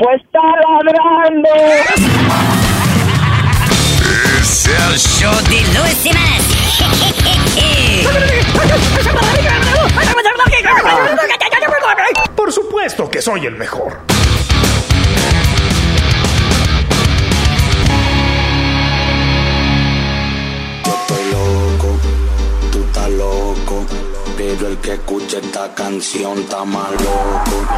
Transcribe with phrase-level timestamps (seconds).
[0.00, 1.48] Pues está ladrando.
[4.40, 6.40] Es el show de Luis Semanas.
[12.34, 14.00] Por supuesto que soy el mejor.
[20.86, 21.98] Yo estoy loco,
[22.72, 23.84] tú estás loco,
[24.40, 27.68] pero el que escucha esta canción está más loco.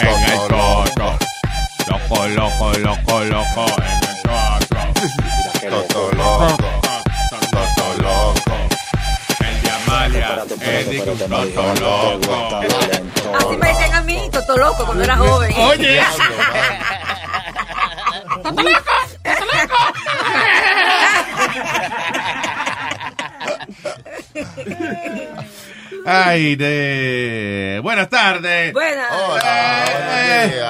[0.00, 1.08] en el toto,
[1.86, 4.82] loco, loco, loco, loco, en el toto,
[5.70, 6.56] toto loco,
[7.52, 8.54] toto loco,
[9.38, 10.28] el de Amalia,
[11.44, 13.05] toto loco.
[13.34, 15.52] Así me decían a mí, Toto Loco, cuando era joven.
[15.56, 16.00] Oye.
[18.42, 18.90] ¡Toto Loco!
[19.22, 19.76] ¡Toto Loco!
[26.04, 27.80] Ay, de...
[27.82, 28.72] Buenas tardes.
[28.72, 29.12] Buenas.
[29.44, 30.62] Eh,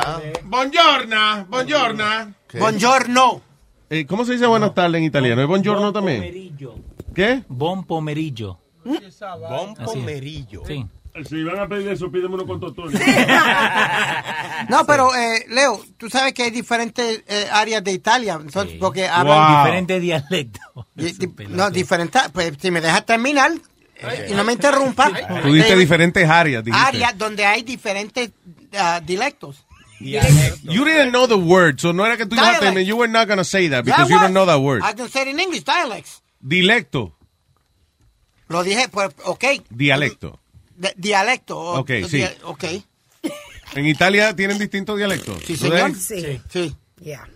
[0.45, 2.34] buongiorno, buongiorno.
[2.55, 3.43] Buongiorno.
[3.91, 5.43] Eh, ¿Cómo se dice buenas tardes en italiano?
[5.43, 6.57] ¿Es buongiorno también?
[7.15, 7.43] ¿Qué?
[7.49, 8.59] Bon pomerillo.
[8.83, 10.62] Bon pomerillo.
[10.67, 10.87] Sí.
[11.25, 13.00] Si van a pedir eso, pídeme uno con totones.
[14.69, 19.06] No, pero eh, Leo, tú sabes que hay diferentes eh, áreas de Italia, entonces, porque
[19.06, 20.87] Hablan hablan diferentes dialectos.
[20.94, 23.53] di- di- no diferentes, pues si me dejas terminar
[23.97, 25.11] eh, y no me interrumpa.
[25.42, 26.64] Tú diste eh, diferentes áreas.
[26.64, 26.87] dijiste.
[26.89, 28.31] áreas donde hay diferentes
[28.77, 29.64] ah, dialectos.
[30.00, 33.27] You didn't know the word, so no era que tú ibas a you were not
[33.27, 34.25] going to say that because you what?
[34.25, 34.83] don't know that word.
[34.83, 36.22] I can say it in English, dialects.
[36.41, 37.15] Dilecto,
[38.48, 39.44] Lo dije, pues, ok.
[39.71, 40.38] dialecto.
[40.76, 41.59] De- dialecto.
[41.59, 42.19] o- Ok, sí.
[42.19, 42.64] dia- ok.
[43.75, 45.42] En Italia tienen distintos dialectos.
[45.44, 45.91] Sí, ¿No señor.
[45.92, 46.03] ves?
[46.03, 46.41] Sí.
[46.48, 46.76] Sí.
[47.00, 47.28] Ya.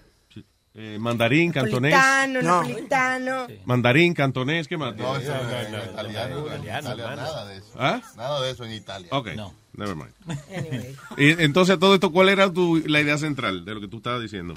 [0.75, 1.93] Eh, mandarín, cantonés.
[1.93, 2.63] Napolitano, No.
[2.63, 3.47] napolitano.
[3.65, 4.95] Mandarín, cantonés, ¿qué más?
[4.97, 7.67] No, eso no, es italiano, italiano, nada de eso.
[7.77, 8.01] ¿Ah?
[8.17, 9.09] Nada de eso en Italia.
[9.11, 9.53] Ok, No.
[9.75, 10.15] never mind.
[10.57, 10.97] Anyway.
[11.19, 14.23] Y entonces, todo esto, ¿cuál era tu, la idea central de lo que tú estabas
[14.23, 14.55] diciendo?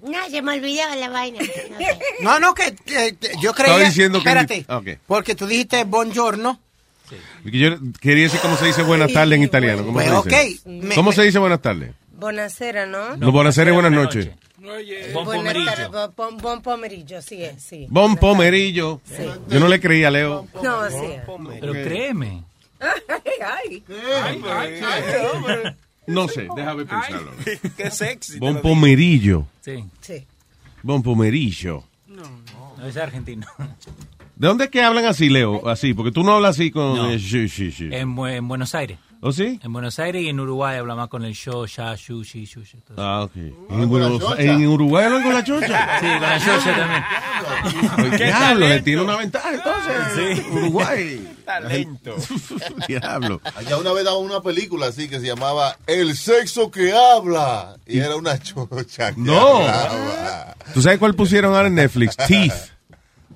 [0.00, 1.40] No, se me olvidó la vaina.
[1.40, 1.98] No sé.
[2.22, 3.72] No, no, que eh, yo creía.
[3.72, 4.64] Estaba diciendo que- Espérate.
[4.68, 5.00] Ok.
[5.06, 6.60] Porque tú dijiste buongiorno.
[7.44, 9.82] Yo quería decir cómo se dice buenas tardes en italiano.
[9.84, 10.68] ¿Cómo, Pues, se, dice?
[10.68, 11.92] Me- ¿Cómo me- se dice buenas tardes?
[12.12, 13.16] Bonacera, ¿no?
[13.16, 14.30] No, buenas tardes, buenas noches.
[15.12, 15.64] Bon Buenas pomerillo.
[15.64, 17.86] tardes, bon- bon, bon pomerillo, sí, es, sí.
[17.90, 19.00] Bon pomerillo.
[19.04, 19.24] Sí.
[19.48, 20.46] Yo no le creía a Leo.
[20.62, 21.16] No, sí.
[21.60, 22.44] Pero créeme.
[23.44, 23.82] Ay,
[26.06, 27.32] No sé, déjame pensarlo.
[27.76, 28.38] Qué sexy.
[28.38, 29.46] Bon pomerillo.
[29.60, 29.84] Sí.
[30.00, 30.24] sí.
[30.82, 31.84] Bon pomerillo.
[32.06, 33.46] No es argentino.
[34.36, 35.68] ¿De dónde es que hablan así, Leo?
[35.68, 36.96] Así, porque tú no hablas así con...
[36.96, 37.10] No.
[37.10, 37.88] eh, sí, sí, sí.
[37.92, 38.98] En, Bu- en Buenos Aires.
[39.24, 39.60] ¿O sí?
[39.62, 42.60] En Buenos Aires y en Uruguay habla más con el yo, ya, shu, shi, shu.
[42.96, 43.36] Ah, ok.
[43.36, 45.98] En, Buenos- en Uruguay hablan con la chocha.
[46.00, 48.16] Sí, con la yoya también.
[48.18, 50.44] Diablo, le tiene una ventaja entonces.
[50.50, 51.28] Uruguay.
[51.44, 52.16] Talento.
[52.88, 53.40] Diablo.
[53.54, 57.76] Allá una vez daba una película así que se llamaba El sexo que habla.
[57.86, 59.12] Y era una chocha.
[59.14, 59.58] que No.
[59.58, 60.56] hablaba.
[60.74, 62.16] ¿Tú sabes cuál pusieron ahora en Netflix?
[62.16, 62.52] Teeth.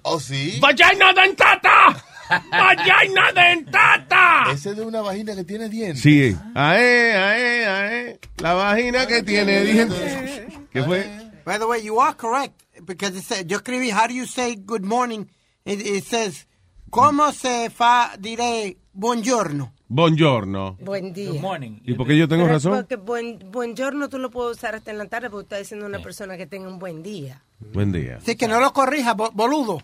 [0.09, 0.59] ¿Oh, sí?
[0.61, 2.05] ¡Vagina dentata!
[2.50, 4.44] ¡Vagina dentata!
[4.53, 6.00] Ese es de una vagina que tiene dientes.
[6.00, 6.37] Sí.
[6.55, 8.21] Ae, ae, ae.
[8.39, 10.43] La vagina que tiene dientes.
[10.71, 11.05] ¿Qué fue?
[11.45, 12.55] By the way, you are correct.
[12.84, 15.27] Because it said, yo escribí, how do you say good morning?
[15.65, 16.47] It, it says,
[16.91, 19.72] ¿cómo se fa diré buongiorno?
[19.89, 20.77] Buongiorno.
[20.81, 21.31] Buen día.
[21.31, 21.81] Good morning.
[21.84, 22.72] ¿Y por qué yo tengo Pero razón?
[22.75, 26.00] Porque buen, buongiorno tú lo puedes usar hasta en la tarde porque estás diciendo una
[26.00, 27.43] persona que tenga un buen día.
[27.72, 28.19] Buen día.
[28.19, 29.83] Así que no lo corrija, bo- boludo.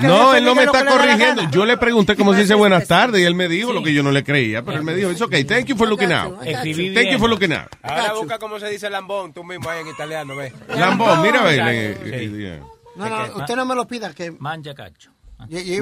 [0.00, 1.50] No, él no me está corrigiendo.
[1.50, 3.74] Yo le pregunté cómo se dice buenas tardes y él me dijo sí.
[3.74, 5.88] lo que yo no le creía, pero él me dijo, it's okay, thank you for
[5.88, 6.42] looking out.
[6.44, 7.68] Escribí Thank you for looking out.
[7.82, 10.52] Ahora busca cómo se dice lambón, tú mismo ahí en italiano, ve.
[10.68, 11.54] Lambón, mira, ve.
[11.54, 11.60] Sí.
[11.60, 12.62] eh, eh,
[12.96, 14.12] No, no, usted no me lo pida.
[14.12, 15.10] Que Manja cacho.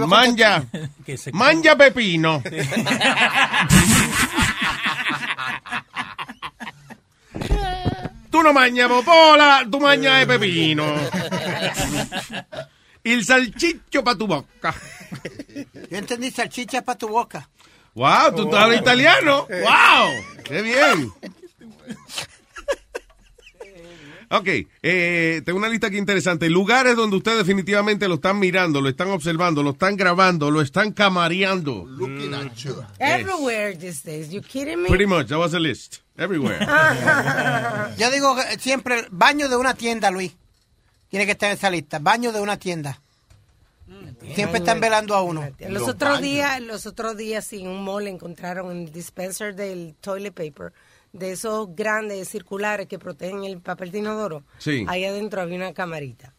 [0.06, 0.64] Manja.
[1.32, 2.42] Manja pepino.
[8.30, 10.84] Tú no mangias popola, tu mangias de pepino.
[13.02, 14.74] Il salchicho pa' tu boca.
[15.90, 17.48] Yo entendí salchicha para tu boca.
[17.94, 19.46] Wow, tú hablas italiano.
[19.48, 21.12] Wow, qué bien.
[24.32, 24.48] Ok,
[24.82, 26.48] eh, tengo una lista aquí interesante.
[26.48, 30.92] Lugares donde ustedes definitivamente lo están mirando, lo están observando, lo están grabando, lo están
[30.92, 31.84] camareando.
[31.88, 32.76] Looking at you.
[33.00, 34.30] Everywhere these days.
[34.30, 34.88] You kidding me?
[34.88, 36.02] Pretty much, that was a list.
[36.16, 36.60] Everywhere.
[37.98, 40.36] Yo digo que siempre, baño de una tienda, Luis.
[41.10, 41.98] Tiene que estar en esa lista.
[41.98, 43.00] Baño de una tienda.
[44.34, 45.48] Siempre están velando a uno.
[45.68, 49.94] Los otros días, los otros días, sí, en un mall encontraron en el dispenser del
[50.00, 50.72] toilet paper,
[51.12, 54.44] de esos grandes circulares que protegen el papel de inodoro.
[54.58, 54.84] Sí.
[54.86, 56.32] Ahí adentro había una camarita.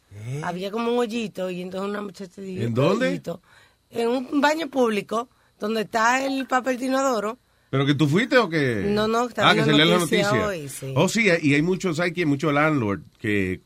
[0.44, 3.08] Había como un hoyito y entonces una muchacha dijo, ¿En dónde?
[3.10, 3.42] "Hoyito".
[3.90, 5.28] En un baño público
[5.60, 7.38] donde está el papel de inodoro.
[7.70, 8.84] ¿Pero que tú fuiste o que...?
[8.88, 10.48] No, no, estaba Ah, en que lee la noticia noticia.
[10.48, 10.94] hoy, sí.
[10.96, 13.62] Oh, sí, y hay muchos, hay que muchos landlord que eh,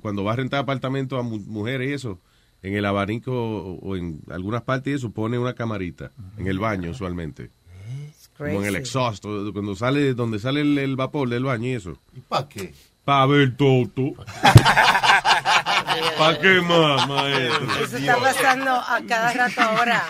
[0.00, 2.20] cuando va a rentar apartamentos a mu- mujeres y eso,
[2.62, 6.58] en el abanico o o en algunas partes y eso, pone una camarita en el
[6.58, 7.50] baño usualmente.
[8.36, 11.98] Como en el exhaust, cuando sale, donde sale el, el vapor del baño y eso.
[12.14, 12.72] ¿Y para qué?
[13.04, 13.86] Para ver todo.
[16.18, 17.84] ¿Para qué más, maestro?
[17.84, 20.04] Eso está pasando a cada rato ahora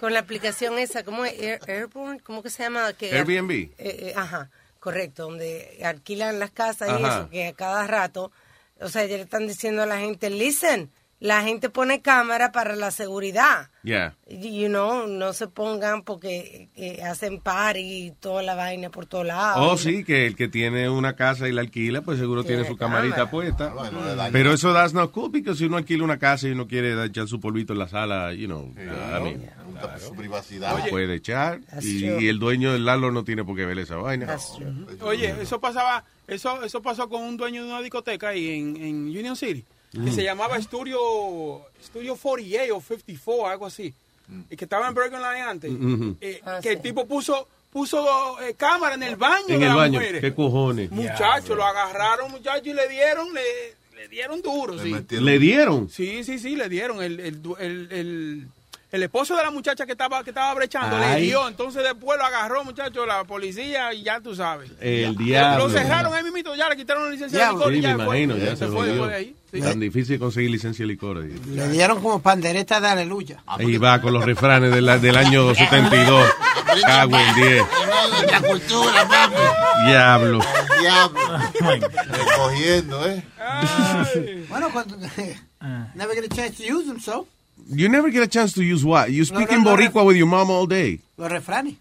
[0.00, 1.32] con la aplicación esa, ¿cómo es?
[1.40, 2.92] Air- Airborne, ¿cómo que se llama?
[2.94, 3.50] Que, Airbnb.
[3.50, 4.50] Eh, eh, ajá,
[4.80, 8.32] correcto, donde alquilan las casas y eso, que a cada rato,
[8.80, 12.76] o sea, ya le están diciendo a la gente, listen, la gente pone cámara para
[12.76, 13.70] la seguridad.
[13.82, 14.16] Yeah.
[14.28, 19.26] You know, no se pongan porque eh, hacen party y toda la vaina por todos
[19.26, 19.58] lados.
[19.60, 22.76] Oh, sí, que el que tiene una casa y la alquila, pues seguro tiene su
[22.76, 23.30] camarita cámara.
[23.30, 23.68] puesta.
[23.68, 24.32] Bueno, daña.
[24.32, 27.28] Pero eso that's not cool, porque si uno alquila una casa y uno quiere echar
[27.28, 30.76] su polvito en la sala, you know, I mean, Nunca su privacidad.
[30.84, 31.60] lo puede echar.
[31.80, 34.26] Y, el dueño del landlord no tiene por qué ver esa vaina.
[34.26, 34.72] That's true.
[35.00, 38.96] Oye, eso pasaba, eso, eso pasó con un dueño de una discoteca ahí en, en
[39.06, 39.64] Union City,
[40.04, 43.92] que se llamaba Studio, Studio 48 o 54, algo así,
[44.50, 46.16] y que estaba en Bergen Line antes, Ujú.
[46.20, 46.74] eh, Ah, que sí.
[46.76, 50.20] el tipo puso puso eh, cámara en el baño En de el las baño, mujeres.
[50.22, 50.90] ¿qué cojones?
[50.90, 53.42] Muchachos, lo agarraron, muchachos, y le dieron, le,
[53.94, 54.90] le dieron duro, Le sí.
[54.92, 55.90] metieron- ¿Le dieron?
[55.90, 57.02] Sí, sí, sí, le dieron.
[57.02, 58.48] El, el, el,
[58.92, 61.20] el esposo de la muchacha que estaba, que estaba brechando Ay.
[61.22, 61.48] le dio.
[61.48, 64.70] Entonces después lo agarró, muchachos, la policía y ya tú sabes.
[64.80, 65.68] El Lo diablo.
[65.70, 67.66] cerraron ahí mismito, ya le quitaron la licencia Diablo.
[67.66, 68.20] de licor Sí, y me ya fue.
[68.22, 69.36] imagino, ya se fue después de ahí.
[69.52, 69.60] Sí.
[69.60, 71.18] Tan difícil conseguir licencia de licor.
[71.18, 71.34] ahí.
[71.54, 73.42] Le dieron como pandereta de aleluya.
[73.46, 76.28] Ahí va con los refranes de la- del año 72.
[76.82, 77.64] Cago en 10.
[78.30, 79.86] La cultura, papi.
[79.86, 80.40] Diablo.
[80.80, 81.38] Diablo.
[82.08, 83.24] Recogiendo, ¿eh?
[84.48, 84.96] Bueno, cuando,
[85.94, 87.26] never get a chance to use them, so.
[87.68, 89.10] You never get a chance to use what?
[89.10, 91.00] You speak no, in no, boricua with your mom all day.
[91.16, 91.76] Los refranes.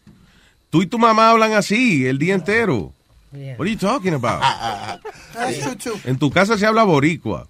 [0.71, 2.91] Tú y tu mamá hablan así el día entero.
[3.31, 3.55] Yeah.
[3.57, 4.41] What are you talking about?
[5.33, 5.99] That's true, too.
[6.05, 7.47] En tu casa se habla boricua.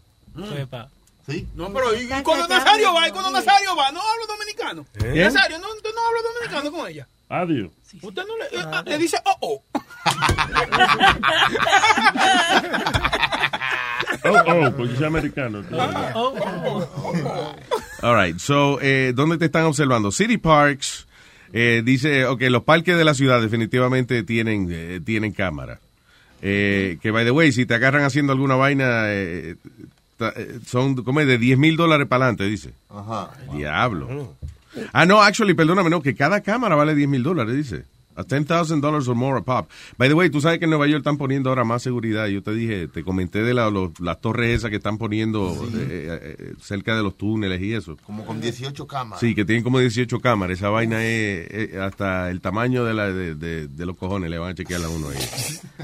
[1.28, 1.48] Sí.
[1.56, 3.08] No, pero ¿y cuando Nazario va?
[3.08, 3.92] ¿Y cuando Nazario va?
[3.92, 4.86] ¿No hablo dominicano?
[4.94, 7.08] Nazario, ¿no, ¿usted no habla dominicano con ella?
[7.30, 7.72] Adiós.
[8.02, 9.64] Usted no le, eh, le dice, oh, oh.
[14.24, 15.64] Oh, oh, porque es americano.
[18.01, 18.38] All right.
[18.39, 20.12] So, eh, ¿dónde te están observando?
[20.12, 21.07] City Parks.
[21.53, 25.80] eh, dice, ok, los parques de la ciudad definitivamente tienen, eh, tienen cámara.
[26.42, 29.56] Eh, que, by the way, si te agarran haciendo alguna vaina, eh,
[30.19, 31.27] eh, son, ¿cómo es?
[31.27, 32.74] De 10 mil dólares para adelante, dice.
[32.89, 33.31] Ajá.
[33.53, 34.36] Diablo.
[34.92, 37.83] Ah, no, actually, perdóname, no, que cada cámara vale 10 mil dólares, dice.
[38.16, 39.70] A $10,000 or more a pop.
[39.98, 42.28] By the way, tú sabes que en Nueva York están poniendo ahora más seguridad.
[42.28, 46.36] Yo te dije, te comenté de la- los- las torres esas que están poniendo eh,
[46.40, 47.98] eh, cerca de los túneles y eso.
[48.06, 49.20] Como con 18 cámaras.
[49.20, 50.60] Sí, que tienen como 18 cámaras.
[50.60, 54.30] Esa vaina es, es hasta el tamaño de, la, de, de- de los cojones.
[54.30, 55.18] Le van a chequear a uno ahí.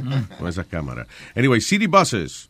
[0.39, 1.07] con esas cámaras.
[1.35, 2.49] Anyway, city buses.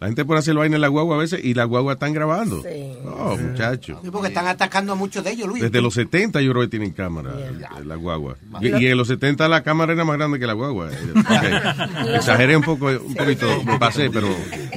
[0.00, 2.62] La gente puede hacer vaina en la guagua a veces y la guagua están grabando.
[2.62, 2.96] Sí.
[3.04, 3.98] Oh, muchacho.
[4.02, 5.60] Sí, porque están atacando a muchos de ellos, Luis.
[5.60, 8.36] Desde los 70 yo creo que tienen cámara eh, la guagua.
[8.60, 10.90] Y, y en los 70 la cámara era más grande que la guagua.
[10.92, 12.14] Eh.
[12.14, 14.28] Exageré un poco, un poquito, me pasé, pero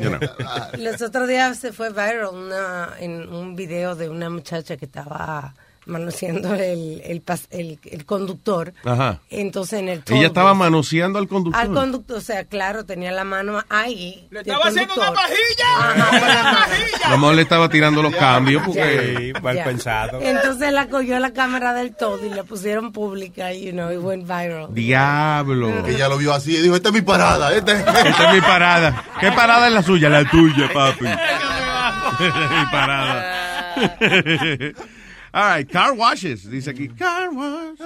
[0.01, 0.19] you know.
[0.79, 5.53] Los otros días se fue viral una, en un video de una muchacha que estaba
[5.91, 7.21] manoseando el, el,
[7.51, 8.73] el, el conductor.
[8.83, 9.19] Ajá.
[9.29, 11.61] Entonces en el toll Ella estaba manoseando al conductor.
[11.61, 14.27] al conductor, o sea, claro, tenía la mano ahí.
[14.31, 15.35] Le estaba haciendo una pajilla.
[17.35, 19.33] Le estaba tirando los cambios porque...
[19.33, 19.63] Sí, mal Ya.
[19.63, 20.19] pensado.
[20.21, 24.23] Entonces la cogió la cámara del todo y la pusieron pública, you know, y went
[24.23, 24.73] viral.
[24.73, 25.85] Diablo.
[25.85, 27.53] Ella lo vio así y dijo, esta es mi parada.
[27.53, 27.79] Esta es...
[28.05, 29.03] Esta es mi parada.
[29.19, 30.09] ¿Qué parada es la suya?
[30.09, 31.05] La tuya, papi.
[32.21, 33.37] mi parada.
[35.33, 36.49] All right, car washes.
[36.49, 37.79] Dice aquí, car wash.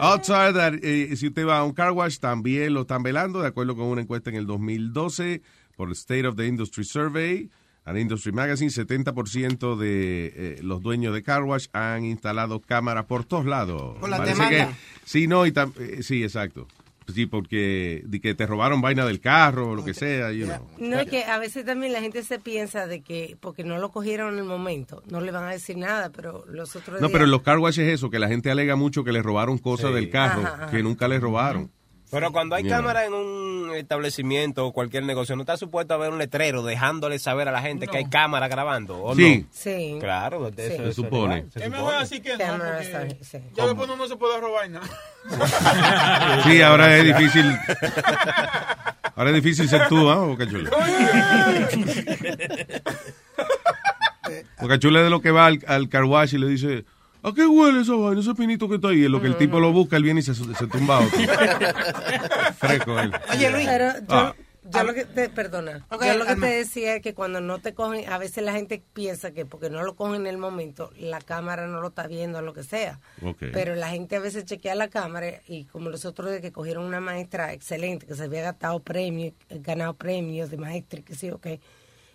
[0.00, 3.48] Outside that, eh, si usted va a un car wash, también lo están velando, de
[3.48, 5.42] acuerdo con una encuesta en el 2012
[5.76, 7.50] por el State of the Industry Survey.
[7.84, 13.24] An Industry Magazine, 70% de eh, los dueños de car wash han instalado cámaras por
[13.24, 13.98] todos lados.
[13.98, 14.68] Por la Parece demanda.
[14.68, 16.68] que- sí, no, y tam- eh, sí, exacto.
[17.14, 20.66] Sí, porque de que te robaron vaina del carro o lo que sea, you know.
[20.78, 23.90] No, es que a veces también la gente se piensa de que porque no lo
[23.90, 27.12] cogieron en el momento, no le van a decir nada, pero los otros No, días...
[27.12, 29.58] pero en los car wash es eso, que la gente alega mucho que le robaron
[29.58, 29.94] cosas Sí.
[29.94, 30.70] del carro Ajá, ajá.
[30.70, 31.70] que nunca le robaron.
[32.10, 32.76] Pero cuando hay Yeah.
[32.76, 37.18] cámara en un establecimiento o cualquier negocio, no está supuesto a haber un letrero dejándole
[37.18, 39.38] saber a la gente que hay cámara grabando, ¿o Sí.
[39.42, 39.46] no?
[39.52, 39.96] Sí.
[40.00, 41.34] Claro, de eso, Se supone.
[41.38, 43.38] es legal, se Es mejor así que no, porque sí.
[43.54, 44.86] ya después no se puede robar nada.
[46.44, 47.56] Sí, ahora es difícil.
[49.14, 50.16] Ahora es difícil ser tú, ¿ah?
[50.24, 50.70] Boca Chula.
[54.60, 56.84] Boca Chula es de lo que va al, al car wash y le dice,
[57.22, 59.04] ¿a qué huele esa vaina, ese pinito que está ahí?
[59.04, 61.18] En lo que el tipo lo busca, él viene y se, se tumba a otro.
[62.58, 63.12] Fresco él.
[63.32, 63.66] Oye, Luis.
[63.66, 64.34] Pero yo, Ah.
[64.64, 67.58] yo lo que te, perdona, Ok, yo lo que te decía es que cuando no
[67.58, 70.90] te cogen, a veces la gente piensa que porque no lo cogen en el momento,
[70.98, 73.00] la cámara no lo está viendo o lo que sea.
[73.22, 73.38] Ok.
[73.52, 76.84] Pero la gente a veces chequea la cámara y como los otros de que cogieron
[76.84, 81.46] una maestra excelente, que se había gastado premios, ganado premios de maestra, que sí, ok.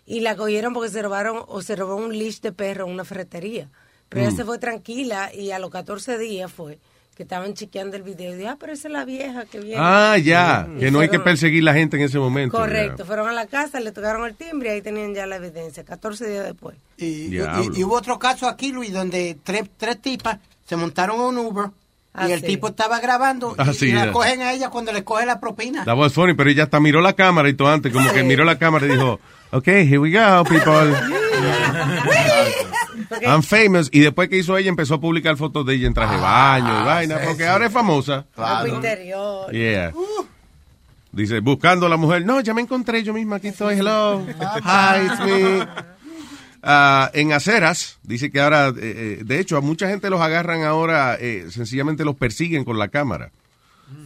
[0.05, 3.05] Y la cogieron porque se robaron o se robó un leash de perro en una
[3.05, 3.69] ferretería.
[4.09, 4.35] Pero ella Mm.
[4.38, 6.77] se fue tranquila y a los 14 días fue
[7.15, 9.77] que estaban chequeando el video y dije, ah, pero esa es la vieja que viene.
[9.79, 10.67] Ah, ya.
[10.75, 12.57] Y Que no hay que perseguir la gente en ese momento.
[12.57, 13.05] Correcto, ya.
[13.05, 16.27] fueron a la casa, le tocaron el timbre y ahí tenían ya la evidencia, 14
[16.29, 16.75] días después.
[16.97, 21.38] Y, y- hubo otro caso aquí, Luis, donde tres, tres tipas se montaron a un
[21.38, 21.67] Uber
[22.17, 22.47] Ah, y el sí.
[22.47, 25.39] tipo estaba grabando Ah, y, sí, y la cogen a ella cuando le coge la
[25.39, 25.83] propina.
[25.85, 28.43] That was funny, pero ella hasta miró la cámara y todo antes, como que miró
[28.45, 29.19] la cámara y dijo,
[29.51, 30.93] ok, here we go, people.
[33.25, 33.89] I'm famous.
[33.91, 36.81] Y después que hizo ella, empezó a publicar fotos de ella en traje de baño
[36.81, 38.25] y vaina, porque ahora es famosa.
[38.35, 39.51] Ropa interior.
[39.51, 39.93] Yeah.
[41.12, 42.25] Dice, buscando a la mujer.
[42.25, 43.38] No, ya me encontré yo misma.
[43.38, 43.75] Aquí estoy.
[43.79, 44.25] Hello.
[44.27, 45.67] Hi, it's me.
[46.67, 50.63] Ah, en aceras, dice que ahora, eh, eh, de hecho, a mucha gente los agarran
[50.63, 53.31] ahora, eh, sencillamente los persiguen con la cámara.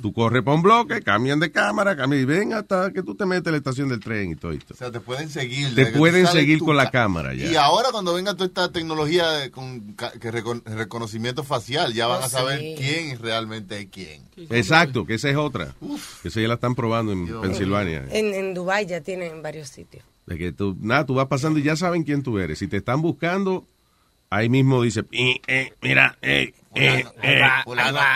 [0.02, 3.26] Tú corres para un bloque, cambian de cámara, cambian y ven hasta que tú te
[3.26, 4.74] metes en la estación del tren y todo esto.
[4.74, 5.74] O sea, te pueden seguir.
[5.74, 7.50] Te pueden seguir tu con la cámara ya.
[7.52, 12.22] Y ahora cuando venga toda esta tecnología de- con que recon- reconocimiento facial, ya van
[12.22, 12.76] Oh, a saber sí.
[12.78, 14.22] quién realmente es quién.
[14.50, 15.74] Exacto, que esa es otra.
[16.22, 18.06] Que esa ya la están probando en Pensilvania.
[18.12, 20.04] En, en Dubái ya tienen en varios sitios.
[20.26, 22.60] De que tú, nada, tú vas pasando y ya saben quién tú eres.
[22.60, 23.66] Si te están buscando,
[24.30, 27.42] ahí mismo dice, "Eh, eh, mira, eh, eh, eh,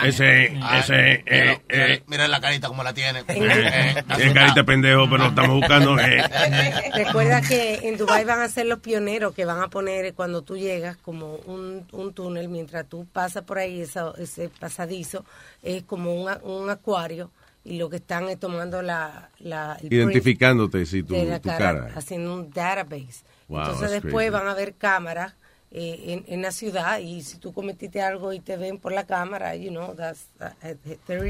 [0.04, 3.20] ese, ese, mira, eh, mira, mira la carita como la tiene.
[3.28, 6.22] eh, tiene carita de pendejo, pero lo estamos buscando, eh.
[6.94, 10.56] Recuerda que en Dubái van a ser los pioneros que van a poner cuando tú
[10.56, 15.24] llegas como un, un túnel, mientras tú pasas por ahí, esa- ese pasadizo,
[15.62, 17.30] es como un, un acuario
[17.64, 19.30] y lo que están es tomando la...
[19.40, 21.92] la el Identificándote, sí, tu, tu cara, cara.
[21.96, 23.24] haciendo un database.
[23.48, 24.30] Wow, Entonces después crazy.
[24.30, 25.34] van a ver cámaras
[25.76, 29.06] eh, en, en la ciudad y si tú cometiste algo y te ven por la
[29.06, 30.28] cámara, you know, that's.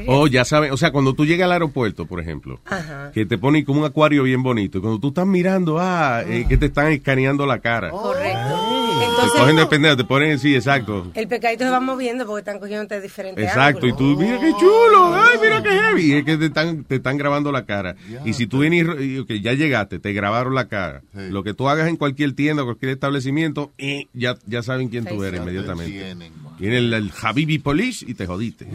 [0.07, 3.11] Oh, ya saben, o sea, cuando tú llegas al aeropuerto, por ejemplo, Ajá.
[3.11, 6.45] que te ponen como un acuario bien bonito, y cuando tú estás mirando, ah, eh,
[6.47, 7.89] que te están escaneando la cara.
[7.89, 8.99] Correcto.
[8.99, 11.11] te Entonces, cogen de pendejo, te ponen, sí, exacto.
[11.13, 14.51] el pecadito se va moviendo porque están cogiendo de diferentes Exacto, y tú, mira qué
[14.59, 16.03] chulo, ay, mira qué heavy.
[16.05, 17.95] Y es que te están, te están grabando la cara.
[18.23, 21.01] Y si tú vienes, y, y, ok, ya llegaste, te grabaron la cara.
[21.13, 25.23] Lo que tú hagas en cualquier tienda, cualquier establecimiento, y ya, ya saben quién tú
[25.23, 25.91] eres inmediatamente.
[25.91, 26.33] tienen.
[26.59, 28.65] Viene el, el Habibi Police y te jodiste.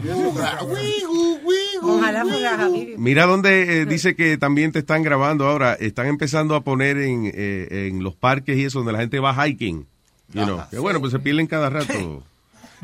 [1.81, 2.93] Ojalá fuera Javi.
[2.97, 5.73] Mira donde eh, dice que también te están grabando ahora.
[5.73, 9.33] Están empezando a poner en, eh, en los parques y eso donde la gente va
[9.47, 9.87] hiking.
[10.33, 10.61] You know.
[10.69, 12.23] Que bueno, pues se pierden cada rato.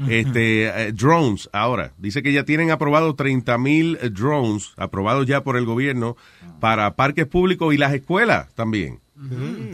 [0.07, 1.91] Este, eh, drones ahora.
[1.97, 6.15] Dice que ya tienen aprobados 30 mil drones, aprobados ya por el gobierno,
[6.59, 8.99] para parques públicos y las escuelas también.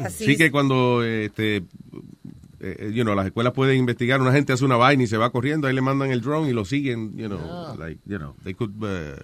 [0.01, 0.37] Así Sí es.
[0.37, 1.63] que cuando este,
[2.63, 5.29] eh, you know, las escuelas pueden investigar, una gente hace una vaina y se va
[5.31, 8.53] corriendo, ahí le mandan el drone y lo siguen, you know, like, you know, they
[8.53, 9.21] could, uh,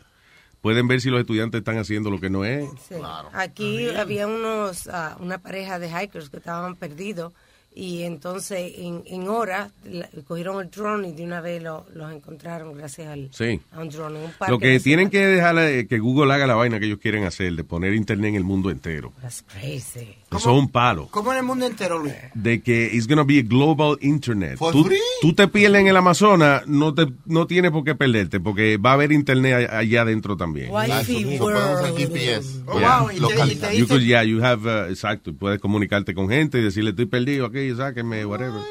[0.62, 2.70] pueden ver si los estudiantes están haciendo lo que no es.
[2.88, 2.96] Sí.
[3.34, 7.34] Aquí había unos, ah, una pareja de hikers que estaban perdidos
[7.80, 12.12] y entonces en, en horas la- cogieron el drone y de una vez lo- los
[12.12, 13.60] encontraron gracias al, Sí.
[13.72, 14.20] a un drone.
[14.20, 17.24] un Lo que tienen que dejar es que Google haga la vaina que ellos quieren
[17.24, 19.14] hacer, de poner internet en el mundo entero.
[19.22, 20.16] That's crazy.
[20.30, 21.08] Eso es un palo.
[21.10, 22.14] ¿Cómo en el mundo entero, Luis?
[22.34, 24.58] De que it's gonna be a global internet.
[24.58, 25.00] For Tú, free.
[25.22, 28.92] tú te pierdes en el Amazonas, no te no tienes por qué perderte, porque va
[28.92, 30.70] a haber internet allá adentro también.
[30.72, 31.98] Wi-Fi world.
[31.98, 32.60] GPS.
[32.68, 33.00] Oh, Yeah.
[33.02, 33.20] wow, y
[33.58, 36.92] te- y You could, yeah, you have, uh, exacto, puedes comunicarte con gente y decirle
[36.92, 38.62] estoy perdido aquí, sáquenme, whatever.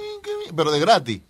[0.54, 1.20] Pero de gratis.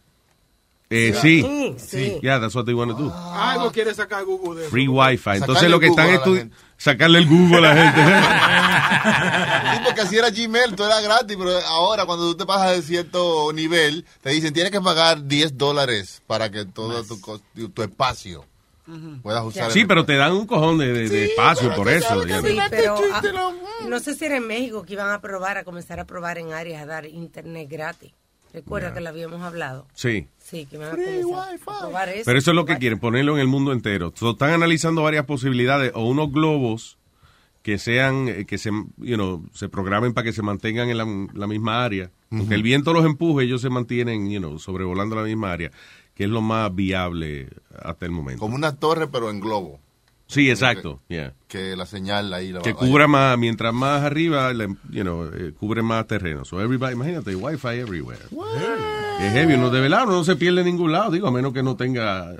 [0.90, 1.42] Eh, sí.
[1.42, 2.18] Sí, sí.
[2.22, 3.12] Yeah, that's what they want to do.
[3.12, 4.70] Algo quiere sacar Google de eso.
[4.70, 5.36] Free Wi-Fi.
[5.36, 6.50] Entonces lo que están gente.
[6.78, 8.00] sacarle el Google a la gente.
[9.68, 12.82] Sí, porque así era Gmail, todo era gratis, pero ahora cuando tú te pasas de
[12.82, 18.44] cierto nivel, te dicen tienes que pagar 10 dólares para que todo tu, tu espacio.
[19.22, 19.70] Puedas usar.
[19.70, 22.26] Sí, el- pero te dan un cojón de, de- de espacio por eso.
[22.26, 22.62] ya Sí, no.
[22.70, 23.22] pero ah,
[23.88, 26.52] no sé si era en México que iban a probar, a comenzar a probar en
[26.52, 28.12] áreas a dar internet gratis.
[28.52, 29.86] Recuerda que lo habíamos hablado.
[29.92, 30.26] Sí.
[30.38, 32.22] Sí, que iban a comenzar a probar eso.
[32.24, 34.12] Pero eso es lo que quieren, ponerlo en el mundo entero.
[34.16, 36.96] So, están analizando varias posibilidades o unos globos
[37.62, 41.06] que sean, eh, que se, you know, se programen para que se mantengan en la,
[41.34, 42.10] la misma área.
[42.30, 45.70] Aunque el viento los empuje, ellos se mantienen, you know, sobrevolando la misma área,
[46.18, 47.48] que es lo más viable
[47.80, 48.40] hasta el momento.
[48.40, 49.78] Como una torre, pero en globo.
[50.26, 51.00] Sí, exacto.
[51.08, 51.32] yeah.
[51.46, 55.80] Que la señal ahí la Que cubra más, mientras más arriba, you know, eh, cubre
[55.80, 56.44] más terreno.
[56.44, 58.18] So everybody, imagínate, wifi everywhere.
[59.20, 61.62] Es heavy, uno de velado no se pierde en ningún lado, digo, a menos que
[61.62, 62.34] no tenga,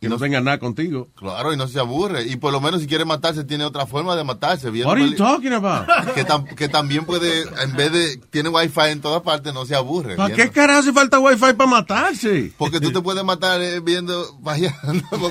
[0.00, 1.10] que no, tenga nada contigo.
[1.14, 2.22] Claro, y no se aburre.
[2.26, 4.70] Y por lo menos si quiere matarse, tiene otra forma de matarse.
[4.70, 5.86] viendo What are you talking about?
[6.14, 9.74] Que, tam- que también puede, en vez de, tiene wifi en todas partes, no se
[9.76, 10.16] aburre.
[10.16, 12.50] ¿Para qué carajo hace falta wifi para matarse?
[12.56, 15.30] Porque tú te puedes matar eh, viendo, vaya, viendo-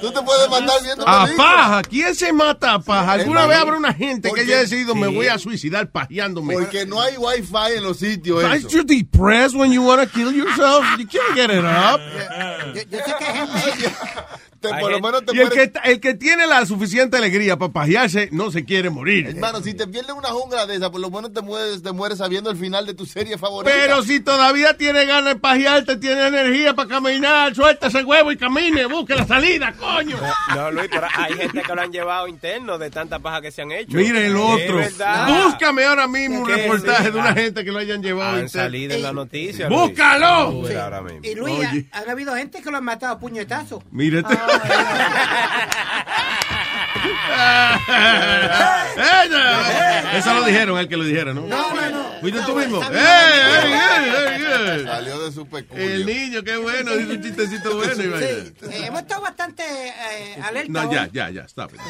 [0.00, 1.52] Tú te puedes matar viendo A películas.
[1.56, 3.12] paja, ¿quién se mata a paja?
[3.12, 6.54] ¿Alguna vez habrá una gente que haya decidido me voy a suicidar pajeándome?
[6.54, 8.42] Porque no hay wifi en los sitios.
[8.42, 10.84] Aren't you depressed when you want to kill yourself?
[10.98, 12.00] You can't get it up.
[12.74, 13.94] Yo, yo sé que hay gente.
[14.70, 17.72] Te- por lo menos te Y el que, el que tiene la suficiente alegría para
[17.72, 19.26] pajearse no se quiere morir.
[19.26, 22.18] Hermano, si te pierdes una jungla de esa, por lo menos te mueres, te mueres
[22.18, 23.74] sabiendo el final de tu serie favorita.
[23.74, 28.36] Pero si todavía tiene ganas de pajearte, tiene energía para caminar, suelta ese huevo y
[28.36, 30.16] camine, busque la salida, coño.
[30.54, 33.62] No, Luis, pero hay gente que lo han llevado interno de tanta paja que se
[33.62, 33.96] han hecho.
[33.96, 34.80] Mire el otro.
[35.44, 37.10] Búscame ahora mismo un reportaje sí.
[37.12, 38.36] de una gente que lo hayan llevado.
[38.36, 38.62] Han interno.
[38.62, 39.68] salido en la noticia.
[39.68, 40.50] ¡Búscalo!
[40.62, 40.76] Luis.
[40.76, 41.20] Ahora mismo.
[41.22, 43.82] Y Luis, ha- han habido gente que lo han matado a puñetazos.
[43.90, 44.34] Mire este.
[48.96, 50.18] ¡Ella!
[50.18, 51.42] Eso lo dijeron, el que lo dijera, ¿no?
[51.42, 52.20] No, no, no.
[52.20, 52.80] ¿Fuiste tú mismo?
[52.82, 54.92] ¡Eh, Está!
[54.92, 55.84] Salió de su peculio.
[55.84, 57.94] El niño, qué bueno, dice un chistecito bueno.
[57.94, 58.52] Sí, eh,
[58.86, 60.72] hemos estado bastante eh, alerta.
[60.72, 61.80] No, ya, ya, ya, stop it.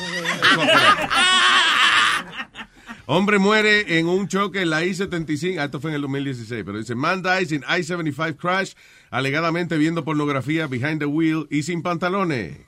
[3.06, 5.58] Hombre muere en un choque en la I-75.
[5.58, 8.72] ah, Esto fue en el 2016, pero dice: Man dies in I-75 crash,
[9.10, 12.58] alegadamente viendo pornografía behind the wheel y sin pantalones.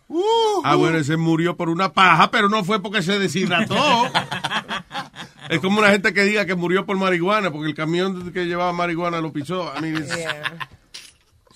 [0.65, 3.77] Ah, bueno, ese murió por una paja, pero no fue porque se deshidrató.
[5.51, 8.73] es como una gente que diga que murió por marihuana, porque el camión que llevaba
[8.73, 9.73] marihuana lo pisó.
[9.79, 10.19] I mean, it's-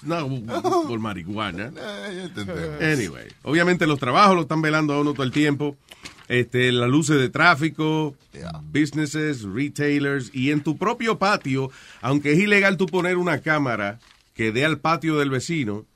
[0.02, 0.28] no,
[0.86, 1.72] por marihuana.
[2.36, 2.92] Eh.
[2.96, 5.76] Anyway, obviamente los trabajos lo están velando a uno todo el tiempo.
[6.28, 8.14] Este, las luces de tráfico,
[8.70, 11.70] businesses, retailers y en tu propio patio,
[12.02, 13.98] aunque es ilegal tú poner una cámara
[14.34, 15.86] que dé al patio del vecino,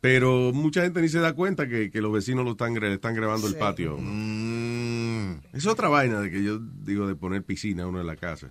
[0.00, 3.14] pero mucha gente ni se da cuenta que, que los vecinos lo están, gra- están
[3.14, 3.96] grabando el patio.
[3.98, 8.16] Mm, Es otra vaina de que yo digo de poner piscina a uno en la
[8.16, 8.50] casa.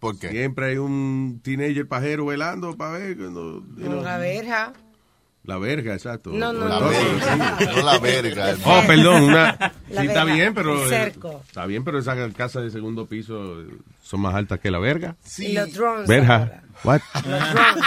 [0.00, 0.30] ¿Por qué?
[0.30, 4.72] Siempre hay un teenager pajero velando para ver cuando, you know, Una verja.
[5.50, 6.30] La verga, exacto.
[6.30, 6.88] No, no, La no.
[6.88, 8.56] verga, no la verga.
[8.64, 11.42] Oh, perdón, una, sí está verga, bien, pero el eh, cerco.
[11.46, 13.66] está bien, pero esas casas de segundo piso eh,
[14.02, 15.16] son más altas que la verga.
[15.38, 16.06] Y los drones.
[16.06, 16.62] Verja.
[16.84, 17.00] What?
[17.14, 17.84] Los drones.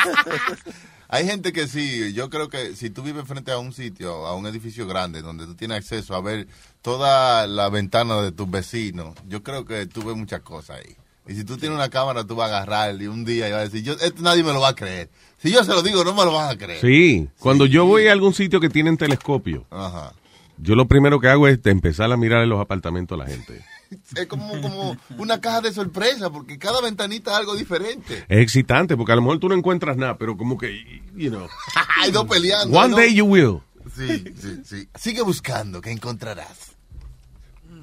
[1.08, 4.36] Hay gente que sí, yo creo que si tú vives frente a un sitio, a
[4.36, 6.48] un edificio grande, donde tú tienes acceso a ver
[6.82, 10.96] toda la ventana de tus vecinos, yo creo que tú ves muchas cosas ahí.
[11.28, 13.62] Y si tú tienes una cámara, tú vas a agarrar y un día y vas
[13.62, 15.10] a decir, yo, esto nadie me lo va a creer.
[15.44, 16.80] Si yo se lo digo, no me lo van a creer.
[16.80, 20.14] Sí, cuando yo voy a algún sitio que tienen telescopio, Ajá.
[20.58, 23.62] yo lo primero que hago es empezar a mirar en los apartamentos a la gente.
[24.16, 28.26] Es como, como una caja de sorpresa, porque cada ventanita es algo diferente.
[28.28, 31.48] Es excitante, porque a lo mejor tú no encuentras nada, pero como que, you know.
[32.02, 32.76] Hay dos peleando.
[32.76, 32.96] One ¿no?
[32.96, 33.60] day you will.
[33.96, 34.90] Sí, sí, sí.
[34.96, 36.73] Sigue buscando, que encontrarás.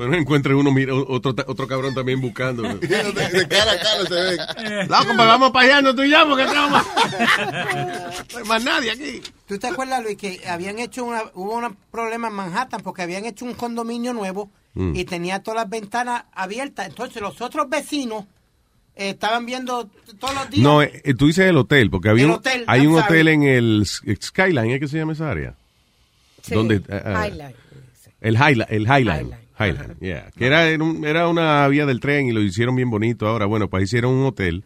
[0.00, 2.62] Pero encuentre uno, mira, otro, otro cabrón también buscando.
[2.78, 4.38] de, de cara a cara se ven.
[4.88, 6.82] Loco, pues vamos para allá, no tú y yo, porque estamos...
[8.32, 9.20] No hay más nadie aquí.
[9.46, 13.26] ¿Tú te acuerdas, Luis, que habían hecho una, hubo un problema en Manhattan porque habían
[13.26, 14.94] hecho un condominio nuevo Mm.
[14.94, 16.86] y tenía todas las ventanas abiertas?
[16.86, 18.24] Entonces los otros vecinos
[18.94, 20.62] eh, estaban viendo todos los días.
[20.62, 23.12] No, eh, tú dices el hotel, porque había El un- hotel, hay I'm un sorry.
[23.14, 25.54] hotel en el Skyline, ¿es que se llama esa área?
[26.42, 26.54] Sí.
[26.54, 27.56] Donde, eh, eh, Highlight.
[28.20, 29.38] El Highline, el Highline, Highline,
[30.00, 30.30] yeah.
[30.36, 33.26] Que era, era una vía del tren y lo hicieron bien bonito.
[33.26, 34.64] Ahora, bueno, pues hicieron un hotel.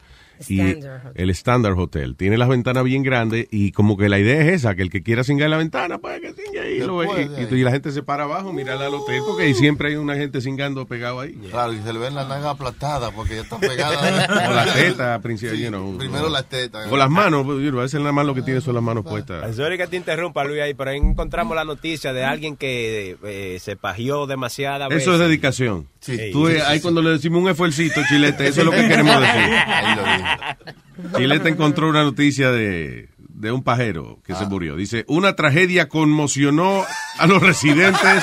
[0.49, 2.17] Y Standard el Standard Hotel.
[2.17, 5.03] Tiene las ventanas bien grandes y como que la idea es esa, que el que
[5.03, 6.79] quiera cingar la ventana, pues que cingue ahí.
[6.81, 7.07] Se lo ve.
[7.07, 7.49] puede y, ahí.
[7.51, 10.41] y la gente se para abajo, mira al hotel, porque ahí siempre hay una gente
[10.41, 11.33] cingando pegado ahí.
[11.51, 14.29] Claro, y se le ven las nalgas aplastadas porque ya están pegadas.
[14.49, 16.91] O la teta, principio, Sí, you know, primero las tetas.
[16.91, 18.83] O las manos, pues, you know, a veces nada más lo que tiene son las
[18.83, 19.55] manos puestas.
[19.57, 23.59] Sorry que te interrumpa, Luis, ahí, pero ahí encontramos la noticia de alguien que eh,
[23.61, 25.03] se pajió demasiada veces.
[25.03, 25.89] Eso es dedicación.
[26.01, 26.31] Sí.
[26.33, 26.83] Tú, Sí, eh, sí, ahí sí.
[26.83, 29.35] cuando le decimos un esfuercito, Chilete, eso es lo que queremos decir.
[29.67, 31.17] Ahí lo dije.
[31.17, 34.77] Chilete encontró una noticia de, de un pajero que se murió.
[34.77, 36.85] Dice, una tragedia conmocionó
[37.19, 38.23] a los residentes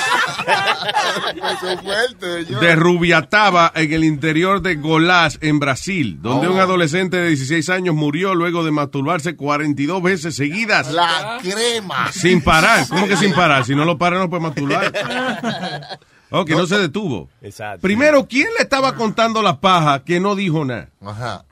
[2.60, 6.52] de Rubiataba en el interior de Golás, en Brasil, donde Oh.
[6.52, 10.90] un adolescente de 16 años murió luego de masturbarse 42 veces seguidas.
[10.92, 12.10] La crema.
[12.12, 12.86] Sin parar.
[12.88, 13.64] ¿Cómo que sin parar?
[13.64, 14.92] Si no lo para, no puede masturbar.
[16.34, 17.28] Ok, no, se detuvo.
[17.42, 17.82] Exacto.
[17.82, 20.88] Primero, ¿quién le estaba contando las pajas que no dijo nada?
[21.04, 21.44] Ajá.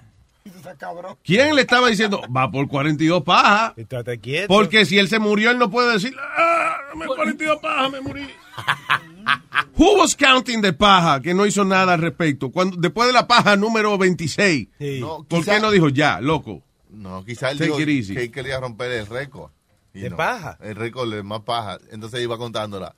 [1.24, 3.72] ¿Quién le estaba diciendo, va por 42 pajas?
[3.76, 4.48] Estate quieto.
[4.48, 8.26] Porque si él se murió, él no puede decir, ah, me 42 pajas, me morí.
[9.76, 12.50] Who was counting de paja que no hizo nada al respecto?
[12.50, 14.68] Cuando, después de la paja número 26,
[15.00, 16.62] No, ¿por quizá- qué no dijo ya, loco?
[16.90, 18.14] No, quizá él Take dijo it easy.
[18.14, 19.50] que él quería romper el récord.
[19.92, 20.56] ¿De no, paja?
[20.62, 21.78] El récord de más paja.
[21.90, 22.94] Entonces iba contándola.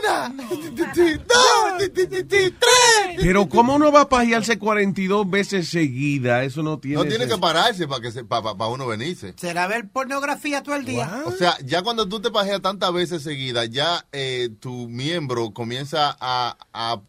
[0.00, 1.78] Una, dos,
[2.58, 3.20] tres.
[3.20, 6.42] Pero ¿cómo uno va a pajearse 42 veces seguida?
[6.44, 6.96] Eso no tiene...
[6.96, 9.34] No tiene que pararse para que se, para, uno venirse.
[9.36, 11.22] ¿Será ver pornografía todo el día?
[11.26, 16.16] O sea, ya cuando tú te pajeas tantas veces seguidas, ya eh, tu miembro comienza
[16.20, 17.00] a, a-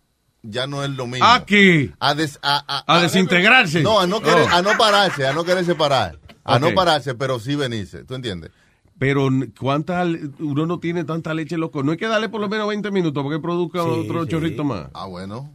[0.44, 1.26] ya no es lo mismo.
[1.26, 1.92] ¿A qué?
[2.00, 3.82] A, des- a, A desintegrarse.
[3.82, 4.56] No, a no, querer, Oh.
[4.56, 6.20] a no pararse, a no querer separar.
[6.44, 8.04] A no pararse, pero sí venirse.
[8.04, 8.52] ¿Tú entiendes?
[8.97, 9.29] Pero
[9.60, 10.05] ¿cuánta
[10.39, 11.84] uno no tiene tanta leche, loco?
[11.84, 14.29] No hay que darle por lo menos 20 minutos porque produzca otro sí.
[14.29, 14.88] chorrito más.
[14.93, 15.51] Ah, bueno.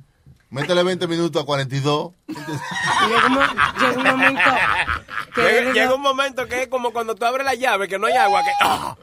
[0.51, 2.13] Métele 20 minutos a 42.
[2.29, 3.35] Llega un,
[3.81, 4.41] llega un momento
[5.37, 8.43] Llega, un momento que es como cuando tú abres la llave, que no hay agua,
[8.43, 8.51] que...
[8.61, 8.97] ¡ah!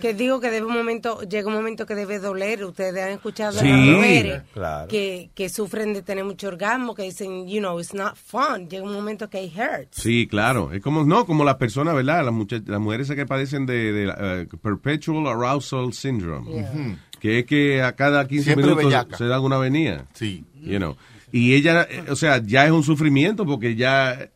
[0.00, 2.64] que digo que debe un momento, llega un momento que debe doler.
[2.64, 4.88] Ustedes han escuchado a Sí, las mujeres claro.
[4.88, 8.68] que, que sufren de tener mucho orgasmo, que dicen, you know, it's not fun.
[8.68, 10.02] Llega un momento que it hurts.
[10.02, 10.72] Sí, claro.
[10.72, 12.24] Es como, no, como las personas, ¿verdad?
[12.24, 16.98] Las, las mujeres que padecen de, de, eh, Perpetual Arousal Syndrome.
[17.20, 19.16] Que es que a cada 15 Siempre minutos bellaca.
[19.16, 20.04] se dan una avenida.
[20.12, 20.44] Sí.
[20.60, 20.96] You know.
[21.32, 24.28] Y ella, eh, o sea, ya es un sufrimiento porque ya...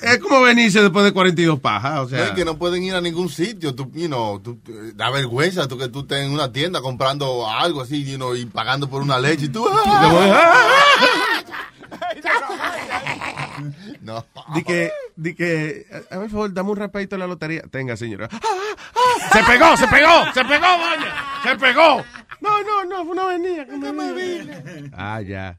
[0.00, 2.28] Es como venirse después de 42 pajas, o No, sea...
[2.28, 3.74] y que no pueden ir a ningún sitio.
[3.74, 7.48] Tú, you know, tú- eh, da vergüenza tú que tú estés en una tienda comprando
[7.48, 9.66] algo así, you know, y pagando por una leche y tú...
[14.02, 14.24] no.
[14.54, 17.62] Di que, di que, a a ver, por favor, dame un rapidito de la lotería.
[17.70, 18.28] Tenga, señora.
[19.32, 21.14] ¡Se pegó, se pegó, se pegó, doña!
[21.42, 22.04] ¡Se pegó!
[22.40, 24.90] No, no, no, fue una vine.
[24.96, 25.58] Ah, ya.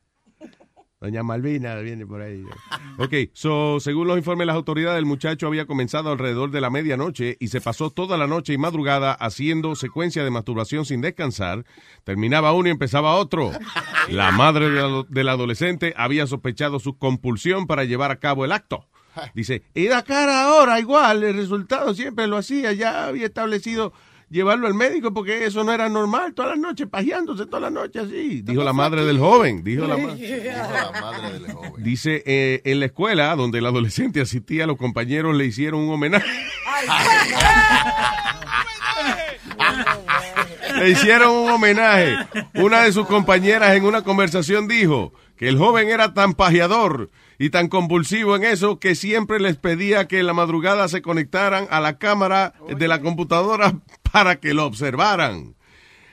[1.01, 2.43] Doña Malvina viene por ahí.
[3.01, 6.69] Ok, so, según los informes de las autoridades, el muchacho había comenzado alrededor de la
[6.69, 11.63] medianoche y se pasó toda la noche y madrugada haciendo secuencia de masturbación sin descansar.
[12.03, 13.51] Terminaba uno y empezaba otro.
[14.09, 18.87] La madre del, adolescente había sospechado su compulsión para llevar a cabo el acto.
[19.33, 23.93] Dice, y la cara ahora igual, el resultado siempre lo hacía, ya había establecido
[24.29, 28.03] llevarlo al médico porque eso no era normal, todas las noches, pajeándose todas las noches
[28.03, 28.41] así.
[28.41, 30.53] Dijo la madre del joven, dijo la madre.
[30.53, 31.73] la madre del joven.
[31.77, 36.27] Dice, eh, en la escuela donde el adolescente asistía, los compañeros le hicieron un homenaje.
[40.79, 42.17] le hicieron un homenaje.
[42.55, 47.49] Una de sus compañeras en una conversación dijo que el joven era tan pajeador y
[47.49, 51.79] tan convulsivo en eso que siempre les pedía que en la madrugada se conectaran a
[51.79, 53.75] la cámara de la computadora
[54.11, 55.55] para que lo observaran.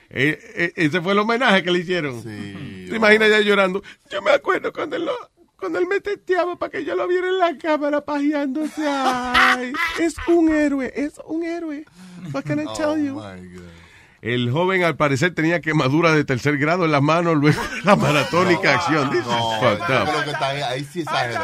[0.09, 2.23] Eh, eh, ese fue el homenaje que le hicieron.
[2.23, 3.83] ¿Te imaginas ya llorando?
[4.09, 7.27] Yo me acuerdo cuando él, lo- cuando él me testeaba para que yo lo viera
[7.27, 8.83] en la cámara pajeándose.
[8.87, 11.83] Ay, es un héroe, es un héroe.
[12.33, 13.21] What can I tell you?
[14.21, 17.95] El joven al parecer tenía quemadura de tercer grado en las manos luego de la
[17.95, 19.09] maratónica acción.
[19.11, 20.09] This is No, fucked yo up.
[20.09, 21.41] creo que está ahí, ahí sí exageró.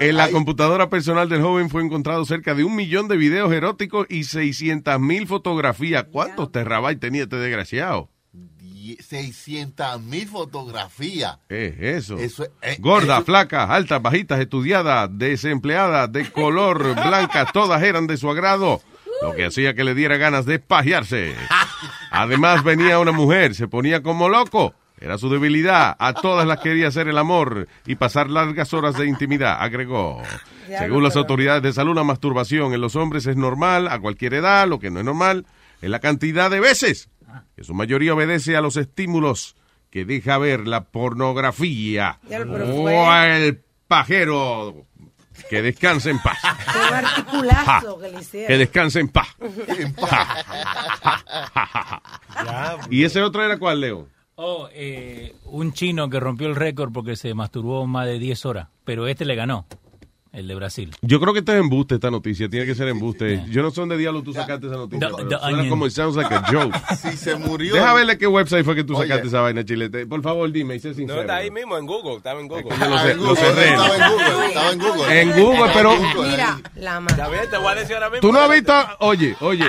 [0.00, 3.52] En la Ahí- computadora personal del joven fue encontrado cerca de un millón de videos
[3.52, 6.04] eróticos y 600 mil fotografías.
[6.10, 8.10] ¿Cuántos terabytes tenía este desgraciado?
[9.00, 11.38] 600 mil fotografías.
[11.48, 12.18] ¿Qué es eso?
[12.18, 18.06] Eso es- eh, Gordas, eso- flacas, altas, bajitas, estudiadas, desempleadas, de color, blancas, todas eran
[18.06, 18.80] de su agrado.
[19.22, 21.34] Lo que hacía que le diera ganas de pajearse.
[22.10, 24.74] Además venía una mujer, se ponía como loco.
[24.98, 25.94] Era su debilidad.
[25.98, 30.22] A todas las quería hacer el amor y pasar largas horas de intimidad, agregó.
[30.78, 34.66] Según las autoridades de salud, la masturbación en los hombres es normal a cualquier edad.
[34.66, 35.44] Lo que no es normal
[35.82, 37.10] es la cantidad de veces.
[37.54, 39.54] Que su mayoría obedece a los estímulos
[39.90, 42.18] que deja ver la pornografía.
[42.64, 44.85] O fue- el pajero.
[45.48, 46.38] Que descanse en paz.
[46.92, 48.48] Articulazo que le hicieron.
[48.48, 49.28] Que descanse en paz.
[52.90, 54.08] ¿Y ese otro era cuál, Leo?
[54.36, 58.68] Oh, eh, un chino que rompió el récord porque se masturbó más de 10 horas,
[58.84, 59.66] pero este le ganó.
[60.36, 60.94] El de Brasil.
[61.00, 62.46] Yo creo que esto es embuste, esta noticia.
[62.50, 63.42] Tiene que ser embuste.
[63.48, 65.08] Yo no sé dónde diablos tú sacaste esa noticia.
[65.08, 65.68] The- the suena Onion.
[65.70, 66.76] como it sounds like a joke.
[67.00, 67.72] Si se murió.
[67.74, 69.08] Deja verle qué website fue que tú Oye.
[69.08, 70.06] sacaste esa vaina, Chilete.
[70.06, 71.20] Por favor, dime, sé No, sincero.
[71.22, 72.64] está ahí mismo en Google, estaba en Google.
[72.64, 73.68] Lo Ah, sé, en lo Google, cerré.
[73.70, 74.46] Estaba en Google.
[74.46, 75.20] Estaba en Google.
[75.22, 75.90] En Google, pero
[76.22, 78.20] Mira, la ma- Está bien, te voy a decir ahora mismo.
[78.20, 78.72] tú no has visto.
[79.00, 79.64] Oye, oye.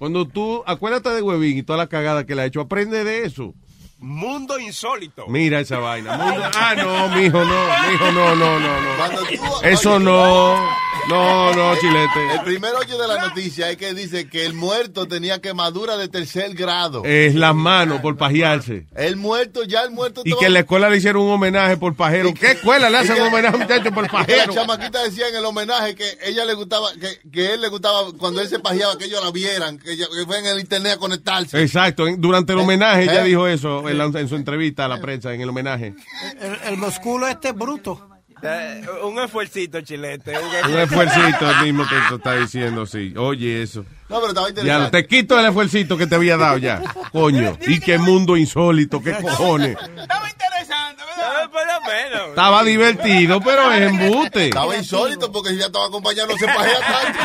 [0.00, 3.24] Cuando tú, acuérdate de Huevín y toda la cagada que le ha hecho, aprende de
[3.24, 3.54] eso.
[4.00, 5.26] Mundo insólito.
[5.26, 6.16] Mira esa vaina.
[6.16, 9.18] Mundo- Ah, no, mijo, no, mijo, no, no, no, no.
[9.26, 10.88] Tú- Eso oye, no.
[11.08, 12.32] No, no, Chilete.
[12.34, 16.08] El primer hoyo de la noticia es que dice que el muerto tenía quemadura de
[16.08, 17.02] tercer grado.
[17.06, 18.86] Es las manos por pajearse.
[18.94, 21.94] El muerto, ya el muerto Y que en la escuela le hicieron un homenaje por
[21.94, 22.34] pajero.
[22.34, 24.52] ¿Qué escuela le hacen un homenaje a un muchacho por que la pajero?
[24.52, 28.42] chamaquita decía en el homenaje que ella le gustaba, que, que él le gustaba cuando
[28.42, 30.98] él se pajeaba, que ellos la vieran, que, ella- que fue en el internet a
[30.98, 31.62] conectarse.
[31.62, 33.28] Exacto, durante el homenaje ella ¿Eh?
[33.28, 35.94] dijo eso en, la- en su entrevista a la prensa, en el homenaje.
[36.40, 38.04] El, el musculo este es bruto.
[38.40, 40.32] Eh, un esfuercito, chilete.
[40.38, 43.12] Un esfuercito el mismo que te está diciendo, sí.
[43.16, 43.84] Oye, eso.
[44.08, 46.80] No, pero estaba Ya, te quito el esfuercito que te había dado ya.
[47.10, 47.58] Coño.
[47.66, 49.76] Y qué mundo insólito, qué cojones.
[50.00, 51.02] Estaba interesante,
[51.50, 52.28] Por lo menos.
[52.28, 54.44] Estaba divertido, pero es embuste.
[54.46, 57.18] Estaba insólito porque si ya estaba acompañado no se pajea tanto.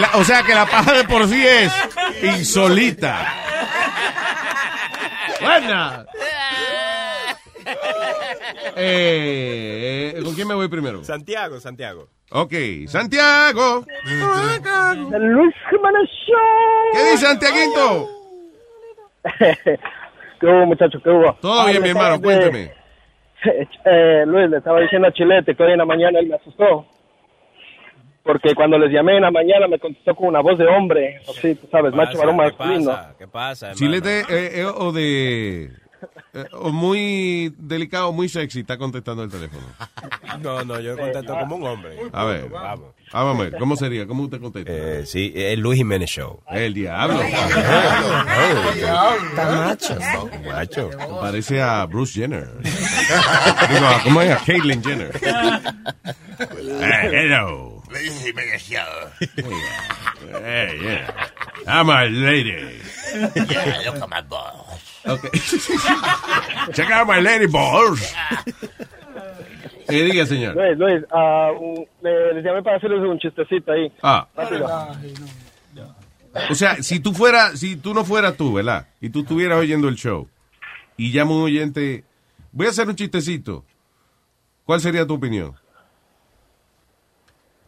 [0.00, 1.72] La- o sea que la paja de por sí es
[2.38, 3.32] insolita.
[5.44, 6.06] Buena.
[8.76, 11.02] Eh, ¿Con quién me voy primero?
[11.04, 12.08] Santiago, Santiago.
[12.30, 12.52] Ok,
[12.88, 13.84] Santiago.
[14.04, 16.92] Luis Jiménez Show.
[16.92, 18.08] ¿Qué dice Santiaguito?
[20.40, 21.00] ¿Qué hubo, muchachos?
[21.02, 21.32] ¿Qué hubo?
[21.40, 22.72] Todo Ah, bien, mi hermano, cuénteme.
[23.84, 26.86] Eh, Luis, le estaba diciendo a Chilete que hoy en la mañana él me asustó.
[28.24, 31.20] Porque cuando les llamé en la mañana me contestó con una voz de hombre.
[31.28, 32.90] Así, tú sabes, macho varón ¿Qué masculino.
[32.90, 33.14] pasa?
[33.18, 33.78] ¿Qué pasa, hermano?
[33.78, 35.64] Chilete eh, eh, o de...
[36.32, 39.66] eh, o muy delicado, muy sexy, está contestando el teléfono.
[40.40, 41.96] No, no, yo contesto como un hombre.
[42.12, 42.92] A ver, Vamos.
[43.12, 44.04] ah, vamos a ver, ¿cómo sería?
[44.04, 44.72] ¿Cómo usted contesta?
[44.72, 46.40] Eh, sí, el Luis Jiménez Show.
[46.50, 47.22] El diablo.
[47.22, 48.24] Está
[49.50, 49.96] macho.
[50.44, 50.90] Macho.
[51.20, 52.48] Parece a Bruce Jenner.
[52.62, 54.32] Digo, ¿cómo es?
[54.32, 55.12] A Caitlyn Jenner.
[57.96, 59.10] Eh, hello.
[60.42, 61.28] Hey, yeah.
[61.66, 62.50] I'm a lady.
[63.14, 64.80] Yeah, look at my balls.
[65.06, 65.38] Okay.
[66.72, 68.00] Check out my lady balls.
[69.86, 70.54] Eh, diga, señor.
[70.56, 73.92] Luis, Luis, un- le- les llamé para hacerles un chistecito ahí.
[74.02, 74.66] Ah, Rápido.
[76.50, 78.88] o sea, si tú fueras, si tú no fueras tú, ¿verdad?
[79.00, 80.28] Y tú estuvieras oyendo el show
[80.96, 82.02] y llama un oyente,
[82.50, 83.64] voy a hacer un chistecito.
[84.64, 85.54] ¿Cuál sería tu opinión?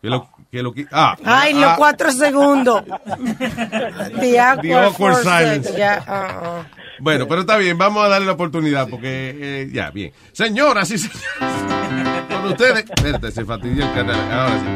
[0.07, 2.85] Que lo, que lo, qui- ah, Ay, los ah, cuatro segundos.
[4.21, 5.83] The awkward, The awkward four silence.
[6.07, 6.63] ah.
[7.01, 10.13] Bueno, pero está bien, vamos a darle la oportunidad porque eh, ya, bien.
[10.33, 12.85] Señoras y señores, con ustedes.
[12.89, 14.33] Espérate, se fastidió el canal.
[14.33, 14.67] Ahora sí.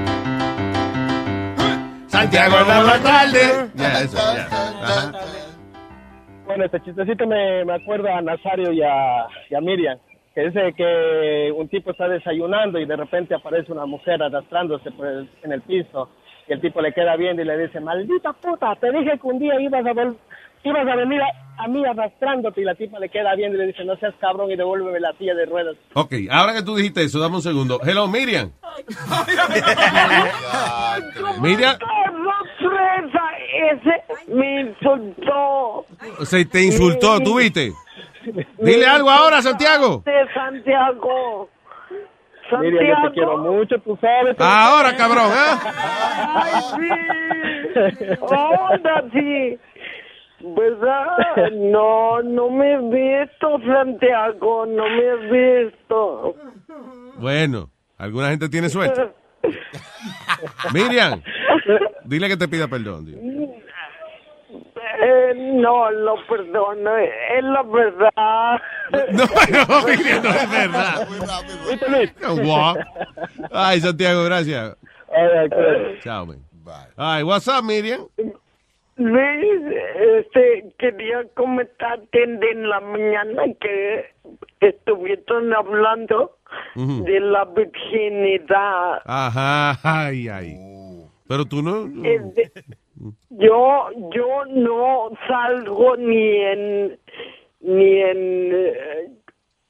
[2.09, 3.71] Santiago de la tarde.
[3.77, 4.49] Ya, eso, ya.
[4.83, 5.13] Ajá.
[6.45, 9.97] Bueno, este chistecito me, me acuerda a Nazario y a, y a Miriam,
[10.35, 15.07] que dice que un tipo está desayunando y de repente aparece una mujer arrastrándose por
[15.07, 16.09] el- en el piso
[16.49, 19.39] y el tipo le queda viendo y le dice, maldita puta, te dije que un
[19.39, 20.17] día ibas a, vol-
[20.65, 23.67] ibas a venir a, a mí arrastrándote y la tipa le queda viendo y le
[23.69, 25.77] dice, no seas cabrón y devuélveme la silla de ruedas.
[25.95, 27.81] Ok, ahora que tú dijiste eso, dame un segundo.
[27.85, 28.51] Hello, Miriam.
[31.41, 31.77] Miriam,
[32.59, 33.21] sorpresa!
[33.73, 35.85] Ese me insultó.
[36.25, 37.73] se te insultó, ¿tú viste?
[38.59, 40.03] Dile algo ahora, Santiago.
[40.35, 41.49] Santiago.
[42.59, 44.35] Miriam, yo te quiero mucho, tú sabes.
[44.41, 45.71] Ahora, cabrón, ¿eh?
[46.35, 48.17] Ay, sí.
[48.21, 49.59] Ahora sí.
[50.43, 51.07] ¿Verdad?
[51.53, 55.31] No, no me has visto, Santiago, no me has
[55.71, 56.35] visto.
[57.19, 59.11] Bueno, alguna gente tiene suerte.
[60.75, 61.23] Miriam,
[62.05, 63.05] dile que te pida perdón.
[63.05, 63.63] dile.
[65.03, 68.61] Eh, no, lo perdono, es la verdad.
[69.13, 71.09] No, no, no es verdad.
[71.71, 72.13] ¿Viste, Luis?
[72.45, 72.77] Guau.
[73.53, 74.77] Ay, Santiago, gracias.
[75.09, 76.01] Right.
[76.03, 76.39] Chao, man.
[76.97, 78.07] Ay, what's up, Miriam?
[78.97, 79.63] Luis,
[80.19, 84.05] este, quería comentarte en la mañana que
[84.61, 86.37] estuvieron hablando
[86.75, 89.01] de la virginidad.
[89.05, 90.57] Ajá, ay, ay.
[91.27, 91.87] Pero tú no.
[91.87, 92.03] no.
[93.31, 96.99] Yo, yo no salgo ni en,
[97.61, 99.11] ni en, eh,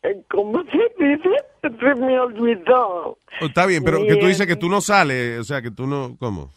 [0.03, 1.31] eh, ¿cómo se dice?
[1.62, 3.19] Se me olvidó.
[3.40, 5.71] Oh, Está bien, pero que tú dices en- que tú no sales, o sea, que
[5.71, 6.51] tú no, ¿cómo?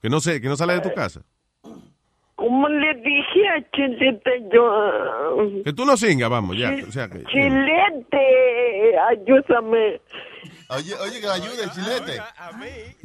[0.00, 1.22] Que no sé, que no sales de tu casa.
[2.36, 5.62] ¿Cómo le dije a Chilete yo?
[5.64, 6.74] Que tú no singas, vamos, ya.
[6.86, 10.00] O sea, que, Chilete, ayúdame.
[10.68, 12.20] Oye, oye, que la ayude el chilete.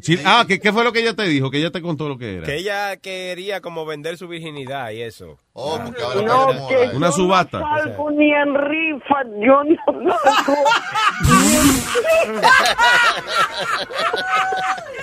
[0.02, 1.52] Sí, ah, ¿qué, ¿qué fue lo que ella te dijo?
[1.52, 2.46] Que ella te contó lo que era.
[2.46, 5.38] Que ella quería como vender su virginidad y eso.
[5.54, 6.92] Oh, porque ahora No, que moda.
[6.94, 7.60] Una yo subata.
[7.60, 10.64] No salgo ni en rifa, yo no salgo.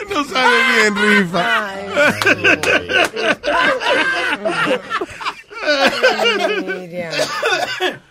[0.08, 1.44] No sale bien, rifa.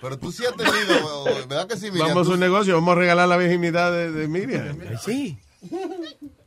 [0.02, 2.10] Pero tú sí has tenido, ¿verdad que sí, Miriam?
[2.10, 4.78] Vamos a un negocio, vamos a regalar la virginidad de, de Miriam.
[5.02, 5.38] Sí.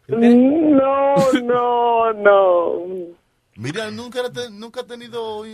[0.08, 2.82] No, no, no.
[3.56, 5.44] Miriam nunca, ha te- nunca ha tenido,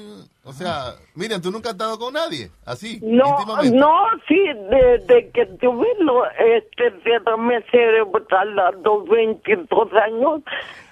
[0.44, 4.38] o sea, Miriam, tú nunca has estado con nadie, así, No, no, sí,
[4.70, 10.42] desde que tuve lo, este derrame cerebral a los 22 años,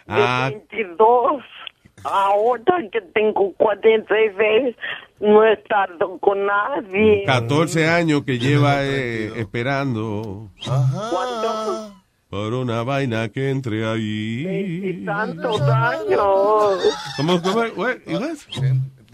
[0.07, 0.48] de Ah.
[0.50, 1.42] 22,
[2.04, 4.76] ahora que tengo 46,
[5.20, 7.24] no he estado con nadie.
[7.26, 11.94] 14 años que lleva eh, esperando ¿Cuánto?
[12.28, 15.02] por una vaina que entre ahí.
[15.04, 16.94] Tantos años.
[17.16, 17.40] ¿Cómo?
[17.40, 17.60] cómo?
[17.76, 17.98] What?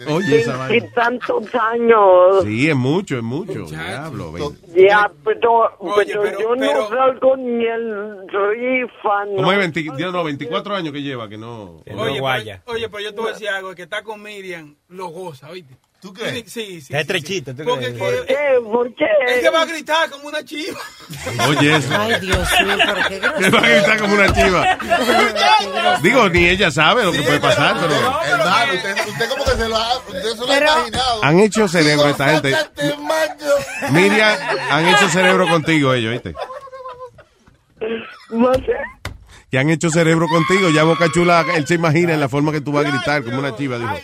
[0.09, 0.69] Oye, esa vaina.
[0.69, 2.45] Veintitantos años.
[2.45, 3.65] Sí, es mucho, es mucho.
[3.67, 4.33] Diablo.
[4.75, 9.53] Ya, pero, Oye, pero, pero- yo pero- no salgo ni en rifa, ¿Cómo no.
[9.53, 11.83] es 20, Dios, no, 24 años que lleva, que no.
[11.87, 14.77] Oye, pero, oye, pero yo te voy a decir algo, el que está con Miriam
[14.89, 15.77] lo goza, ¿oíste?
[16.01, 16.51] ¿Tú crees?
[16.51, 16.77] Sí, sí.
[16.79, 17.57] Es sí, estrechito, sí.
[17.59, 18.23] ¿tú Porque crees?
[18.27, 19.05] que- ¿Por qué?
[19.29, 20.81] Es que va a gritar como una chiva.
[21.47, 21.89] Oye, eso.
[21.99, 24.79] Ay, Dios mío, pero qué Que va a gritar como una chiva.
[26.03, 27.95] Digo, ni ella sabe lo que puede pasar, pero.
[28.25, 31.25] Hermano, usted, usted como que se lo ha, usted se lo ha imaginado.
[31.25, 32.57] Han hecho cerebro esta gente.
[33.91, 34.39] Miriam,
[34.71, 36.35] han hecho cerebro contigo ellos, ¿viste?
[38.31, 38.77] No sé.
[39.51, 40.71] Que han hecho cerebro contigo.
[40.71, 43.39] Ya Boca Chula, él se imagina en la forma que tú vas a gritar, como
[43.39, 43.95] una chiva, dijo.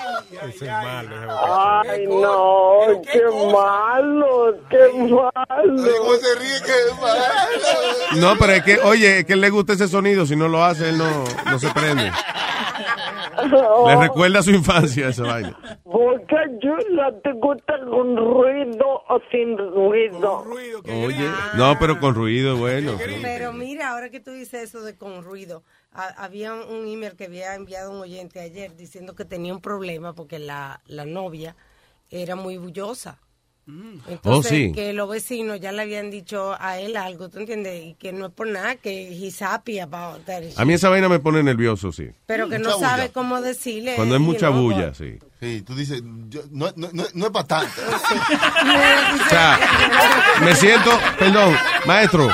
[1.49, 5.83] Ay, no, qué malo, qué malo.
[5.99, 6.61] ¿Cómo se ríe?
[6.65, 7.21] Qué malo.
[8.17, 10.27] No, pero es que, oye, es que él le gusta ese sonido.
[10.27, 12.11] Si no lo hace, él no, no se prende.
[13.87, 15.81] Le recuerda su infancia esa vaina.
[15.85, 20.45] Boca Chula, ¿te gusta con ruido o sin ruido?
[21.07, 22.93] Oye, no, pero con ruido, bueno.
[23.23, 27.25] Pero mira, ahora que tú dices eso de con ruido, ha- había un email que
[27.27, 31.57] había enviado un oyente ayer diciendo que tenía un problema porque la, la novia
[32.11, 33.19] era muy bullosa.
[33.69, 34.71] Entonces, Oh, sí.
[34.73, 37.85] que los vecinos ya le habían dicho a él algo, ¿tú entiendes?
[37.85, 40.43] Y que no es por nada, que he's happy about that.
[40.57, 42.09] A mí esa vaina me pone nervioso, sí.
[42.27, 43.97] Pero que no sabe cómo decirle.
[43.97, 45.19] Cuando es mucha bulla, sí.
[45.41, 47.73] Sí, tú dices, yo- no, no, no, no es para tanto.
[49.27, 49.59] O sea,
[50.45, 52.29] me siento, perdón, maestro,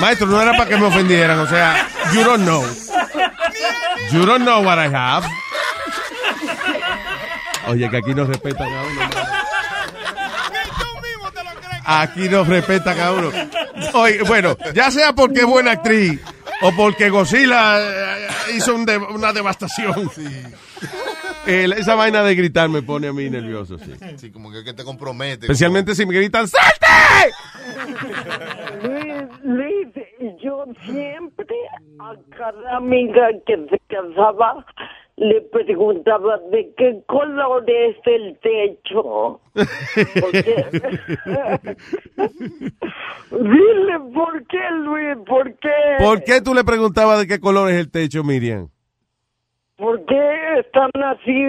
[0.00, 2.64] maestro, no era para que me ofendieran, o sea, you don't know.
[4.10, 5.26] You don't know what I have.
[7.68, 9.10] Oye, que aquí nos respetan a uno.
[11.84, 13.30] Aquí nos respetan a uno.
[13.94, 16.20] Oye, bueno, ya sea porque es buena actriz
[16.62, 20.10] o porque Godzilla eh, hizo un de- una devastación.
[21.46, 23.92] Eh, esa vaina de gritar me pone a mí nervioso, sí.
[24.16, 25.46] Sí, como que, que te compromete.
[25.46, 27.32] Especialmente si me gritan, ¡salte!
[28.82, 29.88] Luis, Luis,
[30.42, 31.46] yo siempre
[31.98, 34.64] a cada amiga que se casaba
[35.16, 39.40] le preguntaba de qué color es el techo.
[40.20, 40.64] Porque-
[43.30, 45.16] Dile, ¿por qué, Luis?
[45.26, 45.70] ¿Por qué?
[45.98, 48.68] ¿Por qué tú le preguntabas de qué color es el techo, Miriam?
[49.76, 51.44] ¿Por qué están así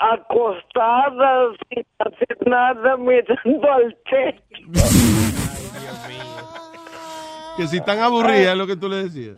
[0.00, 4.62] acostadas sin hacer nada mirando al techo?
[7.54, 9.36] Que si están aburridas es lo que tú le decías.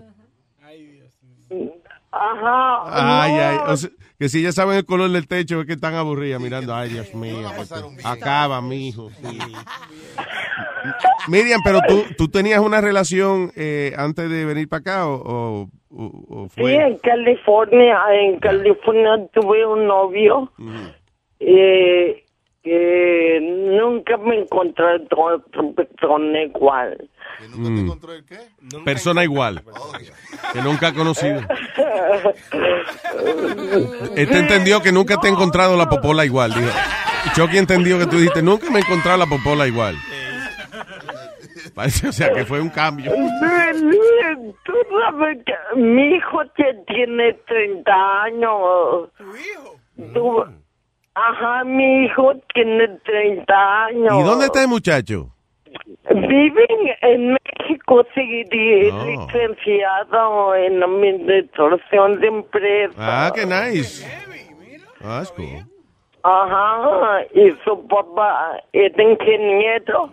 [2.14, 3.22] Ajá.
[3.22, 3.38] Ay, no.
[3.42, 3.57] ay.
[3.72, 6.74] o sea, que si ya saben el color del techo es que están aburridas mirando.
[6.74, 7.37] Ay, Dios mío.
[8.05, 9.11] acaba, mijo.
[9.11, 9.38] Sí.
[11.29, 15.68] Miriam, pero tú, tú tenías una relación eh, antes de venir para acá o, o-
[15.90, 16.74] o- o Sí, fue.
[16.74, 20.53] en California, en California tuve un novio
[21.40, 22.24] eh,
[22.64, 25.38] que nunca me encontré otra
[25.77, 27.09] persona igual.
[27.55, 27.90] Mm.
[28.85, 29.62] Persona igual.
[30.53, 31.40] Que nunca ha conocido.
[34.16, 36.53] Este entendió que nunca te ha encontrado la popola igual.
[36.55, 36.70] Dijo.
[37.35, 39.96] Chucky entendió que tú dijiste, nunca me he encontrado la popola igual.
[41.74, 43.11] Parece, o sea, que fue un cambio.
[43.12, 49.09] Tú sabes que mi hijo que tiene 30 años.
[50.12, 50.44] Tú-
[51.14, 54.15] Ajá, mi hijo tiene 30 años.
[54.19, 55.31] ¿Y dónde está el muchacho?
[56.10, 58.42] Viven en México, sí,
[58.92, 59.04] Oh.
[59.06, 62.96] licenciado en administración de empresas.
[62.98, 64.04] Ah, qué nice.
[65.02, 65.65] Ah, that's cool.
[66.23, 70.10] Ajá, y su papá es ingeniero,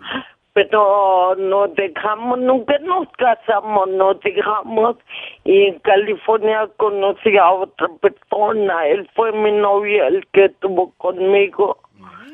[0.52, 4.96] pero nos dejamos, nunca nos casamos, nos dejamos
[5.44, 8.86] y en California conocí a otra persona.
[8.86, 11.78] Él fue mi novio, el que estuvo conmigo.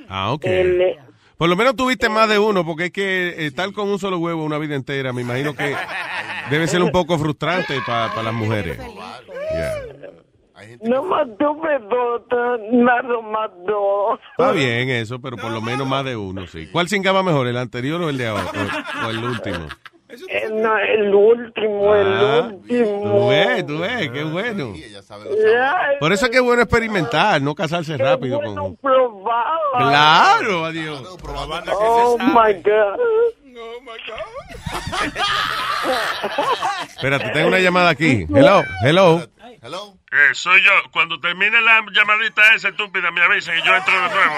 [0.09, 0.45] Ah, ok.
[0.47, 0.97] Él,
[1.37, 4.19] Por lo menos tuviste más de uno, porque es que eh, estar con un solo
[4.19, 5.77] huevo una vida entera, me imagino que
[6.51, 8.79] debe ser un poco frustrante para las mujeres.
[9.53, 10.08] Yeah.
[10.83, 12.23] No más tuve dos,
[12.73, 14.19] nada más dos.
[14.33, 16.69] Está bien eso, pero por lo menos más de uno, sí.
[16.73, 18.45] ¿Cuál cingaba mejor, el anterior o el de ahora?
[19.03, 19.67] O, o el último.
[20.31, 23.03] Eh, no, el último, Ah, el último.
[23.03, 24.73] Tú ves, tú ves, qué bueno.
[26.01, 28.77] Por eso es que es bueno experimentar, no casarse rápido con...
[28.77, 29.59] Probado.
[29.77, 31.03] Claro, adiós.
[31.73, 32.99] Oh my God.
[36.89, 38.27] Espérate, tengo una llamada aquí.
[38.35, 39.23] Hello, hello.
[40.11, 40.71] Eh, soy yo.
[40.93, 44.35] Cuando termine la llamadita esa estúpida, me avisen y yo entro de nuevo.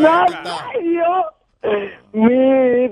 [0.00, 1.32] Nada, yo,
[2.12, 2.88] mi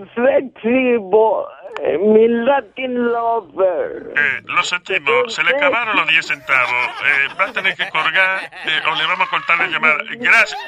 [0.99, 1.45] boy,
[1.83, 4.13] eh, mi Latin lover.
[4.17, 6.89] Eh, lo sentimos, se le acabaron los 10 centavos.
[7.05, 9.99] Eh, va a tener que colgar eh, o le vamos a cortar la llamada.
[10.19, 10.59] Gracias.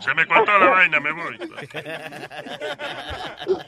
[0.00, 1.38] Se me cortó la vaina, me voy.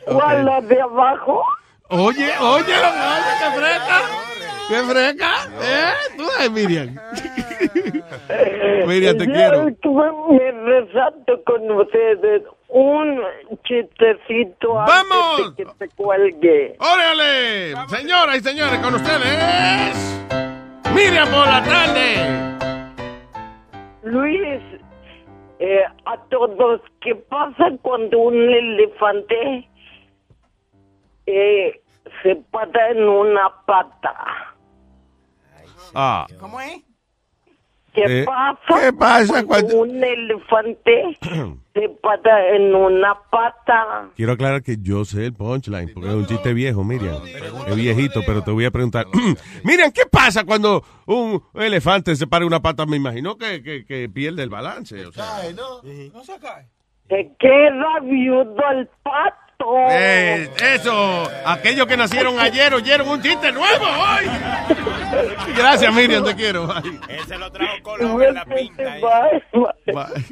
[0.07, 1.47] ¿Cuál la de abajo?
[1.91, 4.01] Oye, oye, lo oye, qué freca.
[4.69, 5.31] Qué freca.
[5.61, 5.93] ¿Eh?
[6.17, 6.95] Tú sabes, Miriam.
[8.87, 9.65] Miriam, te Yo quiero.
[10.31, 13.21] me resalto con ustedes un
[13.65, 15.41] chistecito ¡Vamos!
[15.47, 16.77] antes de que te cuelgue.
[16.79, 17.75] ¡Órale!
[17.89, 20.21] Señoras y señores, con ustedes.
[20.95, 22.51] Miriam por la tarde.
[24.05, 24.61] Luis,
[25.59, 29.69] eh, a todos, ¿qué pasa cuando un elefante
[31.27, 31.80] eh,
[32.23, 34.15] se pata en una pata?
[35.95, 36.27] Ah.
[36.39, 36.83] ¿Cómo es?
[37.93, 38.81] ¿Qué Eh, pasa?
[38.81, 41.19] ¿qué pasa cuando- un elefante
[41.75, 44.11] se pata en una pata?
[44.15, 47.17] Quiero aclarar que yo sé el punchline, porque es un chiste viejo, Miriam.
[47.67, 49.07] Es viejito, pero te voy a preguntar.
[49.65, 52.87] Miriam, ¿qué pasa cuando un elefante se para una pata?
[52.87, 55.07] Me imagino que, que, que pierde el balance.
[55.07, 55.25] O sea.
[56.15, 56.69] No se cae.
[57.09, 59.50] Se queda viudo el pato.
[59.91, 64.25] Eh, eso, aquellos que nacieron ayer oyeron un chiste nuevo hoy.
[65.57, 66.67] Gracias, Miriam, te quiero.
[66.67, 67.01] Bye.
[67.09, 68.99] Ese lo trajo Colón en la pinta.
[68.99, 69.03] ¿eh?
[69.87, 70.25] Bye.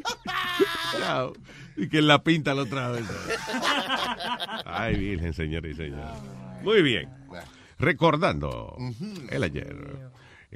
[0.99, 1.33] Chao.
[1.77, 3.01] Y que en la pinta lo trae.
[4.65, 6.05] Ay, virgen, señores y señores.
[6.61, 7.09] Muy bien.
[7.77, 8.75] Recordando
[9.29, 9.75] el ayer.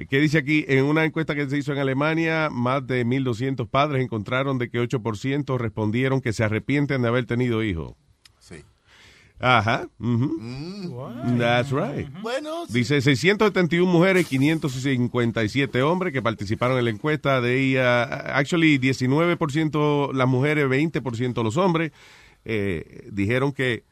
[0.08, 0.64] ¿Qué dice aquí?
[0.68, 4.82] En una encuesta que se hizo en Alemania, más de 1.200 padres encontraron de que
[4.82, 7.94] 8% respondieron que se arrepienten de haber tenido hijos.
[9.40, 9.88] Ajá.
[9.98, 10.38] ujú.
[11.38, 12.08] That's right.
[12.22, 12.72] Bueno, sí.
[12.72, 17.40] Dice 671 mujeres, 557 hombres que participaron en la encuesta.
[17.40, 18.04] De ella,
[18.36, 21.92] actually, 19% las mujeres, 20% los hombres.
[22.46, 23.84] eh, dijeron que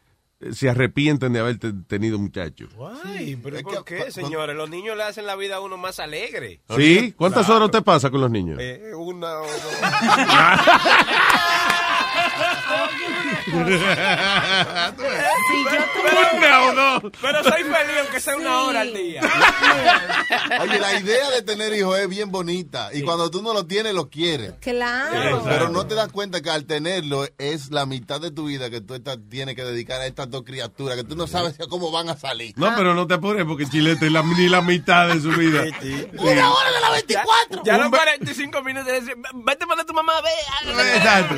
[0.52, 2.68] se arrepienten de haber te- tenido muchachos.
[3.04, 4.56] Ay, pero ¿por qué, señores?
[4.56, 6.60] Los niños le hacen la vida a uno más alegre.
[6.76, 7.14] ¿Sí?
[7.16, 8.58] ¿Cuántas horas te pasa con los niños?
[8.60, 9.52] Eh, una o dos.
[16.34, 17.12] Una o dos.
[17.20, 19.22] Pero soy feliz aunque sea una hora al día.
[20.60, 22.90] Oye, la idea de tener hijos es bien bonita.
[22.92, 24.54] Y cuando tú no lo tienes, lo quieres.
[24.60, 25.42] Claro.
[25.44, 28.80] Pero no te das cuenta que al tenerlo es la mitad de tu vida que
[28.80, 32.08] tú estás- tienes que dedicar a estas dos criaturas, que tú no sabes cómo van
[32.08, 32.52] a salir.
[32.56, 35.62] No, pero no te apures porque Chilete es la- ni la mitad de su vida.
[36.18, 37.62] Una hora de la 24.
[37.64, 38.92] Ya, ya los be- 45 minutos
[39.34, 40.30] vete para tu mamá, ve.
[40.96, 41.34] Exacto.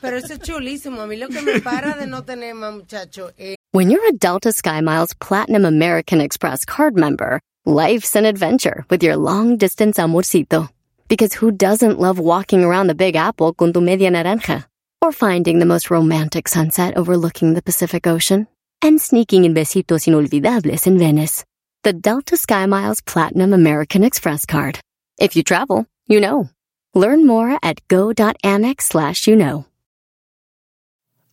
[0.00, 1.00] Pero eso es chulísimo.
[1.02, 4.12] A mí lo que me para de no tener más es eh, When you're a
[4.12, 10.68] Delta SkyMiles Platinum American Express card member, life's an adventure with your long distance amorcito.
[11.08, 14.64] Because who doesn't love walking around the Big Apple con tu media naranja?
[15.02, 18.48] Or finding the most romantic sunset overlooking the Pacific Ocean?
[18.82, 21.44] And sneaking in besitos inolvidables in Venice.
[21.82, 24.80] The Delta SkyMiles Platinum American Express card.
[25.18, 26.48] If you travel, you know.
[26.94, 29.66] Learn more at go.amex slash you know.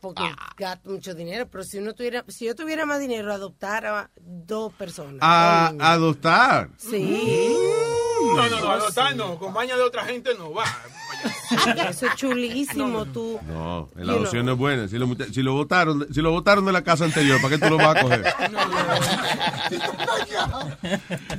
[0.00, 0.22] porque
[0.56, 1.48] gasto mucho dinero.
[1.50, 5.18] Pero si uno tuviera, si yo tuviera más dinero, adoptara dos personas.
[5.20, 6.70] A adoptar.
[6.76, 7.54] Sí.
[8.34, 9.38] No, no, no, adoptar no.
[9.38, 10.64] Con baña de otra gente no va.
[11.88, 13.40] Eso es chulísimo, tú.
[13.48, 14.88] No, la adopción no es buena.
[14.88, 17.64] Si lo, mucha- si lo votaron, si lo votaron de la casa anterior, ¿para qué
[17.64, 18.34] tú lo vas a coger?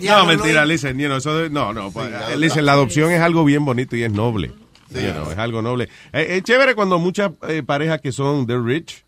[0.02, 3.44] No, mentira, listen, you know, eso de- no, no, pues, listen, la adopción es algo
[3.44, 4.52] bien bonito y es noble.
[4.92, 5.90] You know, es algo noble.
[6.14, 9.04] Eh, es chévere cuando muchas eh, parejas que son they're rich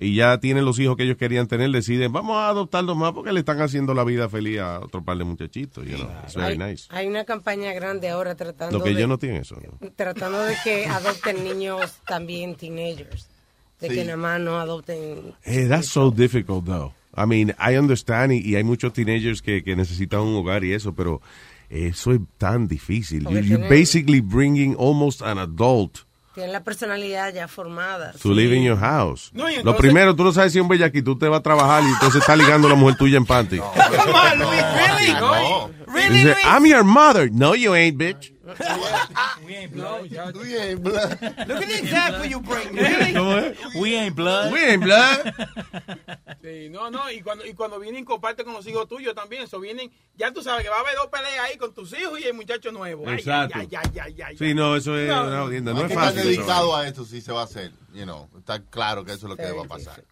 [0.00, 3.32] y ya tienen los hijos que ellos querían tener, deciden, vamos a adoptarlos más porque
[3.32, 5.84] le están haciendo la vida feliz a otro par de muchachitos.
[5.84, 6.86] You know, it's very Hay, nice.
[6.88, 9.56] hay una campaña grande ahora tratando Lo que de, yo no tienen eso.
[9.80, 9.90] ¿no?
[9.94, 13.28] tratando de que adopten niños también teenagers.
[13.80, 13.94] De Sí.
[13.94, 15.34] que nada más no adopten.
[15.44, 16.92] Eh, that's so difficult, though.
[17.16, 20.72] I mean, I understand, y, y hay muchos teenagers que, que necesitan un hogar y
[20.72, 21.20] eso, pero
[21.70, 23.24] eso es tan difícil.
[23.24, 25.98] You, you're basically bringing almost an adult
[26.34, 28.12] Tienen la personalidad ya formada.
[28.22, 29.30] to live in your house.
[29.32, 31.42] No, y Lo entonces- primero, tú no sabes si un bellaquito tú te vas a
[31.42, 33.58] trabajar y entonces está ligando a la mujer tuya en panty.
[33.58, 35.12] Come on, Luis, really?
[35.14, 35.70] No.
[35.92, 36.44] Really, Dice, Luis?
[36.44, 37.28] I'm your mother.
[37.32, 38.32] No, you ain't, bitch.
[39.46, 40.10] We ain't blood.
[40.10, 42.74] Look at the example you bring.
[42.74, 43.56] Really?
[43.80, 44.52] We ain't blood.
[44.52, 45.34] We ain't blood.
[46.40, 49.42] Sí, no, no, y cuando, y cuando vienen, comparte con los hijos tuyos también.
[49.42, 52.18] Eso vienen, ya tú sabes que va a haber dos peleas ahí con tus hijos
[52.20, 53.08] y el muchacho nuevo.
[53.10, 53.58] Exacto.
[53.58, 54.38] ay, ay, ay, ay, ay.
[54.38, 55.74] Sí, no, eso es una jodienda.
[55.74, 56.20] No es fácil.
[56.20, 56.28] eso.
[56.28, 57.72] dedicado a esto si se va a hacer.
[57.94, 60.04] You know, está claro que eso es lo que va a pasar.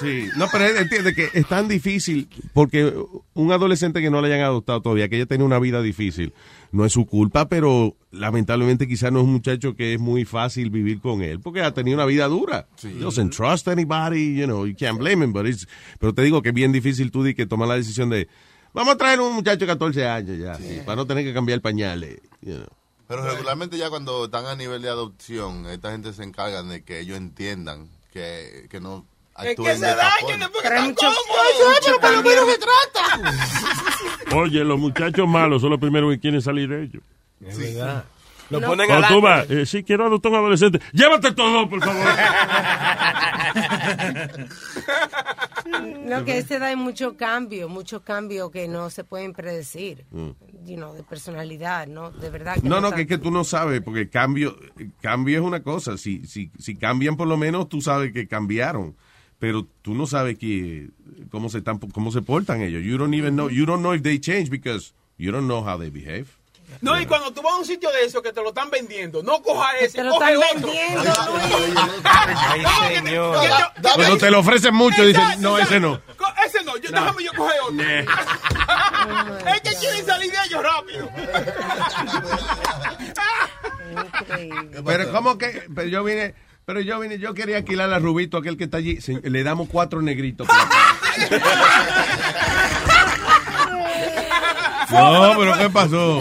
[0.00, 2.92] Sí, no, pero él entiende que es tan difícil porque
[3.32, 6.34] un adolescente que no le hayan adoptado todavía, que ella tiene una vida difícil,
[6.72, 10.68] no es su culpa, pero lamentablemente quizás no es un muchacho que es muy fácil
[10.70, 12.68] vivir con él porque ha tenido una vida dura.
[12.84, 15.66] He doesn't trust anybody, you know, you can't blame him, but it's-
[15.98, 18.28] pero te digo que es bien difícil tú di que tomar la decisión de
[18.74, 22.20] vamos a traer un muchacho de 14 años ya, para no tener que cambiar pañales,
[22.42, 22.66] you know.
[23.14, 27.00] Pero regularmente ya cuando están a nivel de adopción, esta gente se encarga de que
[27.00, 29.04] ellos entiendan que, que no
[29.38, 30.38] Es actúen que de se esta dañen forma.
[30.38, 31.24] después que Pero hay están muchos
[31.84, 32.54] pero por lo menos cambios.
[32.54, 32.58] se
[34.30, 34.36] trata.
[34.36, 37.02] Oye, los muchachos malos son los primeros que quieren salir de ellos.
[37.44, 38.04] Es verdad.
[38.50, 38.66] Lo No.
[38.68, 39.62] ponen adelante.
[39.62, 40.80] eh, sí, quiero adoptar un adolescente.
[40.92, 42.06] Llévate todo, por favor.
[46.06, 50.04] Lo que a esa edad hay mucho cambio, mucho cambio que no se pueden predecir.
[50.10, 50.30] Mm.
[50.64, 52.10] You know, de personalidad, ¿no?
[52.12, 54.56] De verdad que No, no, tan- que es que tú no sabes, porque cambio,
[55.00, 55.98] cambio es una cosa.
[55.98, 58.94] Si, si, si cambian, por lo menos tú sabes que cambiaron.
[59.38, 60.90] Pero tú no sabes que,
[61.30, 62.84] cómo se están, cómo se portan ellos.
[62.84, 65.76] You don't even know, you don't know if they change because you don't know how
[65.78, 66.26] they behave.
[66.80, 69.22] No, y cuando tú vas a un sitio de eso que te lo están vendiendo,
[69.22, 70.72] no coja ese, te lo coge están otro.
[70.72, 71.12] vendiendo,
[72.04, 73.36] Ay, señor.
[73.94, 76.00] Cuando te lo ofrecen mucho, dicen, no, ese no.
[76.46, 77.84] Ese no, yo, déjame yo coger otro.
[79.54, 81.08] es que quieren salir de ellos rápido.
[84.84, 88.56] Pero cómo que, pero yo vine, pero yo vine, yo quería alquilar a Rubito, aquel
[88.56, 88.98] que está allí.
[89.22, 90.48] Le damos cuatro negritos.
[94.92, 96.20] No, pero ¿qué pasó?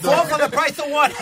[0.00, 1.12] Four for the price of one.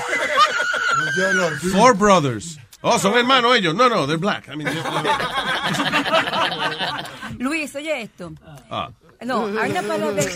[1.72, 2.58] Four brothers.
[2.80, 3.74] Oh, son hermanos ellos.
[3.74, 4.48] No, no, they're black.
[4.48, 4.68] I mean,
[7.38, 8.32] Luis, oye esto.
[8.70, 8.90] ah,
[9.24, 10.34] No, hay una pareja de...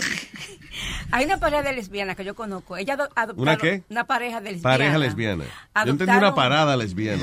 [1.11, 2.75] Hay una pareja de lesbianas que yo conozco.
[2.75, 3.83] Ella ado- adoptaron ¿Una qué?
[3.89, 4.77] Una pareja de lesbianas.
[4.77, 5.43] pareja lesbiana.
[5.85, 7.21] Yo entendí Adoptaron- una parada lesbiana.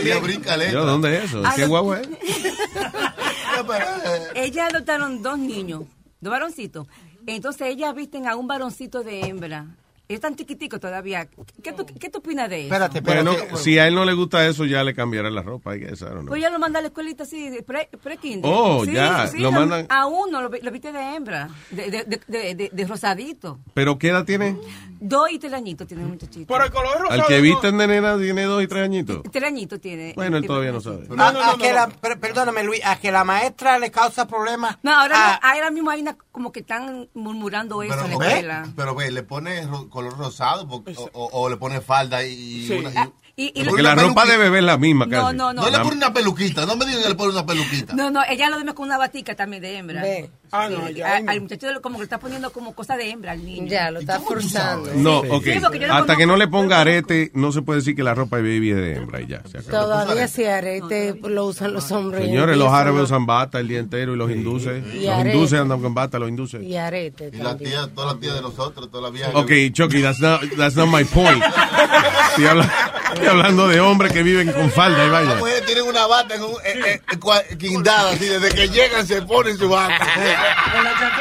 [0.00, 0.72] Ella brinca letra.
[0.72, 1.42] Yo, ¿Dónde es eso?
[1.54, 2.08] ¿Qué Adop- guagua es?
[4.34, 5.82] Ellas adoptaron dos niños,
[6.20, 6.86] dos varoncitos.
[7.26, 9.66] Entonces ellas visten a un varoncito de hembra.
[10.08, 11.26] Es tan chiquitico todavía.
[11.64, 12.66] ¿Qué tú, qué tú opinas de eso?
[12.66, 13.56] Espérate, Bueno, espérate.
[13.56, 15.74] si a él no le gusta eso, ya le cambiará la ropa.
[15.74, 16.26] I guess, I don't know.
[16.28, 18.48] Pues ella lo manda a la escuelita así, de pre, pre-kinder.
[18.54, 21.90] Oh, Sí, ya, sí, lo mandan- A uno lo, vi- lo viste de hembra, de,
[21.90, 23.58] de, de, de- de- de rosadito.
[23.74, 24.56] ¿Pero qué edad tiene?
[25.00, 26.52] Dos y tres añitos tiene el muchachito.
[26.52, 27.22] Pero el color rosado.
[27.22, 29.22] Al que visten de nena tiene dos y tres añitos.
[29.30, 30.12] Tres añitos tiene.
[30.16, 31.06] Bueno, él todavía no sabe.
[31.18, 34.78] A- a que la- per- perdóname, Luis, a que la maestra le causa problemas.
[34.82, 38.26] No, ahora, a- no, ahora mismo hay una como que están murmurando eso en la
[38.26, 38.68] escuela.
[38.76, 42.66] pero ve, le pone ro- color rosado porque- o, o- o le pone falda y,
[42.66, 42.72] Sí.
[42.74, 44.32] una, y- Ah, y- Porque la ropa peluquita.
[44.32, 45.36] de bebé es la misma No, casi.
[45.36, 45.62] no, no.
[45.62, 47.92] No le pone una peluquita, no me digan que le pone una peluquita.
[47.94, 50.00] No, no, ella lo duerme con una batica también de hembra.
[50.02, 50.30] Ve.
[50.52, 53.32] Ah, no, Sí, ya, al muchacho como que le está poniendo como cosa de hembra
[53.32, 53.66] al niño.
[53.66, 54.90] Ya, lo está forzando.
[54.94, 55.28] No, Sí.
[55.30, 55.44] ok.
[55.44, 58.42] Sí, Hasta que no le ponga arete, no se puede decir que la ropa de
[58.42, 59.42] baby es de hembra y ya.
[59.50, 59.60] Se.
[59.62, 62.24] Todavía si arete lo usan los hombres.
[62.24, 64.82] Señores, los árabes usan bata el día entero y los hinduses.
[64.94, 65.34] Y Los arete.
[65.36, 66.62] hinduses andan con bata, los hinduses.
[66.62, 69.34] Y arete Y la tía, todas las tías de nosotros, todas las viejas.
[69.34, 71.42] Ok, Chucky, that's not, that's not my point.
[72.30, 72.70] Estoy, habla-
[73.26, 75.30] estoy hablando de hombres que viven con falda y vaya.
[75.30, 79.22] Las mujeres tienen una bata en un, eh, eh, guindada, así, desde que llegan se
[79.22, 79.96] ponen su bata.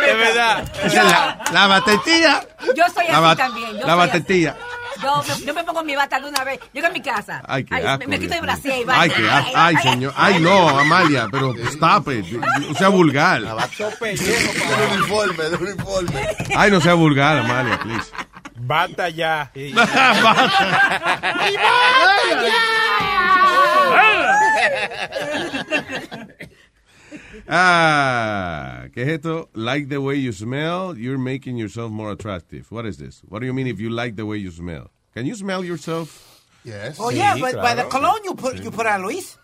[0.06, 0.72] Es verdad.
[0.84, 2.42] Esa es la, la batetilla.
[2.76, 3.78] Yo soy La así también.
[3.80, 4.56] Yo la batetilla.
[5.02, 6.60] Yo me, yo me pongo mi bata de una vez.
[6.74, 7.42] Llego a mi casa.
[7.48, 8.00] Ay, qué Ay, asco.
[8.00, 8.94] me, me quito Dios brasier y mío.
[8.96, 9.16] Ay, vaya.
[9.16, 9.52] qué asco.
[9.56, 10.14] Ay, señor.
[10.16, 12.26] Ay, no, Amalia, pero stop it.
[12.32, 13.42] No sea vulgar.
[13.42, 13.48] De
[14.96, 16.28] uniforme, de uniforme.
[16.56, 18.12] Ay, no sea vulgar, Amalia, please.
[18.66, 19.52] Bata ya.
[27.48, 29.50] Ah, ¿qué es esto?
[29.54, 32.72] Like the way you smell, you're making yourself more attractive.
[32.72, 33.22] What is this?
[33.30, 34.90] What do you mean if you like the way you smell?
[35.14, 36.44] Can you smell yourself?
[36.64, 36.98] Yes.
[37.00, 39.38] Oh yeah, but by the cologne you put you put on, Luis.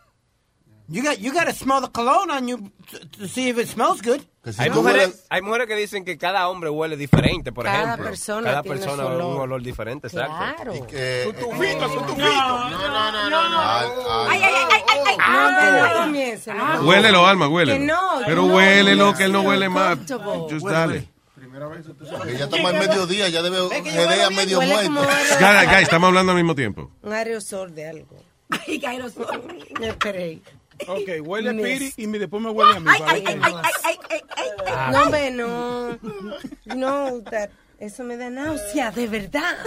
[0.92, 3.68] You got you got to smell the cologne on you to, to see if it
[3.70, 4.22] smells good.
[4.58, 8.06] Hay mujeres, hay mujeres que dicen que cada hombre huele diferente, por Cada ejemplo.
[8.06, 9.62] persona cada tiene persona su un olor.
[9.62, 10.34] diferente, exacto.
[10.36, 10.74] Claro.
[10.74, 12.18] Su tufito, su tufito.
[12.18, 12.72] No,
[13.12, 13.60] no, no, no.
[14.30, 15.18] Ay, ay, ay, ay, ay.
[15.18, 16.82] No, no comience, no.
[16.82, 17.80] Huélelo, Alma, huélelo.
[17.80, 19.98] Que no, Pero no, huélelo, no, que él no no, huele más.
[20.50, 21.08] Just dale.
[22.26, 24.92] Que ya estamos en mediodía, ya debe a medio muerto.
[25.39, 26.92] Guys, estamos hablando al mismo tiempo.
[27.04, 28.18] Un aerosol de algo.
[28.50, 29.28] Ay, aerosol.
[29.80, 30.42] No esperé.
[30.88, 31.54] Ok, huele a.
[31.54, 32.88] Piri y me- después me huele a mí.
[32.90, 34.92] Ay, ay, ay, ay, ay, ay, ay, ay.
[34.92, 36.00] No, hombre, no.
[36.76, 39.58] No, that, eso me da náusea, de verdad.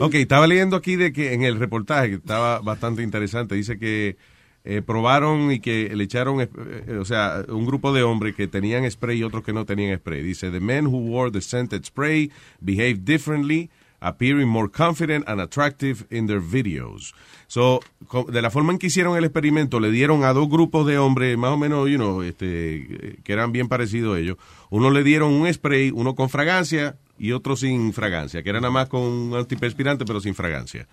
[0.00, 4.16] Ok, estaba leyendo aquí de que en el reportaje, que estaba bastante interesante, dice que
[4.64, 6.48] eh, probaron y que le echaron, eh,
[6.86, 9.98] eh, o sea, un grupo de hombres que tenían spray y otros que no tenían
[9.98, 10.22] spray.
[10.22, 13.70] Dice, the men who wore the scented spray behaved differently,
[14.02, 17.14] appearing more confident and attractive in their videos.
[17.46, 17.80] So,
[18.28, 21.36] de la forma en que hicieron el experimento, le dieron a dos grupos de hombres,
[21.36, 24.36] más o menos, you know, este, que eran bien parecidos a ellos.
[24.70, 28.72] Uno le dieron un spray, uno con fragancia y otro sin fragancia, que era nada
[28.72, 30.88] más con un antiperspirante, pero sin fragancia.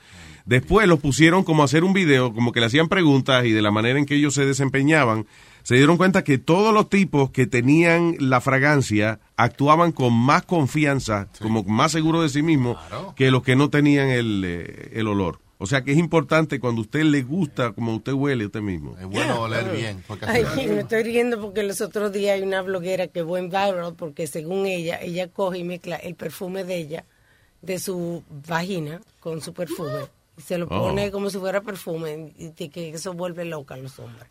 [0.46, 3.64] Después los pusieron como a hacer un video, como que le hacían preguntas y de
[3.64, 5.26] la manera en que ellos se desempeñaban,
[5.64, 11.30] se dieron cuenta que todos los tipos que tenían la fragancia actuaban con más confianza,
[11.42, 12.78] como más seguros de sí mismos,
[13.16, 15.40] que los que no tenían el, eh, el olor.
[15.62, 18.98] O sea que es importante cuando a usted le gusta como usted huele usted mismo.
[18.98, 20.02] Es bueno oler bien.
[20.08, 23.40] Porque así- Ay, me estoy riendo porque los otros días hay una bloguera que fue
[23.40, 27.06] en viral porque según ella, ella coge y mezcla el perfume de ella,
[27.62, 30.06] de su vagina, con su perfume.
[30.46, 30.88] Se lo Oh.
[30.88, 34.26] pone como si fuera perfume y que eso vuelve loca a los hombres.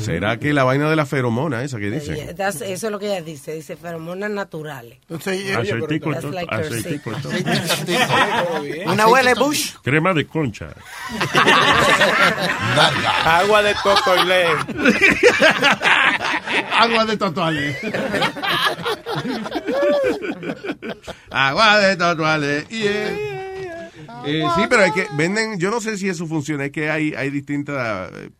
[0.00, 1.90] ¿Será que la vaina de la feromona esa que
[2.34, 4.98] that's- eso es lo que ella dice, dice feromonas naturales.
[5.10, 7.10] Aceitico, like aceitico.
[8.86, 9.74] Una huele Bush.
[9.82, 10.68] Crema de concha.
[13.24, 14.46] Agua de totoilé.
[16.72, 17.76] Agua de totuale.
[21.30, 22.66] Agua de totuale.
[22.68, 23.37] Yeah.
[24.26, 27.14] Eh, sí, pero es que venden, yo no sé si eso funciona, es que hay,
[27.14, 28.30] hay distintas eh,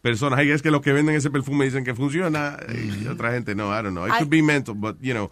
[0.00, 3.54] personas, hay es que los que venden ese perfume dicen que funciona y otra gente
[3.54, 4.06] no, I don't know.
[4.06, 5.30] It could be mental, but you know,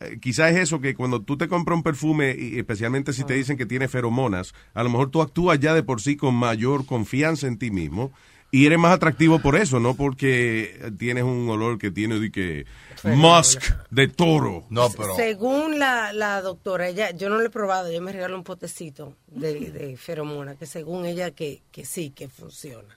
[0.00, 3.34] eh, quizás es eso que cuando tú te compras un perfume, y especialmente si te
[3.34, 6.86] dicen que tiene feromonas, a lo mejor tú actúas ya de por sí con mayor
[6.86, 8.12] confianza en ti mismo
[8.54, 12.66] y eres más atractivo por eso, no porque tienes un olor que tiene de que
[13.02, 14.64] musk de toro.
[14.70, 18.44] No, Según la, la doctora, ella, yo no lo he probado, ella me regaló un
[18.44, 22.96] potecito de, de feromona, que según ella que, que sí, que funciona.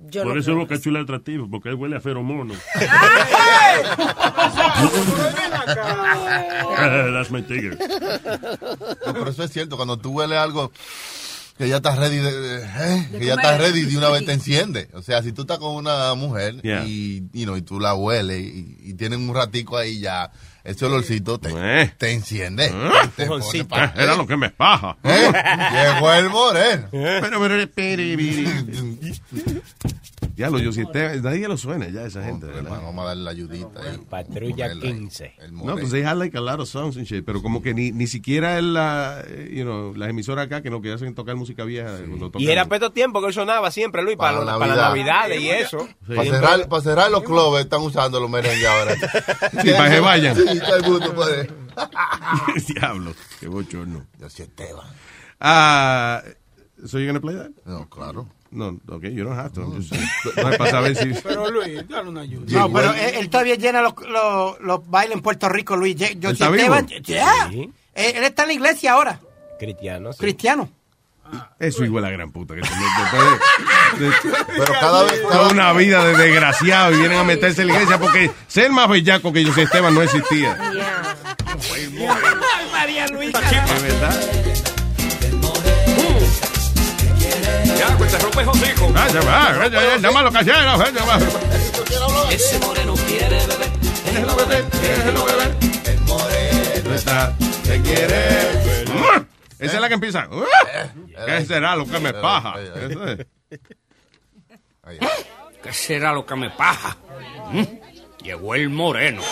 [0.00, 2.54] Yo Por no eso creo Boca Chula es atractivo, porque él huele a feromono.
[6.76, 7.78] That's my tiger.
[9.06, 10.72] No, pero eso es cierto, cuando tú hueles algo
[11.58, 13.08] que ya estás ready, de, de- ¿eh?
[13.12, 14.88] De que ya estás ready de una vez te enciende.
[14.94, 16.84] O sea, si tú estás con una mujer Yeah.
[16.86, 20.30] y, you know, y tú la hueles y, y tienen un ratico ahí ya,
[20.64, 21.50] ese olorcito te,
[21.98, 22.72] te enciende.
[23.16, 24.96] Te pone pa- Eh, Era lo que me paja.
[25.02, 25.32] ¿Eh?
[25.72, 26.88] Llegó el moreno.
[26.90, 28.46] Pero, pero, piri.
[30.38, 32.46] Ya lo yo si este- nadie lo suena ya esa gente.
[32.46, 33.98] Vamos a darle la ayudita ahí.
[34.08, 35.34] Patrulla 15.
[35.50, 37.90] No, pues they had like a lot of songs and shit, pero como que ni,
[37.90, 41.64] ni siquiera en la, you know, las emisoras acá que no que hacen tocar música
[41.64, 41.98] vieja.
[41.98, 44.76] tocan- Y era peto tiempo que él sonaba siempre, Luis, para, Para Navidad.
[44.76, 45.88] las navidades y eso.
[46.06, 48.94] Para cerrar, para cerrar los clubes están usando los merengues ahora.
[49.62, 50.36] Sí, para que vayan.
[50.36, 51.50] Sí, todo el mundo puede.
[52.68, 54.06] Diablo, qué bochorno.
[54.20, 54.86] Yo sí, Esteban.
[55.40, 56.22] Ah,
[56.86, 57.50] so you gonna play that?
[57.64, 58.28] No, claro.
[58.50, 59.60] No, okay, you don't have to.
[59.62, 61.12] I'm just- no, es para saber si.
[61.22, 62.44] Pero Luis, dale una ayuda.
[62.48, 65.96] No, pero él, él todavía llena los, los, los bailes en Puerto Rico, Luis.
[65.96, 67.00] Yo, yo ¿Él está Esteban, vivo?
[67.02, 67.48] yeah.
[67.50, 67.70] Sí.
[67.94, 69.20] Él, él está en la iglesia ahora,
[69.58, 70.12] Cristiano.
[70.14, 70.18] sí.
[70.20, 70.70] cristiano.
[71.60, 72.86] Eso igual a la gran puta que se mete.
[73.02, 75.20] después de- de- Pero cada vez.
[75.22, 78.88] toda una vida de desgraciado y vienen a meterse en la iglesia porque ser más
[78.88, 80.56] bellaco que yo sé Esteban no existía.
[82.72, 83.40] María Luisa.
[83.42, 84.20] De verdad.
[87.78, 88.92] Ya, pues te rompes hocico.
[88.96, 90.74] Ah, se va, eh, nada más lo que hacía,
[92.30, 93.70] Ese moreno quiere beber,
[94.04, 95.56] déjelo beber, déjelo beber.
[95.84, 99.26] El moreno está, te quiere beber.
[99.58, 100.28] Esa es la que empieza.
[100.30, 100.44] Eh,
[101.16, 102.54] eh, ¿Qué será lo que me paja?
[102.56, 103.48] ¿Mm?
[105.62, 106.96] ¿Qué será lo que me paja?
[108.22, 109.22] Llegó el moreno.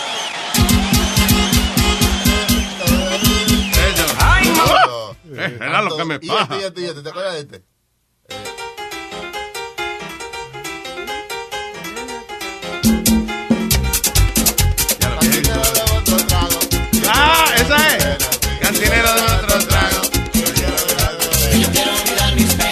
[4.19, 5.17] Ay, no.
[5.37, 6.57] Era lo que me paja.
[6.57, 7.03] Y este, y este, este?
[7.03, 7.76] ¿Te acuerdas de este?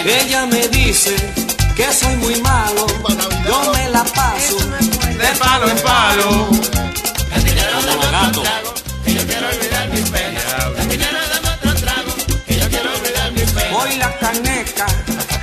[0.07, 1.16] Ella me dice
[1.74, 2.86] que soy muy malo,
[3.46, 6.48] yo me la paso de palo en palo.
[7.86, 8.74] como gato.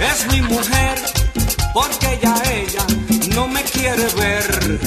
[0.01, 0.95] Es mi mujer,
[1.73, 2.85] porque ya ella
[3.35, 4.79] no me quiere ver.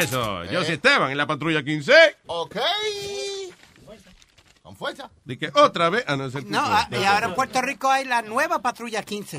[0.00, 1.92] Eso, yo soy Esteban en la patrulla 15.
[2.26, 2.56] Ok.
[4.62, 5.10] Con fuerza.
[5.24, 6.04] De que otra vez.
[6.06, 9.02] Ah, no, es el No, ah, y ahora en Puerto Rico hay la nueva Patrulla
[9.02, 9.38] 15.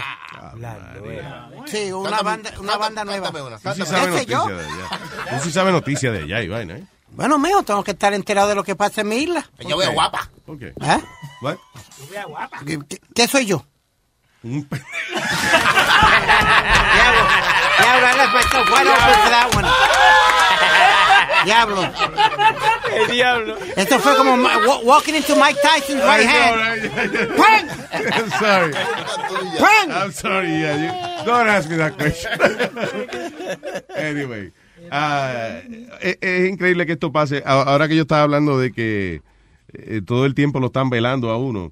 [1.67, 3.23] Sí, una Cántame, banda, una cántame, banda nueva.
[3.31, 4.47] cántame una, Tú sí ¿Qué sabes sé yo?
[4.47, 5.37] noticias de allá.
[5.37, 6.83] Tú sí sabes noticias de allá y vaina, ¿eh?
[7.13, 9.47] Bueno, mío, tengo que estar enterado de lo que pasa en mi isla.
[9.59, 10.29] Ella ve guapa.
[10.47, 10.61] Ok.
[10.63, 10.73] ¿Eh?
[11.41, 11.57] What?
[12.65, 13.65] ¿Qué, qué- qué soy yo?
[14.43, 14.77] Un pe-
[16.93, 17.21] Diablo,
[17.79, 19.67] diablo, I left myself wide open for that one.
[21.45, 21.81] Diablo.
[22.93, 23.57] El diablo.
[23.75, 26.89] Esto fue como ma- wa- walking into Mike Tyson's right hand.
[27.37, 27.69] ¡Pang!
[28.11, 28.73] I'm sorry.
[29.59, 29.91] ¡Pang!
[29.91, 30.49] I'm sorry.
[30.59, 32.31] Yeah, you- don't ask me that question.
[33.95, 34.51] anyway.
[34.91, 35.59] Ah,
[36.01, 37.43] es, es increíble que esto pase.
[37.45, 39.21] Ahora que yo estaba hablando de que
[39.73, 41.71] eh, todo el tiempo lo están velando a uno.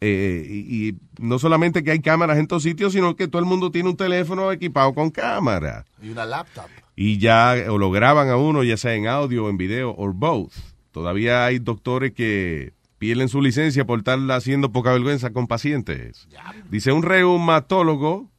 [0.00, 3.46] Eh, y, y no solamente que hay cámaras en todos sitios, sino que todo el
[3.46, 5.86] mundo tiene un teléfono equipado con cámara.
[6.02, 6.66] Y una laptop.
[6.94, 10.12] Y ya o lo graban a uno, ya sea en audio o en video, o
[10.12, 10.52] both.
[10.92, 16.26] Todavía hay doctores que pierden su licencia por estar haciendo poca vergüenza con pacientes.
[16.70, 18.30] Dice un reumatólogo,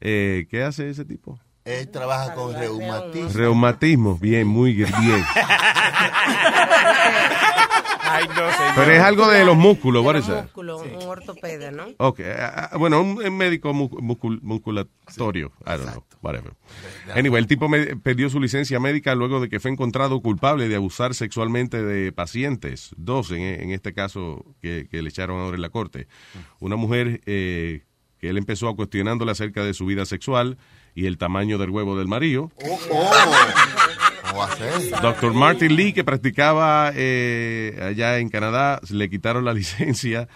[0.00, 1.38] eh, ¿qué hace ese tipo?
[1.78, 3.28] Él trabaja con reumatismo.
[3.32, 4.88] Reumatismo, bien, muy bien.
[8.12, 8.72] Ay, no, señor.
[8.74, 10.42] Pero es algo de los músculos, is that?
[10.42, 11.84] músculo, un ortopeda, ¿no?
[11.98, 16.54] Ok, ah, bueno, un, un médico mu- muscul- musculatorio, I don't know, whatever.
[17.14, 20.74] Anyway, el tipo me- perdió su licencia médica luego de que fue encontrado culpable de
[20.74, 25.62] abusar sexualmente de pacientes, dos en, en este caso que, que le echaron ahora en
[25.62, 26.08] la corte.
[26.58, 27.84] Una mujer eh,
[28.18, 30.58] que él empezó a cuestionándole acerca de su vida sexual
[30.94, 32.50] y el tamaño del huevo del marido.
[32.64, 33.10] Oh, oh.
[35.02, 40.28] Doctor Martin Lee, que practicaba eh, allá en Canadá, le quitaron la licencia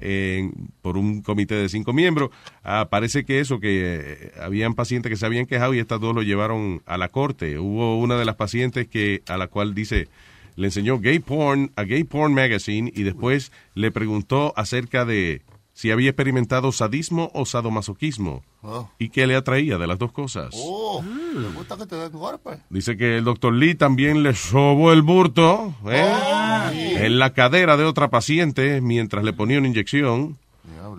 [0.00, 0.50] eh,
[0.82, 2.30] por un comité de cinco miembros.
[2.62, 6.14] Ah, parece que eso, que eh, habían pacientes que se habían quejado y estas dos
[6.14, 7.58] lo llevaron a la corte.
[7.58, 10.08] Hubo una de las pacientes que a la cual dice
[10.56, 15.42] le enseñó gay porn a Gay Porn Magazine y después le preguntó acerca de
[15.74, 18.88] si había experimentado sadismo o sadomasoquismo Oh.
[18.98, 20.54] y qué le atraía de las dos cosas.
[20.54, 22.60] Oh, me gusta que te den golpes.
[22.70, 26.96] Dice que el doctor Lee también le sobó el burto ¿eh?
[27.04, 30.38] en la cadera de otra paciente mientras le ponía una inyección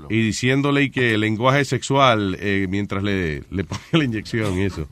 [0.09, 4.87] y diciéndole que el lenguaje sexual eh, mientras le, le ponía la inyección y eso.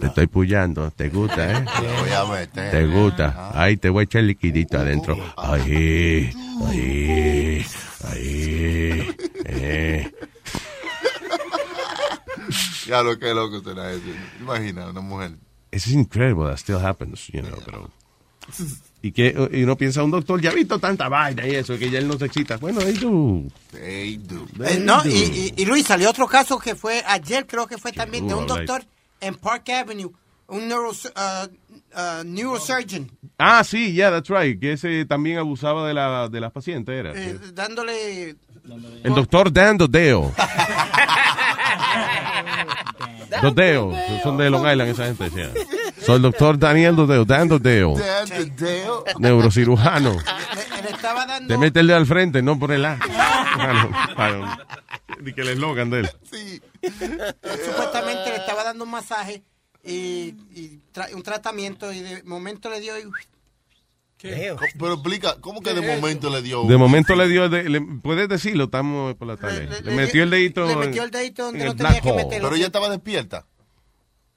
[0.00, 1.64] Te estoy puyando, te gusta, ¿eh?
[1.80, 2.70] Te voy a meter.
[2.70, 3.50] Te gusta.
[3.54, 5.16] Ahí te voy a echar liquidito adentro.
[5.36, 6.30] Ahí,
[6.66, 7.64] ahí,
[8.10, 9.16] ahí.
[9.44, 10.10] Eh.
[12.86, 14.04] Ya lo que loco será eso.
[14.40, 15.32] Imagina una mujer.
[15.72, 17.90] It's incredible that still happens, you know, pero...
[19.06, 21.90] Y que y uno piensa, un doctor ya ha visto tanta vaina y eso, que
[21.90, 22.56] ya él no se excita.
[22.56, 23.42] Bueno, they do.
[23.72, 24.46] They do.
[24.64, 27.92] Eh, no, y, y- y Luis, salió otro caso que fue ayer, creo que fue
[27.92, 28.84] también, de un doctor
[29.20, 30.10] en Park Avenue,
[30.48, 31.46] un neuro, uh,
[31.94, 34.58] uh, neurosurgeon, Ah, sí, yeah, that's right.
[34.60, 37.12] Que ese también abusaba de, la, de las pacientes, era.
[37.14, 38.36] eh, dándole...
[39.04, 40.32] El doctor Dan Dodeo.
[43.42, 43.92] Dodeo.
[44.22, 45.50] Son de Long Island esa gente, yeah.
[46.06, 47.24] Soy el doctor Daniel Dodeo.
[47.24, 47.96] Dan Dodeo.
[47.98, 49.04] Dan Dodeo.
[49.18, 50.12] Neurocirujano.
[50.76, 51.48] Le, le estaba dando...
[51.52, 52.98] Te mete el dedo al frente, no por el A.
[55.20, 56.10] Di que el eslogan de él.
[56.30, 56.60] Sí.
[57.64, 59.42] Supuestamente le estaba dando un masaje
[59.82, 62.98] y, y tra- un tratamiento y de momento le dio...
[62.98, 63.04] y-
[64.78, 66.64] Pero explica, ¿cómo que de momento le dio?
[66.64, 69.68] De momento le dio, de- le- puedes decirlo, estamos por la tarde.
[69.82, 72.48] Le, metió el dedito, le metió el dedito donde no tenía que meterlo.
[72.48, 73.44] Pero ella estaba despierta.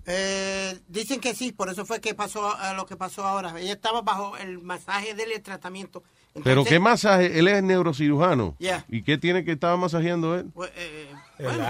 [0.05, 3.53] Eh, dicen que sí, por eso fue que pasó eh, lo que pasó ahora.
[3.59, 6.03] Ella estaba bajo el masaje del tratamiento.
[6.43, 8.55] Pero qué masaje, él es neurocirujano.
[8.59, 8.85] Yeah.
[8.87, 10.45] ¿Y qué tiene que estaba masajeando él?
[10.53, 11.65] pues, eh, bueno,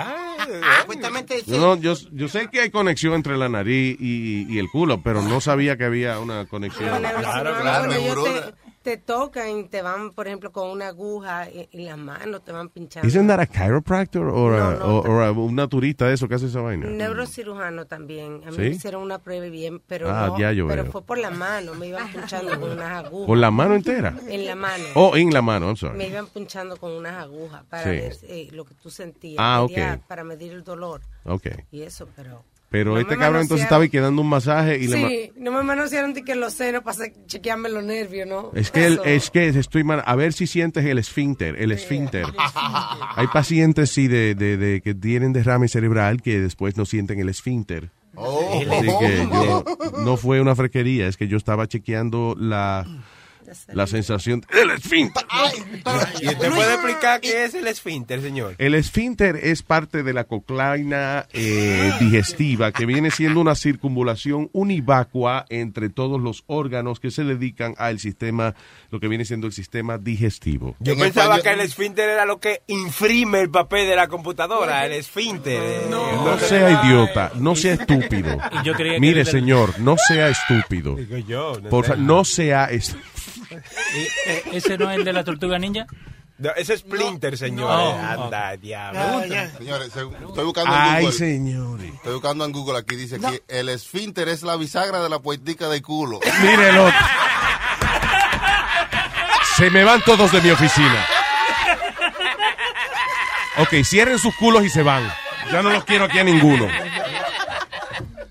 [0.82, 4.59] supuestamente dice- Yo, no- yo, yo sé que hay conexión entre la nariz y, y
[4.59, 6.89] el culo, pero no sabía que había una conexión.
[6.99, 8.53] Claro, claro, Bueno, yo neurona.
[8.90, 12.70] Te, tocan y te van, por ejemplo, con una aguja en, las manos, te van
[12.70, 13.08] pinchando.
[13.08, 16.88] ¿Isn't that a chiropractor No, no, a- un naturista de eso que hace esa vaina?
[16.88, 18.42] Neurocirujano también.
[18.46, 18.62] A mí ¿Sí?
[18.62, 20.92] me hicieron una prueba bien, pero Ah, ya yo pero veo.
[20.92, 23.28] fue por la mano, me iban punchando con unas agujas.
[23.28, 24.16] ¿Por la mano entera?
[24.28, 24.84] En la mano.
[24.96, 26.04] Oh, en la mano, I'm Me sorry.
[26.06, 27.90] iban punchando con unas agujas para Sí.
[27.90, 29.38] ver eh, lo que tú sentías.
[29.40, 29.66] Ah.
[30.08, 31.02] Para medir el dolor.
[31.26, 31.48] Ok.
[31.72, 32.44] Y eso, pero...
[32.70, 34.97] Pero No este cabrón entonces estaba ahí quedando un masaje y le...
[35.01, 38.51] ma- Sí, no me manosearon de que los senos para chequearme los nervios, ¿no?
[38.53, 40.03] Es que, el- es que estoy mal.
[40.05, 42.26] A ver si sientes el esfínter, el esfínter.
[43.15, 47.30] Hay pacientes, sí, de, de, de que tienen derrame cerebral que después no sienten el
[47.30, 47.89] esfínter.
[48.15, 48.61] Oh.
[48.72, 49.63] Así que yo,
[50.03, 52.86] no fue una frequería, es que yo estaba chequeando la,
[53.74, 55.24] la sensación del esfínter.
[56.22, 58.56] ¿Y usted puede explicar qué es el esfínter, señor?
[58.58, 65.45] El esfínter es parte de la coclaina eh, digestiva, que viene siendo una circunvalación univacua
[65.50, 68.56] entre todos los órganos que se dedican al sistema,
[68.91, 70.76] lo que viene siendo el sistema digestivo.
[70.80, 74.93] Yo pensaba que el esfínter era lo que imprime el papel de la computadora, el
[74.93, 75.88] esfínter.
[75.89, 78.38] No sea idiota, no sea estúpido.
[79.00, 80.95] Mire, señor, no sea estúpido.
[80.95, 83.02] Digo yo, no Por no sea est- ¿Y, eh,
[84.51, 85.86] ¿Ese no es el de la tortuga ninja?
[86.38, 87.67] No, ese es Splinter, señor.
[87.69, 88.23] No.
[88.23, 89.21] Anda, diablo.
[89.57, 90.05] Señores, estoy
[90.45, 91.17] buscando en Ay, Google.
[91.17, 91.93] señores.
[91.95, 95.67] Estoy buscando en Google aquí, dice que el esfínter es la bisagra de la puertica
[95.67, 96.19] del culo.
[96.41, 96.99] Mire el otro.
[99.57, 101.05] Se me van todos de mi oficina.
[103.57, 105.11] Ok, cierren sus culos y se van.
[105.51, 106.67] Ya no los quiero aquí a ninguno.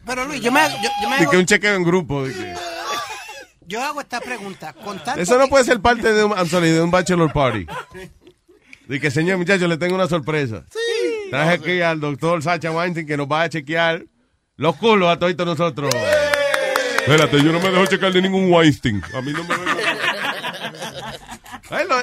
[0.07, 2.25] Pero Luis, yo me, yo, yo me De hago, que un chequeo en grupo.
[2.25, 2.55] de que-
[3.69, 4.73] yo hago esta pregunta.
[4.73, 7.33] Con tanto Eso no que- puede ser parte de un, I'm sorry, de un bachelor
[7.33, 7.67] party.
[8.89, 10.65] De que, señor muchacho, le tengo una sorpresa.
[11.31, 14.05] Traje aquí al doctor Sacha Weinstein que nos va a chequear
[14.57, 15.91] los culos a todos nosotros.
[17.01, 19.03] Espérate, yo no me dejo checar de ningún Weinstein.
[19.15, 19.88] A mí no me Ay,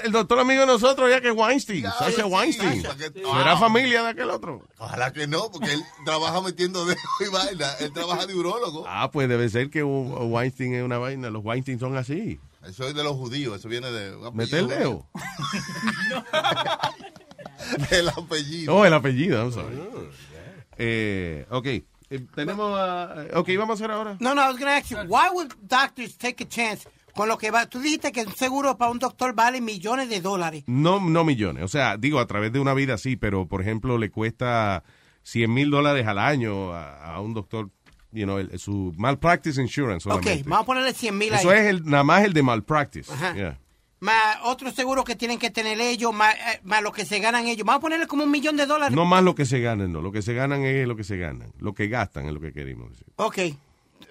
[0.04, 2.82] el doctor amigo de nosotros ya que es Weinstein, Sacha Weinstein.
[2.82, 4.62] ¿Será familia de aquel otro?
[4.78, 7.72] Ojalá que no, porque él trabaja metiendo dedos y vaina.
[7.80, 8.86] Él trabaja de urólogo.
[8.88, 11.30] Ah, pues debe ser que Weinstein es una vaina.
[11.30, 12.40] Los Weinstein son así.
[12.68, 14.18] Eso es de los judíos, eso viene de...
[14.34, 15.06] Mete el dedo.
[17.92, 18.76] El apellido.
[18.76, 19.76] Oh, el apellido, I'm sorry.
[20.78, 21.86] Eh, ok, eh,
[22.36, 23.26] tenemos a...
[23.34, 24.18] Ok, vamos a hacer ahora.
[24.20, 26.86] No, no, I was going to ask you, why would doctors take a chance
[27.16, 27.66] con lo que va?
[27.68, 30.64] Tú dijiste que un seguro para un doctor vale millones de dólares.
[30.68, 31.64] No, no millones.
[31.64, 34.84] O sea, digo, a través de una vida sí, pero por ejemplo, le cuesta
[35.24, 37.70] 100 mil dólares al año a, a un doctor,
[38.12, 40.44] you know, el- su malpractice insurance Ok, solamente.
[40.50, 41.40] vamos a ponerle 100 mil ahí.
[41.40, 43.12] Eso es el, nada más el de malpractice.
[43.12, 43.34] Ajá.
[43.34, 43.60] Yeah.
[44.02, 47.48] Más otros seguros que tienen que tener ellos, más, eh, más lo que se ganan
[47.48, 47.66] ellos.
[47.66, 48.94] Vamos a ponerle como un millón de dólares.
[48.96, 50.02] No más lo que se ganan, no.
[50.02, 51.54] Lo que se ganan es lo que se ganan.
[51.60, 53.08] Lo que gastan es lo que queremos decir.
[53.16, 53.38] Ok.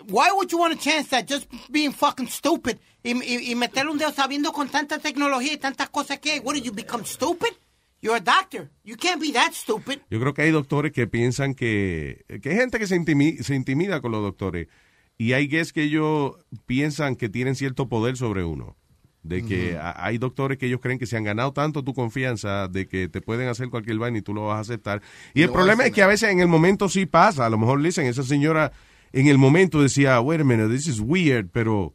[0.09, 3.91] Why would you want a chance that just being fucking stupid y, y, y meterle
[3.91, 6.41] un dedo sabiendo con tanta tecnología y tantas cosas que hay?
[6.41, 7.55] What did you become stupid?
[8.03, 8.71] You're a doctor.
[8.85, 10.01] You can't be that stupid.
[10.11, 12.25] Yo creo que hay doctores que piensan que...
[12.43, 14.69] Que hay gente que se, intimi- se intimida con los doctores.
[15.17, 16.33] Y hay guess que ellos
[16.67, 18.77] piensan que tienen cierto poder sobre uno.
[19.23, 22.87] De que hay doctores que ellos creen que se han ganado tanto tu confianza de
[22.87, 25.01] que te pueden hacer cualquier vaina y tú lo vas a aceptar.
[25.33, 27.47] Y el vas a problema es que a veces en el momento sí pasa.
[27.47, 28.71] A lo mejor le dicen, esa señora
[29.15, 31.95] en el momento decía, wait a minute, this is weird, pero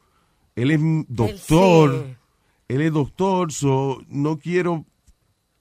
[0.56, 2.06] él es doctor.
[2.08, 2.16] sí.
[2.70, 4.86] Él es doctor, so no quiero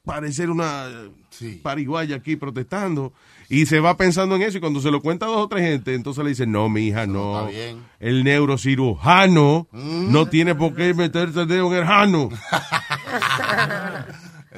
[0.05, 0.87] parecer una
[1.63, 3.13] pariguaya aquí protestando.
[3.49, 5.67] Y se va pensando en eso y cuando se lo cuenta a dos o tres
[5.67, 7.39] gente, entonces le dicen, no, mi hija, no.
[7.39, 7.83] está bien.
[7.99, 12.29] El neurocirujano no tiene por qué meterse el dedo en el jano.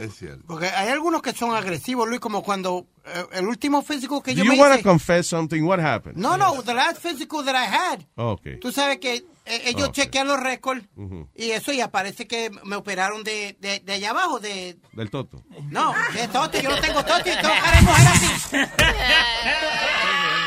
[0.03, 0.45] Es cierto.
[0.47, 4.39] Porque hay algunos que son agresivos, Luis, como cuando eh, el último físico que Do
[4.39, 4.89] yo you me want to hice.
[4.89, 5.63] confess something?
[5.63, 6.17] What happened?
[6.17, 8.01] No, no, the last physical that I had.
[8.17, 8.59] Okay.
[8.61, 9.95] Tú sabes que eh, ellos Ok.
[9.95, 11.29] chequean los récords Ujú.
[11.35, 14.77] y eso ya parece que me operaron de, de, de allá abajo, de...
[14.93, 15.43] Del toto.
[15.71, 18.57] No, de Toti, yo no tengo Toti, tengo cara de mujer así.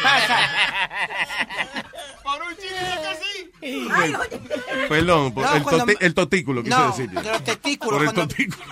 [0.03, 0.37] Pasa.
[2.23, 2.77] Por un chile
[3.11, 3.51] así.
[4.89, 7.09] Perdón, por No, el, cuando toti- me- el totículo, quise No, decir.
[7.09, 8.65] de los testículos, Por el cuando- totículo.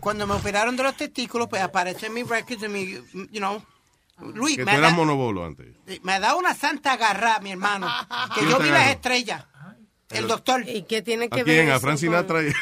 [0.00, 2.86] Cuando me operaron de los testículos, pues aparece en mi records, en mi,
[3.30, 3.62] you know...
[4.34, 5.68] Luis, Que tú me ha, eras monobolo antes.
[6.02, 7.86] me ha dado una santa agarra, mi hermano,
[8.34, 9.44] que ¿Quién yo vi las estrellas.
[10.10, 10.68] El doctor.
[10.68, 11.66] ¿Y qué tiene ¿A que quién?
[11.66, 12.42] ver ¿A eso Frank Sinatra?
[12.42, 12.48] y-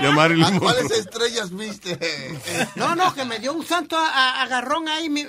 [0.00, 1.98] y a Marilyn ¿A cuáles estrellas viste?
[2.76, 5.26] No, no, que me dio un santo a- a- agarrón ahí, mi-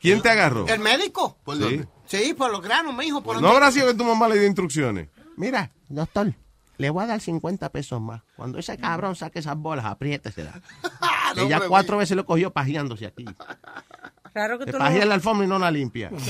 [0.00, 0.66] ¿Quién te agarró?
[0.66, 1.38] el médico.
[1.56, 1.84] Sí.
[2.06, 3.22] Sí, por los granos, mi hijo.
[3.22, 5.08] Por No habrá sido que tu mamá le dio instrucciones.
[5.36, 6.34] Mira, doctor,
[6.78, 8.22] le voy a dar 50 pesos más.
[8.36, 10.60] Cuando ese cabrón saque esas bolas, apriétesela.
[11.36, 13.26] no, Ella cuatro veces lo cogió pajeándose aquí.
[14.32, 15.14] Claro que Se tú pajea en la no...
[15.14, 16.10] alfombra y no la limpia.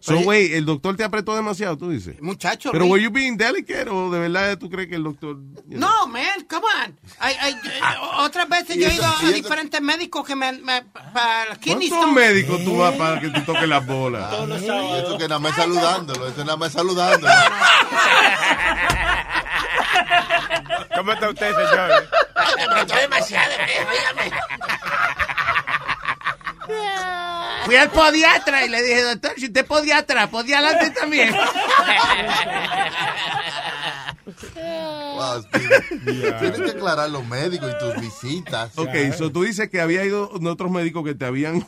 [0.00, 2.20] So, güey, el doctor te apretó demasiado, tú dices.
[2.22, 5.36] Muchacho, Pero were you being delicate o de verdad tú crees que el doctor...
[5.66, 5.88] you know?
[5.90, 6.96] No, man, come on.
[7.20, 7.80] I- I- eh,
[8.18, 10.52] otras veces ¿Y yo he ido a diferentes médicos que me...
[10.52, 10.82] me
[11.12, 12.14] para las kidney ¿Cuántos stones.
[12.28, 14.32] médicos tú vas para que te toquen las bolas?
[14.48, 14.64] Y
[15.04, 17.32] eso que nada más saludándolo, eso nada más saludándolo.
[20.94, 21.90] ¿Cómo está usted, señor?
[22.80, 24.36] Esto es demasiado, dígame.
[27.64, 31.34] Fui al podiatra y le dije, doctor, si usted es podiatra, podía adelante también.
[34.54, 35.44] Wow.
[36.40, 38.70] Tienes que aclarar los médicos y tus visitas.
[38.76, 41.66] Ok, so tú dices que había ido otros médicos que te habían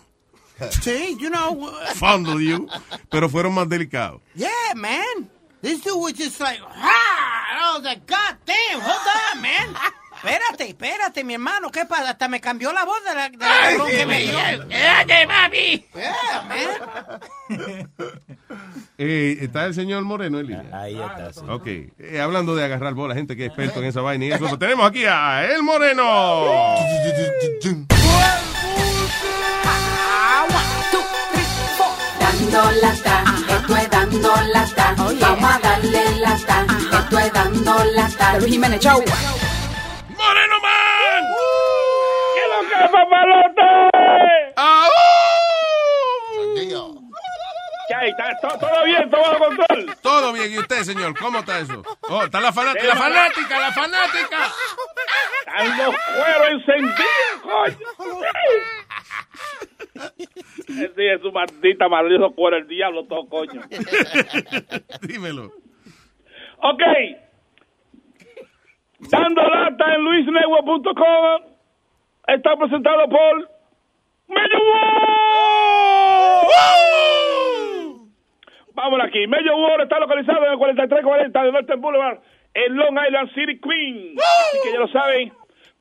[0.83, 1.53] Sí, you know.
[1.53, 2.69] uh, fondled you,
[3.11, 4.21] pero fueron más delicados.
[4.35, 5.31] Yeah, man.
[5.63, 9.75] This dude was just like, ah, I was like, God damn, hold on, man.
[10.23, 12.11] Espérate, espérate, mi hermano, ¿qué pasa?
[12.11, 14.39] Hasta me cambió la voz de la, de la cabrón que me dio.
[14.39, 15.87] ¡Espérate, mami!
[18.99, 20.79] Eh, ¿Está el señor Moreno en línea?
[20.79, 21.33] Ahí está.
[21.33, 21.41] sí.
[21.49, 24.47] Ok, eh, hablando de agarrar bola, gente que es experto en esa vaina y eso,
[24.47, 26.75] pues tenemos aquí a El Moreno.
[32.19, 34.95] Dando lata, esto es dando lata.
[34.97, 38.39] Vamos a darle lata, esto es dando lata.
[38.39, 39.03] Luis Jiménez, chau.
[43.25, 44.55] Papalote?
[47.89, 48.11] ¿Qué hay?
[48.11, 49.11] ¿Está to- todo bien?
[49.11, 49.87] ¿Todo bajo control?
[50.03, 51.19] Todo bien, ¿y usted, señor?
[51.19, 51.83] ¿Cómo está eso?
[52.03, 54.39] Oh, está la fanática, ¡Qué la fanática, la fanática.
[55.41, 57.77] Están los cueros encendidos, coño.
[60.69, 63.61] Sí, es su maldita maldito cuero, el diablo todo, coño.
[65.03, 65.47] Dímelo.
[66.63, 66.83] Ok.
[69.01, 71.50] Dando lata en luisnetwork.com
[72.35, 73.51] está presentado por
[74.29, 74.91] Mello World.
[78.75, 79.27] Vamos aquí.
[79.27, 82.19] Mello World está localizado en el 4340 de Northern Boulevard
[82.55, 84.15] en Long Island City, Queen.
[84.17, 85.33] Así que ya lo saben.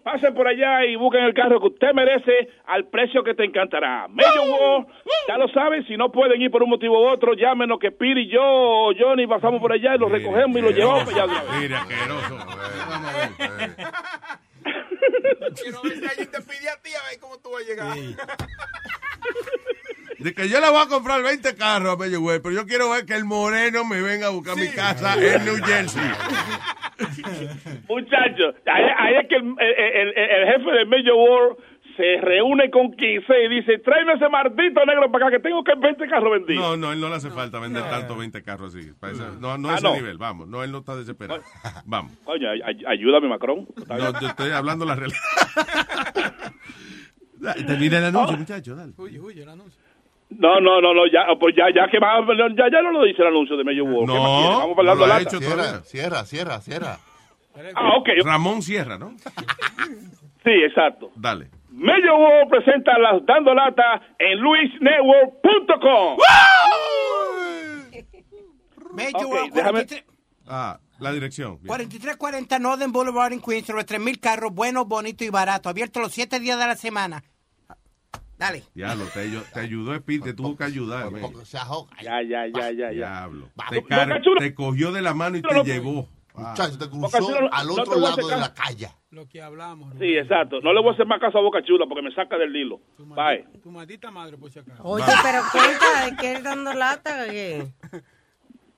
[0.04, 4.08] Pasen por allá y busquen el carro que usted merece al precio que te encantará.
[4.08, 4.88] Mello World,
[5.28, 8.22] ya lo saben, si no pueden ir por un motivo u otro, llámenos que Piri
[8.24, 11.06] y yo o Johnny pasamos por allá y lo recogemos y lo llevamos.
[11.60, 12.38] Mire, asqueroso.
[12.90, 13.70] Vamos a ver.
[15.62, 17.98] Quiero ver si alguien te pide a ti a ver cómo tú vas a llegar.
[20.20, 22.90] De que yo le voy a comprar 20 carros a Bello Güey, pero yo quiero
[22.90, 26.02] ver que el Moreno me venga a buscar mi casa en New Jersey.
[27.88, 31.58] Muchachos, ahí, ahí es que el, el- el- el jefe de Major World
[32.00, 35.74] se reúne con 15 y dice, tráeme ese maldito negro para acá que tengo que
[35.76, 36.64] 20 carros vendidos.
[36.64, 38.92] No, no, él no le hace falta vender tanto 20 carros así.
[38.98, 39.94] Para esa- no, no Ah, ese no.
[39.96, 40.48] nivel, vamos.
[40.48, 41.42] No, él no está desesperado.
[41.86, 42.14] Vamos.
[42.24, 43.68] Coño, ay- ay- ayúdame, Macron.
[43.90, 45.20] No, yo estoy hablando la realidad.
[47.68, 48.94] Termina el anuncio, muchacho, dale.
[48.98, 49.82] Uy, uy, el anuncio.
[50.30, 52.22] No, no, no, no, ya, pues ya, ya que más,
[52.56, 54.10] ya, ya no lo dice el anuncio de Major World.
[54.12, 54.56] ¿Qué más quiere?
[54.56, 56.98] Vamos a hablar no lo de ha hecho Cierra, cierra, cierra, cierra.
[57.76, 58.10] Ah, ok.
[58.24, 59.16] Ramón Sierra, ¿no?
[60.44, 61.12] Sí, exacto.
[61.16, 61.50] Dale.
[61.80, 66.18] Major World presenta las dando lata en luisnetwork.com.
[68.94, 70.04] Major Ok, World, déjame- 43
[70.52, 71.58] Ah, la dirección.
[71.58, 71.68] Bien.
[71.68, 75.70] 4340 Northern Boulevard en Queens, sobre 3.000 carros buenos, bonitos y baratos.
[75.70, 77.24] Abierto los 7 días de la semana.
[78.38, 78.64] Dale.
[78.74, 81.12] Diablo, te, te ayudó Speed, te tuvo que ayudar.
[81.12, 81.24] men.
[82.02, 82.90] Ya, ya, ya, ya, ya.
[82.90, 83.50] Diablo.
[83.70, 83.82] Te,
[84.40, 86.08] te cogió de la mano y te llevó.
[86.40, 88.90] Muchacho, te Boca Chula, no- al otro lado de la calle.
[89.12, 89.94] Lo que hablamos.
[90.00, 90.60] Sí, exacto.
[90.62, 92.80] No le voy a hacer más caso a Boca Chula porque me saca del hilo.
[92.98, 93.46] Bye.
[93.64, 94.82] Tu maldita madre, por si acaso.
[94.84, 97.26] Oye, pero cuenta, ¿qué es dando lata?
[97.30, 97.68] ¿Qué?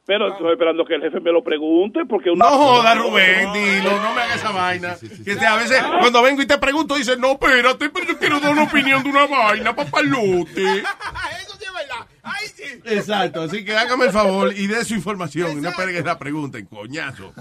[0.06, 2.44] Pero estoy esperando que el jefe me lo pregunte porque uno...
[2.44, 4.96] No joda, Rubén, dilo, no me hagas esa vaina.
[5.24, 8.40] Que te- a veces, cuando vengo y te pregunto, dices, no, espérate, pero yo quiero
[8.40, 10.64] dar una opinión de una vaina, papalote.
[10.80, 12.08] Eso sí es verdad.
[12.24, 12.64] Ay, sí.
[12.86, 16.20] Exacto, así que hágame el favor y dé su información y no espere que la
[16.20, 17.34] pregunten, coñazo.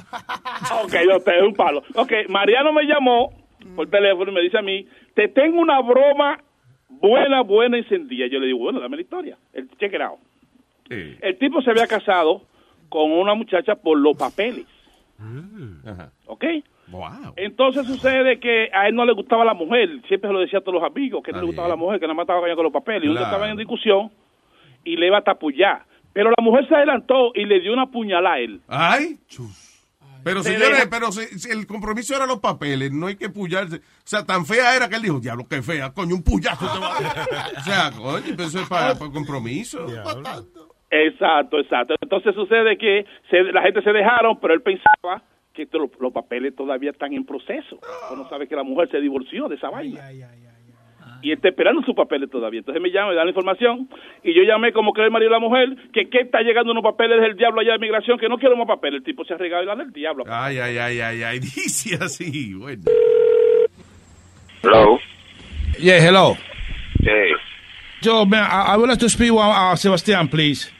[0.85, 1.83] Ok, no, te un palo.
[1.95, 3.33] Ok, Mariano me llamó
[3.77, 6.43] por teléfono y me dice a mí, te tengo una broma
[6.89, 8.27] buena, buena encendida.
[8.27, 9.37] Yo le digo, bueno, dame la historia.
[9.53, 10.19] El, check it out.
[10.89, 12.43] El tipo se había casado
[12.89, 14.65] con una muchacha por los papeles.
[15.87, 16.11] Ajá.
[16.27, 16.45] ¿Ok?
[16.89, 17.35] Wow.
[17.37, 20.63] Entonces sucede que a él no le gustaba la mujer, siempre se lo decía a
[20.63, 22.73] todos los amigos que no le gustaba la mujer, que nada más estaba con los
[22.73, 23.05] papeles.
[23.05, 23.37] Y un día Claro.
[23.37, 24.11] estaban en discusión
[24.85, 25.85] y le iba a tapullar.
[26.13, 28.61] Pero la mujer se adelantó y le dio una puñalada a él.
[28.69, 29.19] Ay.
[30.23, 33.77] Pero Se señores, pero si, si el compromiso era los papeles, no hay que puyarse.
[33.77, 36.79] O sea, tan fea era que él dijo, diablo, qué fea, coño, un puyazo te
[36.79, 37.53] va a dar".
[37.57, 39.87] O sea, coño, pero eso es para, para compromiso.
[40.91, 41.95] Exacto, exacto.
[42.01, 45.23] Entonces sucede que se- la gente se dejaron, pero él pensaba
[45.55, 47.79] que los, papeles todavía están en proceso.
[48.13, 50.01] Uno sabe que la mujer se divorció de esa vaina.
[51.23, 52.61] Y está esperando sus papeles todavía.
[52.61, 53.89] Entonces me llama, me da la información
[54.23, 56.83] y yo llamé como que el marido de la mujer, que que está llegando unos
[56.85, 58.99] papeles del diablo allá de migración, que no quiero más papeles.
[58.99, 60.25] El tipo se ha regado y la del diablo.
[60.29, 61.39] Ay, ay, ay, ay, ay.
[61.41, 62.55] Dice así.
[62.55, 62.83] Bueno.
[64.63, 64.99] Hello.
[65.79, 66.37] Yeah, hello.
[67.03, 67.33] Hey,
[68.03, 70.71] Yo, man, I, I would like to speak with uh, Sebastián, please.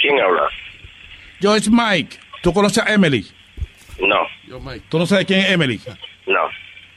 [0.00, 0.48] ¿quién habla?
[1.40, 2.18] Yo, es Mike.
[2.42, 3.24] ¿Tú conoces a Emily?
[4.00, 4.26] No,
[4.88, 5.80] ¿Tú no sabes quién es Emily?
[6.26, 6.40] no.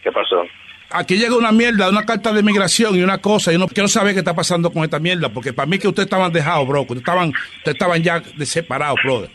[0.04, 0.44] ¿Qué pasó?
[0.92, 3.52] Aquí llega una mierda, una carta de migración y una cosa.
[3.52, 6.08] Yo no quiero saber qué está pasando con esta mierda, porque para mí que ustedes
[6.08, 6.86] estaban dejados, bro.
[6.88, 9.30] que Ustedes estaban, ustedes estaban ya separados, brother.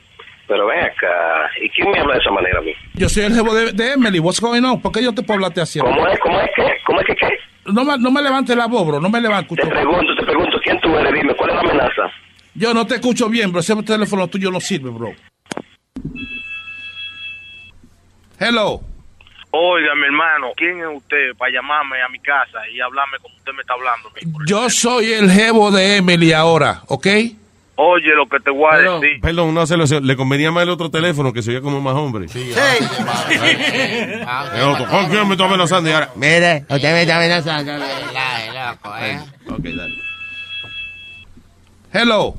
[0.48, 2.72] Pero ven acá, ¿y quién me habla de esa manera a mí?
[2.94, 4.18] Yo soy el jefe de, de Emily.
[4.18, 4.80] What's going on?
[4.80, 5.78] ¿Por qué yo te puedo hablarte así?
[5.78, 6.18] ¿Cómo es?
[6.18, 6.66] ¿Cómo es que?
[6.84, 7.28] ¿Cómo es que qué?
[7.66, 9.00] No me, no me levantes la voz, bro.
[9.00, 9.56] No me levantes.
[9.56, 11.14] Te pregunto, te pregunto, ¿quién tú eres?
[11.14, 12.02] Dime, ¿cuál es la amenaza?
[12.54, 13.60] Yo no te escucho bien, bro.
[13.60, 15.12] Ese teléfono tuyo no sirve, bro.
[18.38, 18.80] Hello.
[19.56, 23.52] Oiga, mi hermano, ¿quién es usted para llamarme a mi casa y hablarme como usted
[23.52, 24.10] me está hablando?
[24.48, 27.06] Yo soy el jevo de Emily ahora, ¿ok?
[27.76, 29.20] Oye, lo que te voy a Perdón, decir.
[29.20, 31.94] perdón, no se lo Le convenía más el otro teléfono que se oía como más
[31.94, 32.26] hombre.
[32.28, 32.52] Sí.
[34.54, 35.88] El otro, ¿con quién me está amenazando?
[35.88, 37.72] Y ahora, Mire, usted me está amenazando.
[37.74, 39.20] loco, ¿eh?
[39.50, 39.94] ok, dale.
[41.92, 42.34] Hello.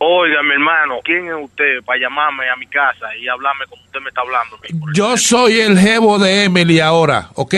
[0.00, 4.00] Oiga, mi hermano, ¿quién es usted para llamarme a mi casa y hablarme como usted
[4.00, 4.56] me está hablando?
[4.94, 7.54] Yo soy el jevo de Emily ahora, ¿ok?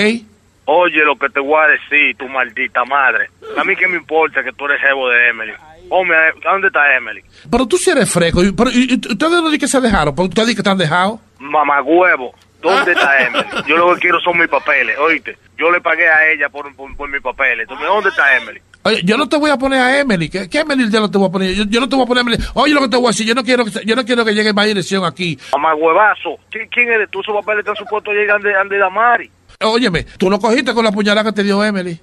[0.64, 3.28] Oye, lo que te voy a decir, tu maldita madre.
[3.59, 5.53] A mí qué me importa que tú eres jevo de Emily.
[5.91, 7.20] Hombre, ¿a dónde está Emily?
[7.51, 8.43] Pero tú sí eres fresco.
[8.43, 10.14] y- Pero, y- ¿Ustedes no que se dejaron?
[10.14, 11.18] ¿Pero ustedes dicen que están dejados?
[11.41, 12.32] Mamagüevo,
[12.62, 13.45] ¿dónde está Emily?
[13.66, 15.36] Yo lo que quiero son mis papeles, oíste.
[15.59, 17.62] Yo le pagué a ella por, por, por mis papeles.
[17.62, 18.61] Entonces, ¿dónde está Emily?
[18.83, 20.31] Oye, yo no te voy a poner a Emily.
[20.31, 21.53] ¿Qué, qué Emily ya no te voy a poner?
[21.55, 22.43] Yo, yo no te voy a poner a Emily.
[22.55, 24.35] Oye, lo que te voy a decir, yo no quiero que, yo no quiero que
[24.35, 25.39] llegue más dirección aquí.
[25.53, 27.20] Mamagüevazo, ¿quién, quién eres tú?
[27.20, 29.31] Esos papeles están supuestos a llegar de, de Damari.
[29.62, 32.01] Óyeme, tú lo cogiste con la puñalada que te dio Emily.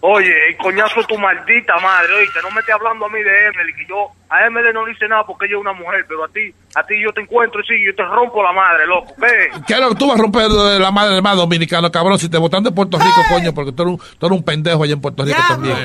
[0.00, 3.72] Oye, el coñazo tu maldita madre, oíste, no me estés hablando a mí de Emily,
[3.74, 6.28] que yo a Emily no le hice nada porque ella es una mujer, pero a
[6.28, 9.48] ti, a ti yo te encuentro y sí, yo te rompo la madre, loco, ¿qué?
[9.66, 12.18] ¿Qué es lo que tú vas a romper de la madre del más dominicano, cabrón?
[12.18, 14.82] Si te botan de Puerto Rico, coño, porque tú eres, un, tú eres un pendejo
[14.84, 15.76] allá en Puerto Rico también.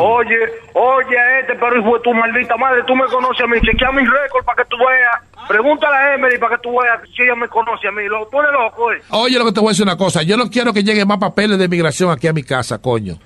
[0.00, 0.36] Oye,
[0.74, 3.92] oye a este, pero hijo de tu maldita madre, tú me conoces a mí, chequea
[3.92, 7.34] mis récords para que tú veas, pregúntale a Emily para que tú veas si ella
[7.34, 9.02] me conoce a mí, lo pone loco, eh.
[9.10, 10.22] Oye, lo que te voy a decir una cosa.
[10.22, 13.18] Yo no quiero que lleguen más papeles de migración aquí a mi casa, coño.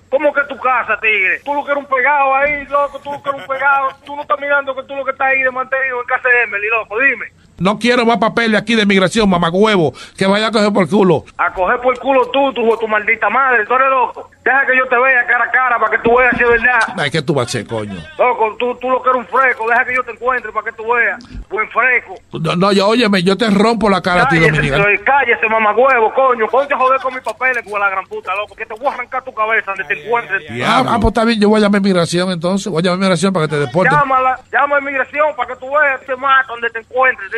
[0.62, 1.40] ¿Cómo que tu casa, tigre?
[1.44, 4.14] Tú lo que eres un pegado ahí, loco, tú lo que eres un pegado, tú
[4.14, 6.68] no estás mirando que tú lo que estás ahí de mantenido en casa de Emily,
[6.68, 7.26] loco, dime.
[7.62, 9.92] No quiero más papeles aquí de migración, mamagüevo.
[10.16, 11.24] Que vaya a coger por culo.
[11.38, 14.28] A coger por el culo tú, tu, tu maldita madre, tú eres loco.
[14.44, 16.80] Deja que yo te vea cara a cara para que tú veas si es verdad.
[16.98, 17.94] Ay, ¿qué tú vas a hacer, coño?
[18.18, 20.72] Loco, tú, tú lo que eres un fresco, deja que yo te encuentre para que
[20.72, 21.22] tú veas.
[21.48, 22.14] Buen fresco.
[22.32, 24.84] No, no, yo, óyeme, yo te rompo la cara a ti, Cállese, dominicano.
[25.04, 26.48] cállese, mamagüevo, coño.
[26.48, 28.56] Ponte a joder con mis papeles, con la gran puta, loco.
[28.56, 30.42] Que te voy a arrancar tu cabeza donde te encuentres.
[30.66, 32.66] Ah, ah, pues está bien, yo voy a llamar a inmigración entonces.
[32.72, 33.92] Voy a llamar a inmigración para que te deporten.
[33.96, 37.30] Llámala, llama a inmigración para que tú veas te mata donde te encuentres,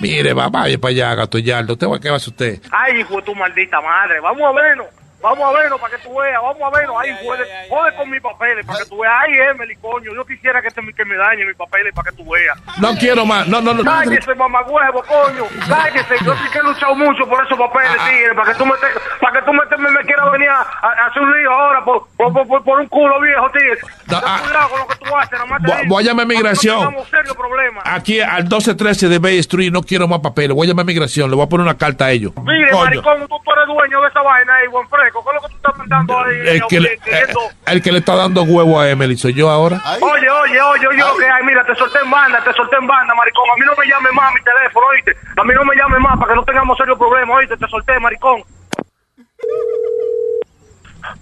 [0.00, 1.72] Mire, va, vaya para allá, gato yardo.
[1.74, 2.60] ¿Usted va- qué va a hacer usted?
[2.70, 4.20] Ay, hijo de tu maldita madre.
[4.20, 4.86] Vamos a vernos.
[5.24, 6.36] Vamos a vernos para que tú veas.
[6.42, 6.96] Vamos a vernos.
[7.00, 9.14] Ay, jode, jode con mis papeles para que tú veas.
[9.24, 10.12] Ay, Emily, coño.
[10.14, 12.56] Yo quisiera que, te, que me dañe mis papeles para que tú veas.
[12.78, 13.48] No quiero más.
[13.48, 13.82] No, no, no.
[13.82, 15.44] Cállese, mamagüevo, coño.
[15.66, 16.14] Cállese.
[16.24, 18.34] Yo sí que he luchado mucho por esos papeles, tigre.
[18.34, 20.60] Para que tú me, te- para que tú me, te- me, me quieras venir a,
[20.60, 23.78] a hacer un lío ahora por, por, por, por- por un culo viejo, tigre.
[24.06, 25.32] Ten cuidado con lo que tú haces.
[25.32, 26.84] Nada más te Voy- a llamar a.
[27.24, 27.84] No problemas.
[27.86, 30.54] Aquí al 1213 de Bay Street no quiero más papeles.
[30.54, 31.30] Voy a llamar a inmigración.
[31.30, 32.32] Le voy a poner una carta a ellos.
[32.42, 32.84] Mire, Coño.
[32.84, 35.13] maricón, tú, tú eres dueño de esa vaina ahí, buen fresco.
[35.22, 36.48] ¿Qué es lo que tú estás pensando ahí?
[36.48, 37.26] El que, le, eh, eh,
[37.66, 39.80] el que le está dando huevo a Emily soy yo ahora.
[40.00, 43.14] Oye, oye, oye, oye, que hay, mira, te solté en banda, te solté en banda,
[43.14, 43.44] maricón.
[43.50, 45.12] A mí no me llame más a mi teléfono, oíste.
[45.36, 47.56] A mí no me llame más para que no tengamos serios problemas, oíste.
[47.56, 48.42] Te solté, maricón.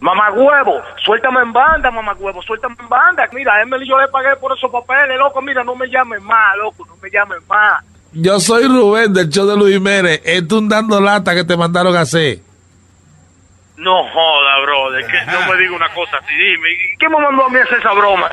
[0.01, 3.29] Mamá huevo, suéltame en banda, mamá huevo, suéltame en banda.
[3.33, 5.43] Mira, a Emily yo le pagué por esos papeles, loco.
[5.43, 7.85] Mira, no me llames más, loco, no me llames más.
[8.13, 10.21] Yo soy Rubén del show de Luis Jiménez.
[10.25, 12.41] Es un dando lata que te mandaron a hacer.
[13.83, 16.33] No joda, brother, que no me diga una cosa así.
[16.33, 17.19] Dime, ¿y ¿quién me
[17.63, 18.31] hacer esa broma?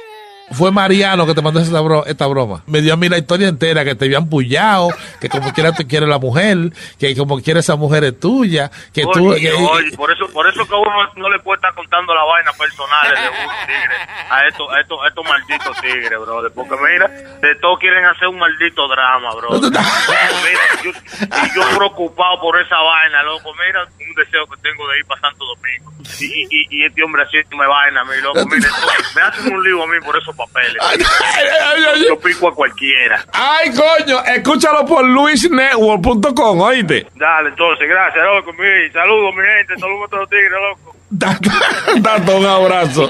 [0.52, 2.64] Fue Mariano que te mandó esta, bro- esta broma.
[2.68, 4.90] Me dio a mí la historia entera, que te habían pullado,
[5.22, 6.58] que como quiera te quiere la mujer,
[7.00, 9.30] que como quiera esa mujer es tuya, que tú...
[9.32, 12.24] Oye, que- oye, por eso, por eso que uno no le puede estar contando la
[12.24, 13.96] vaina personal de uno, tigre,
[14.30, 18.28] a estos, a estos, a estos malditos tigres, brother, porque mira, de todo quieren hacer
[18.28, 19.50] un maldito drama, bro.
[19.60, 25.00] Mira, yo, y yo preocupado por esa vaina, loco, mira, un deseo que tengo de
[25.00, 28.70] ir para Santo Domingo, y, y, y este hombre haciéndome vaina, mi loco, mira,
[29.16, 30.78] me hacen un lío a mí por esos papeles,
[32.08, 33.26] yo pico a cualquiera.
[33.34, 37.08] Ay, coño, escúchalo por luisnetwork.com, oíste.
[37.16, 40.96] Dale, entonces, gracias, loco, mi, saludos, mi gente, saludos a todos los tigres, loco.
[41.10, 43.10] Date un abrazo.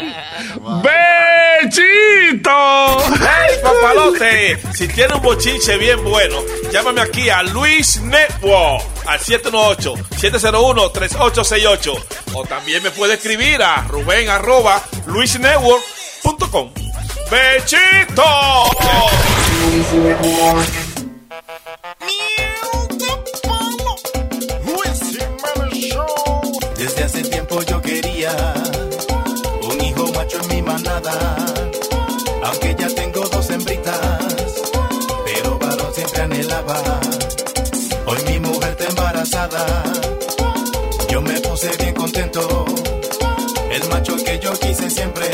[1.62, 2.98] ¡Bechito!
[3.20, 4.58] ¡Hey, papalote!
[4.74, 6.38] Si tiene un bochinche bien bueno,
[6.72, 12.04] llámame aquí a Luis Network al 718-701-3868.
[12.36, 16.72] O también me puede escribir a Rubén arroba luisnetwork.com.
[17.30, 18.24] ¡Bechito!
[26.76, 28.32] Desde hace tiempo yo quería
[29.62, 31.36] un hijo macho en mi manada.
[32.46, 34.00] Aunque ya tengo dos hembritas,
[35.26, 36.82] pero varón siempre anhelaba.
[38.08, 39.84] Hoy mi mujer está embarazada.
[41.10, 42.66] Yo me puse bien contento.
[43.70, 45.29] El macho que yo quise siempre.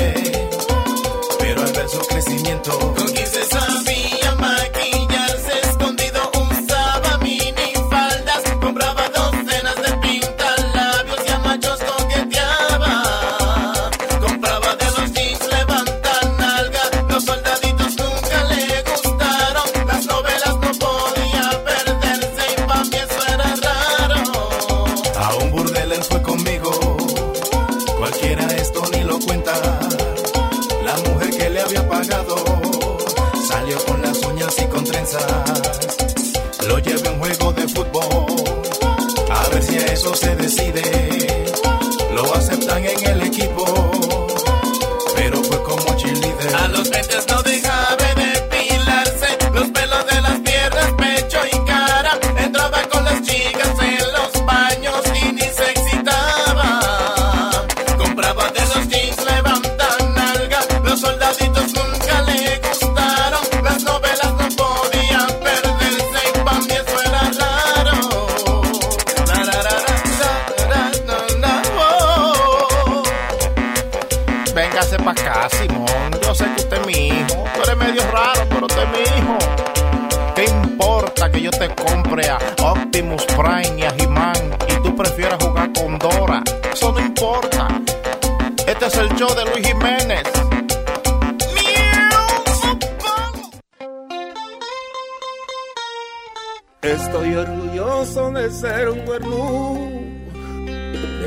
[2.45, 3.14] Pero al ver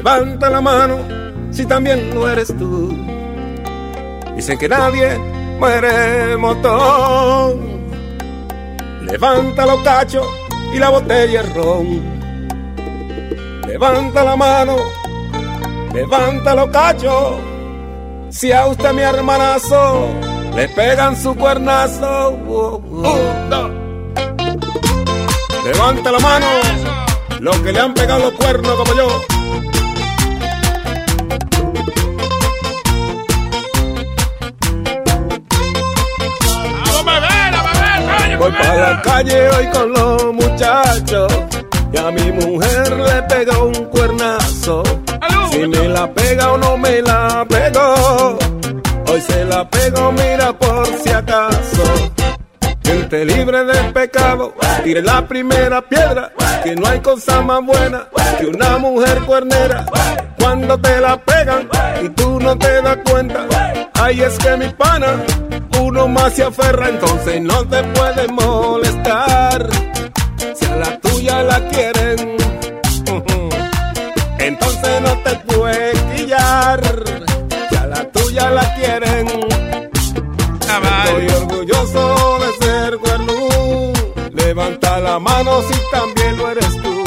[0.08, 1.00] Levanta la mano
[1.50, 2.96] si también lo eres tú.
[4.34, 5.18] Dicen que nadie
[5.60, 7.60] muere motón.
[9.02, 10.26] Levanta los cachos
[10.72, 12.02] y la botella de ron.
[13.66, 14.76] Levanta la mano,
[15.92, 17.34] levanta los cachos.
[18.30, 20.08] Si a usted, mi hermanazo,
[20.56, 22.30] le pegan su cuernazo.
[22.48, 23.70] Oh, oh.
[25.64, 26.46] Levanta la mano,
[27.40, 29.37] los que le han pegado los cuernos como yo.
[38.88, 41.32] La calle hoy con los muchachos
[41.92, 44.82] y a mi mujer le pega un cuernazo.
[45.50, 48.38] Si me la pega o no me la pegó,
[49.08, 51.57] hoy se la pego, mira por si acaso.
[53.10, 54.54] Gente libre de pecado,
[54.84, 56.30] tire la primera piedra,
[56.62, 58.06] que no hay cosa más buena
[58.38, 59.86] que una mujer cuernera.
[60.38, 61.70] Cuando te la pegan
[62.02, 63.46] y tú no te das cuenta,
[63.94, 65.24] ay es que mi pana,
[65.80, 69.66] uno más se aferra, entonces no te puede molestar.
[70.54, 72.36] Si a la tuya la quieren,
[74.38, 76.80] entonces no te puede quillar.
[77.70, 79.28] Si a la tuya la quieren,
[81.08, 82.77] estoy orgulloso de ser.
[84.58, 87.04] Levanta la mano si también lo eres tú.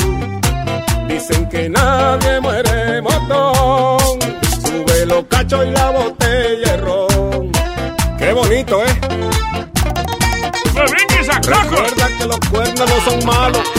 [1.10, 4.22] Dicen que nadie muere motón.
[4.64, 7.52] Sube los cachos y la botella de ron.
[8.18, 9.02] Qué bonito, ¿eh?
[11.44, 13.70] Recuerda que los cuernos no son malos.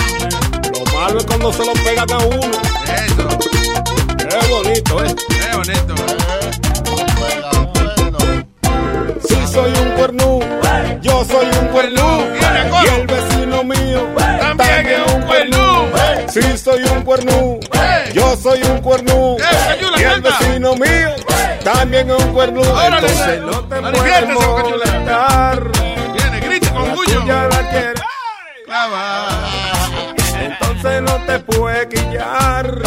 [0.74, 2.59] Lo malo es cuando se lo pegan a uno.
[4.19, 5.16] Qué bonito, ¿eh?
[5.31, 5.94] Qué bonito.
[5.97, 7.72] Si
[9.53, 10.41] soy un cuernú,
[11.03, 12.27] yo soy un cuernú.
[12.83, 14.09] Y el vecino mío
[14.41, 15.93] también es un cuernú.
[16.29, 17.61] Si soy un cuernú,
[18.15, 19.37] yo soy un cuernú.
[19.99, 21.11] Y el vecino mío
[21.62, 22.62] también es un cuernú.
[22.62, 25.62] Entonces no te puedes molestar.
[26.15, 27.93] Viene, grita con Ya la quiere
[30.41, 32.83] Entonces no te puede quillar.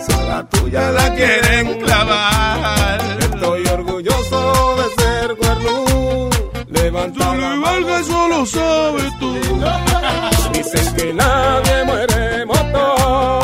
[0.00, 3.00] Si la tuya la quieren clavar.
[3.20, 4.17] Estoy orgulloso
[8.38, 9.34] lo sabes tú.
[10.52, 13.42] Dices que nadie muere motor.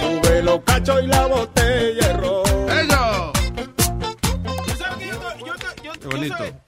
[0.00, 2.70] Sube los cachos y la botella de ron.
[2.70, 3.32] ¡Ello!
[4.68, 4.74] Yo,
[5.06, 5.52] yo,
[5.82, 6.59] yo, Qué bonito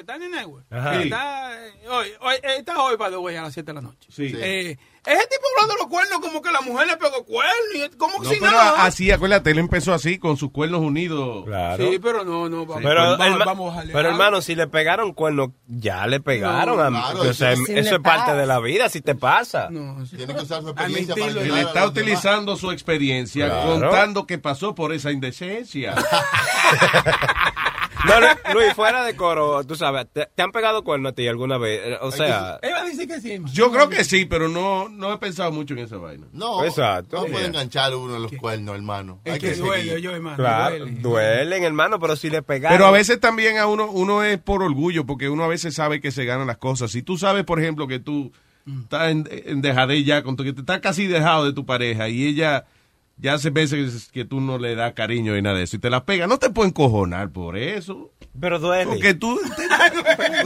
[0.00, 0.66] está en el network.
[0.70, 1.02] Ajá.
[1.02, 4.08] Está, eh, hoy, hoy, eh, está hoy, para a las 7 de la noche.
[4.10, 4.32] Sí.
[4.36, 4.76] Eh,
[5.06, 7.54] ese tipo hablando de los cuernos, como que la mujer le pegó cuernos.
[7.74, 8.84] y- Como que No, si pero nada.
[8.84, 11.44] así, acuérdate, él empezó así, con sus cuernos unidos.
[11.44, 11.88] Claro.
[11.90, 15.50] Sí, pero no, no, vamos, Pero, vamos, vamos a pero hermano, si le pegaron cuernos,
[15.68, 16.76] ya le pegaron.
[16.76, 19.68] No, a- claro, o sea, eso sí es parte de la vida, si te pasa.
[19.68, 23.70] Tiene que usar su experiencia para Él a está utilizando su experiencia Claro.
[23.80, 25.94] contando que pasó por esa indecencia.
[28.06, 31.26] No, no, Luis, fuera de coro, tú sabes, ¿te, te han pegado cuernos a ti
[31.28, 31.80] alguna vez?
[31.84, 33.38] Eh, O sea, Él va a decir que sí.
[33.52, 36.26] Yo creo que sí, pero no, no he pensado mucho en esa vaina.
[36.32, 37.16] No, Exacto.
[37.16, 37.46] no puede Yeah.
[37.48, 39.20] enganchar uno de los cuernos, hermano.
[39.24, 40.36] Es Hay que que duele, yo, hermano.
[40.36, 41.00] claro, duele.
[41.00, 42.76] duelen, hermano, pero si le pegaron.
[42.76, 46.00] Pero a veces también a uno, uno es por orgullo, porque uno a veces sabe
[46.00, 46.90] que se ganan las cosas.
[46.92, 48.32] Si tú sabes, por ejemplo, que tú
[48.82, 52.08] estás en, en dejadez ya, con tu, que te estás casi dejado de tu pareja
[52.08, 52.64] y ella
[53.18, 55.90] ya hace veces que tú no le das cariño y nada de eso y te
[55.90, 58.10] la pega, no te pueden cojonar por eso.
[58.38, 58.86] Pero duele.
[58.86, 59.40] Porque tú...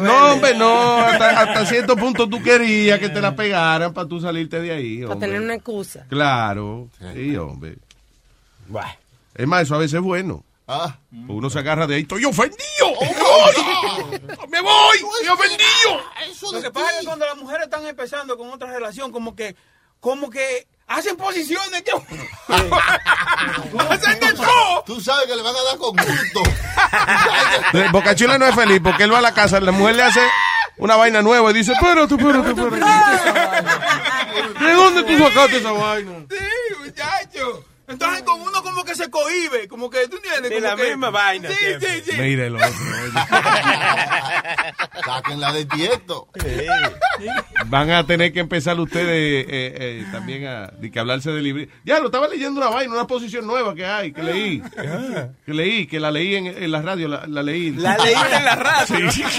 [0.01, 0.99] No, hombre, no.
[0.99, 5.01] Hasta, hasta cierto punto tú querías que te la pegaran para tú salirte de ahí,
[5.03, 5.29] Para hombre.
[5.29, 6.07] tener una excusa.
[6.09, 6.89] Claro.
[7.15, 7.77] Sí, hombre.
[9.35, 10.45] Es más, eso a veces es bueno.
[10.69, 10.99] Ah.
[11.11, 12.61] Porque Uno se agarra de ahí, estoy ofendido.
[14.49, 14.97] ¡Me voy!
[14.97, 16.53] ¡Estoy ofendido!
[16.53, 19.57] Lo que pasa es que cuando las mujeres están empezando con otra relación, como que,
[19.99, 21.93] como que hacen posiciones que
[23.89, 24.83] hacen de todo.
[24.85, 26.43] Tú sabes que le van a dar con gusto.
[27.93, 30.21] Bocachula no es feliz porque él va a la casa, la mujer le hace
[30.79, 32.77] una vaina nueva y dice, espérate, espérate, espérate.
[34.65, 36.27] ¿De dónde tú sacaste esa vaina?
[36.29, 36.37] Sí,
[36.85, 37.65] muchacho.
[37.91, 40.49] Entonces con uno como que se cohibe, como que tú entiendes.
[40.51, 42.03] Sí, como la que- misma vaina Sí, siempre.
[42.05, 42.17] sí, sí.
[42.21, 42.69] Mire el otro.
[45.05, 46.29] Sáquenla de tieto.
[47.67, 51.69] Van a tener que empezar ustedes eh, eh, también a de que hablarse de libre.
[51.85, 54.63] Ya lo estaba leyendo una vaina, una posición nueva que hay, que leí.
[55.45, 57.71] Que leí, que la leí en, en la radio, la, la leí.
[57.73, 59.11] La leíste en la radio.
[59.13, 59.25] Sí.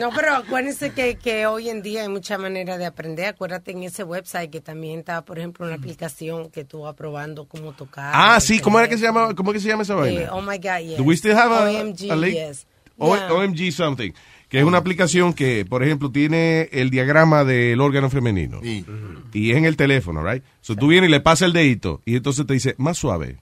[0.00, 3.28] No, pero acuérdense que, que hoy en día hay muchas maneras de aprender.
[3.28, 7.44] Acuérdate en ese website que también está, por ejemplo, una aplicación que tú vas probando
[7.46, 8.10] cómo tocar.
[8.14, 10.22] Ah, sí, ¿cómo era que se llama, cómo que se llama esa vaina?
[10.22, 10.96] Eh, oh my God, yes.
[10.98, 12.66] Do we still have a, OMG, a yes.
[12.98, 13.32] O- Yeah.
[13.32, 14.12] OMG something.
[14.48, 18.60] Que es una aplicación que, por ejemplo, tiene el diagrama del órgano femenino.
[18.62, 20.42] Y es en el teléfono, right?
[20.60, 23.38] So tú vienes y le pasas el dedito y entonces te dice, más suave.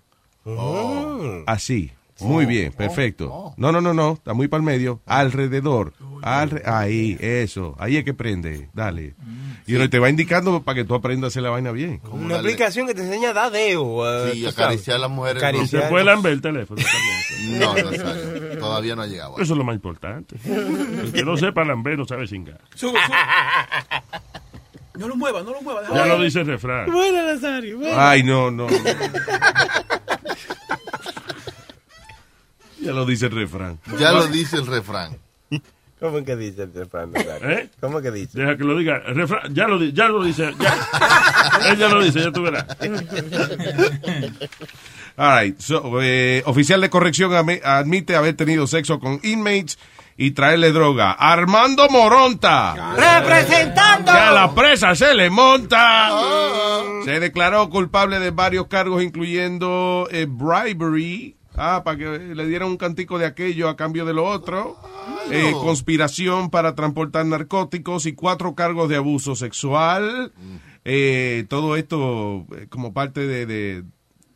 [1.46, 1.92] Así.
[2.20, 3.54] Muy bien, perfecto.
[3.56, 5.00] No, no, no, no, está muy para el medio.
[5.06, 5.92] Alrededor.
[6.22, 7.74] Alre- ahí, eso.
[7.78, 8.68] Ahí es que prende.
[8.72, 9.14] Dale.
[9.66, 12.00] Y uno te va indicando para que tú aprendas a hacer la vaina bien.
[12.10, 14.30] Una aplicación que te enseña a dar dedo.
[14.32, 15.42] Sí, acariciar a las mujeres.
[15.70, 16.80] Se puede lamber el teléfono
[17.40, 17.60] también.
[17.60, 18.56] No, no, sabe.
[18.56, 19.34] todavía no ha llegado.
[19.38, 20.36] Eso es lo más importante.
[20.44, 22.60] El que no sepa lamber no sabe cingar.
[24.96, 25.84] No lo muevas, no lo muevas.
[25.92, 26.90] Ya lo dice el refrán.
[26.92, 27.78] Bueno, Nazario.
[27.78, 27.96] bueno.
[27.98, 28.66] Ay, no, no.
[32.84, 33.78] ya lo dice el refrán.
[33.98, 35.16] Ya lo dice el refrán.
[36.00, 37.12] ¿Cómo que dice el refrán?
[37.14, 37.70] ¿Eh?
[37.80, 38.38] ¿Cómo que dice?
[38.38, 38.98] Deja que lo diga.
[38.98, 40.52] Refrán, ya lo, di- ya lo dice.
[40.60, 41.68] Ya.
[41.70, 42.66] Él ya lo dice, ya tú verás.
[45.16, 45.58] All right.
[45.60, 47.32] So, eh, oficial de corrección
[47.64, 49.78] admite haber tenido sexo con inmates
[50.16, 51.12] y traerle droga.
[51.12, 52.74] Armando Moronta.
[52.96, 54.12] Representando.
[54.12, 56.10] Que a la presa se le monta.
[57.04, 61.36] Se declaró culpable de varios cargos, incluyendo eh, bribery.
[61.56, 64.76] Ah, para que le dieran un cantico de aquello a cambio de lo otro.
[65.30, 70.32] Eh, conspiración para transportar narcóticos y cuatro cargos de abuso sexual.
[70.84, 73.84] Eh, todo esto eh, como parte de, de,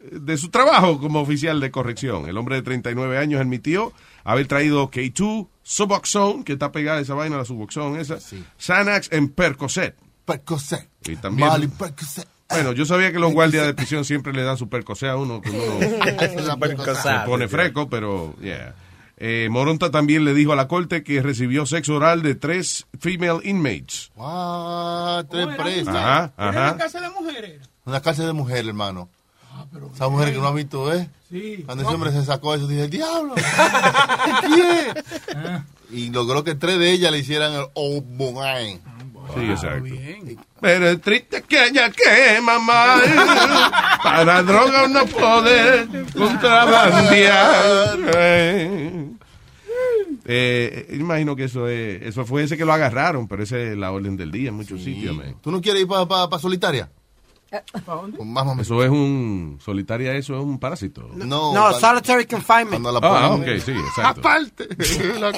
[0.01, 2.28] de su trabajo como oficial de corrección.
[2.28, 3.93] El hombre de 39 años admitió
[4.24, 8.19] haber traído K2, Suboxone, que está pegada esa vaina, la Suboxone esa,
[8.59, 9.97] Xanax en Percocet.
[10.24, 10.89] Percocet.
[11.07, 11.49] Y también...
[11.49, 12.28] Mali Percocet.
[12.50, 15.40] Bueno, yo sabía que los guardias de prisión siempre le dan su Percocet a uno,
[15.40, 15.80] que uno
[17.02, 18.74] se pone fresco, pero yeah.
[19.18, 23.40] Eh, Moronta también le dijo a la corte que recibió sexo oral de tres female
[23.42, 24.12] inmates.
[24.16, 25.94] Ah, tres presas.
[25.94, 26.72] Ajá, ¿Era ajá.
[26.72, 27.68] una casa de mujeres?
[27.84, 29.08] Una cárcel de mujer, hermano.
[29.94, 31.08] Esa mujer que no ha visto, ¿eh?
[31.30, 31.62] Sí.
[31.66, 33.34] Cuando ese hombre se sacó eso, dije, diablo.
[34.42, 34.92] ¿Qué?
[35.90, 38.80] Y logró que tres de ellas le hicieran el Obogain.
[39.34, 39.94] Sí, exacto.
[40.60, 43.00] Pero es triste que haya que mamá
[44.02, 47.98] para droga no poder contrabandear.
[48.16, 49.10] Eh,
[50.24, 53.92] eh, imagino que eso es, eso fue ese que lo agarraron, pero esa es la
[53.92, 55.16] orden del día en muchos sitios.
[55.16, 55.36] man.
[55.40, 56.90] ¿Tú no quieres ir para solitaria?
[57.50, 58.60] Más o menos.
[58.66, 61.09] Eso es un solitaria, eso es un parásito.
[61.14, 62.84] No, No, solitary confinement.
[62.84, 64.20] La Ah, ok, sí, exacto.
[64.20, 64.68] Aparte.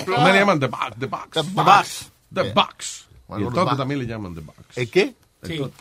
[0.07, 0.59] ¿Cómo le llaman?
[0.59, 0.97] The box.
[0.99, 1.31] The box.
[1.33, 2.13] The box.
[2.35, 3.07] The box.
[3.31, 3.77] Bueno, toto the box.
[3.79, 4.59] también le llaman the box.
[4.77, 5.15] ¿El qué?
[5.43, 5.59] El Sí.
[5.59, 5.75] toto.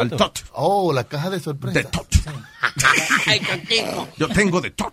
[0.00, 0.44] Al tot.
[0.52, 1.78] Oh, la caja de sorpresa.
[1.78, 2.06] De tot.
[4.16, 4.92] Yo tengo de tot.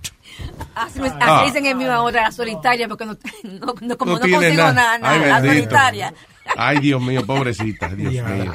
[0.75, 1.43] Así, me, así Ah.
[1.45, 4.97] dicen en mi otra, la solitaria, porque no, no, no- como no, tiene consigo nada,
[4.97, 6.13] nada, Ay, la solitaria.
[6.57, 7.89] Ay, Dios mío, pobrecita.
[7.89, 8.53] Dios mío.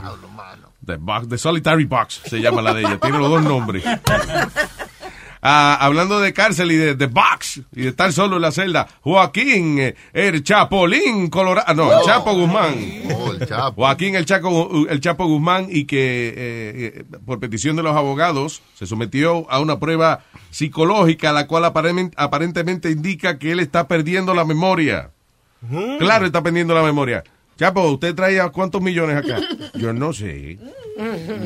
[0.84, 2.98] The, box, the Solitary Box se llama la de ella.
[2.98, 3.84] Tiene los dos nombres.
[5.46, 8.88] Ah, hablando de cárcel y de, de box y de estar solo en la celda,
[9.02, 12.06] Joaquín, eh, el Chapolín Colorado, no, el Oh.
[12.06, 12.74] Chapo Guzmán.
[13.14, 13.74] Oh, el Chapo.
[13.82, 16.34] Joaquín el Chaco, el Chapo Guzmán y que eh,
[16.96, 22.14] eh, por petición de los abogados se sometió a una prueba psicológica la cual aparentemente,
[22.18, 25.10] aparentemente indica que él está perdiendo la memoria.
[25.98, 27.22] Claro, está perdiendo la memoria.
[27.58, 29.40] Chapo, ¿usted traía cuántos millones acá?
[29.74, 30.58] Yo no sé.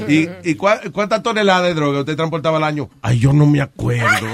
[0.09, 2.91] ¿Y, y cua- cuántas toneladas de droga usted transportaba al año?
[3.03, 4.27] Ay, yo no me acuerdo.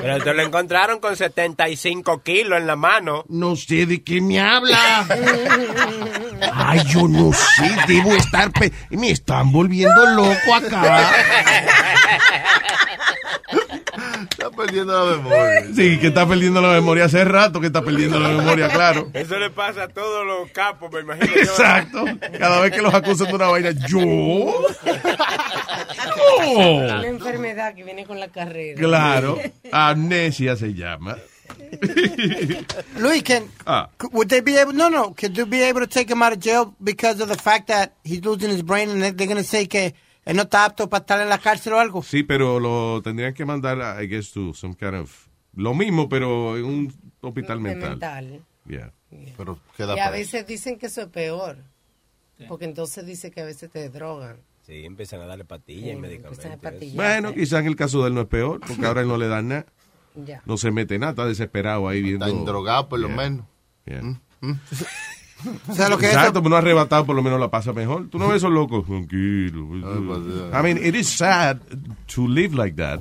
[0.00, 3.24] Pero te lo encontraron con 75 kilos en la mano.
[3.28, 5.06] No sé de qué me habla.
[6.52, 8.50] Ay, yo no sé, debo estar...
[8.52, 11.10] pe- Me están volviendo loco acá.
[14.30, 15.62] Está perdiendo la memoria.
[15.74, 19.08] Sí, que está perdiendo la memoria hace rato que está perdiendo la memoria, claro.
[19.14, 21.26] Eso le pasa a todos los capos, me imagino.
[21.34, 21.40] yo.
[21.42, 22.04] Exacto.
[22.38, 23.98] Cada vez que los acusan de una vaina, yo.
[23.98, 24.66] Una
[26.98, 27.04] No.
[27.04, 28.78] enfermedad que viene con la carrera.
[28.80, 29.38] Claro.
[29.72, 31.16] Amnesia se llama.
[32.98, 33.44] Luis, can
[34.00, 34.72] c- would they be able?
[34.72, 35.14] No, no.
[35.14, 37.92] Could they be able to take him out of jail because of the fact that
[38.04, 39.94] he's losing his brain and they- they're going to say que
[40.24, 42.02] él no está apto para estar en la cárcel o algo?
[42.02, 45.28] Sí, pero lo tendrían que mandar, I guess, to some kind of...
[45.54, 47.90] Lo mismo, pero en un hospital mental.
[47.90, 48.42] mental.
[48.68, 48.92] Yeah.
[49.36, 51.56] Pero Y a veces dicen que eso es peor.
[52.48, 54.36] Porque entonces dice que a veces te drogan.
[54.66, 56.92] Sí, empiezan a darle pastillas y medicamentos.
[56.94, 59.28] Bueno, quizás en el caso de él no es peor, porque ahora él no le
[59.28, 59.66] dan nada.
[60.44, 62.26] No se mete nada, está desesperado ahí viendo...
[62.26, 63.16] Está endrogado, por lo Yeah.
[63.16, 63.46] menos.
[63.86, 64.20] Yeah.
[65.68, 68.08] O sea, lo que Exacto, pero no arrebatado, por lo menos la pasa mejor.
[68.08, 68.86] Tú no ves esos locos.
[68.86, 69.68] Tranquilo.
[69.76, 71.58] I mean, it is sad
[72.14, 73.00] to live like that.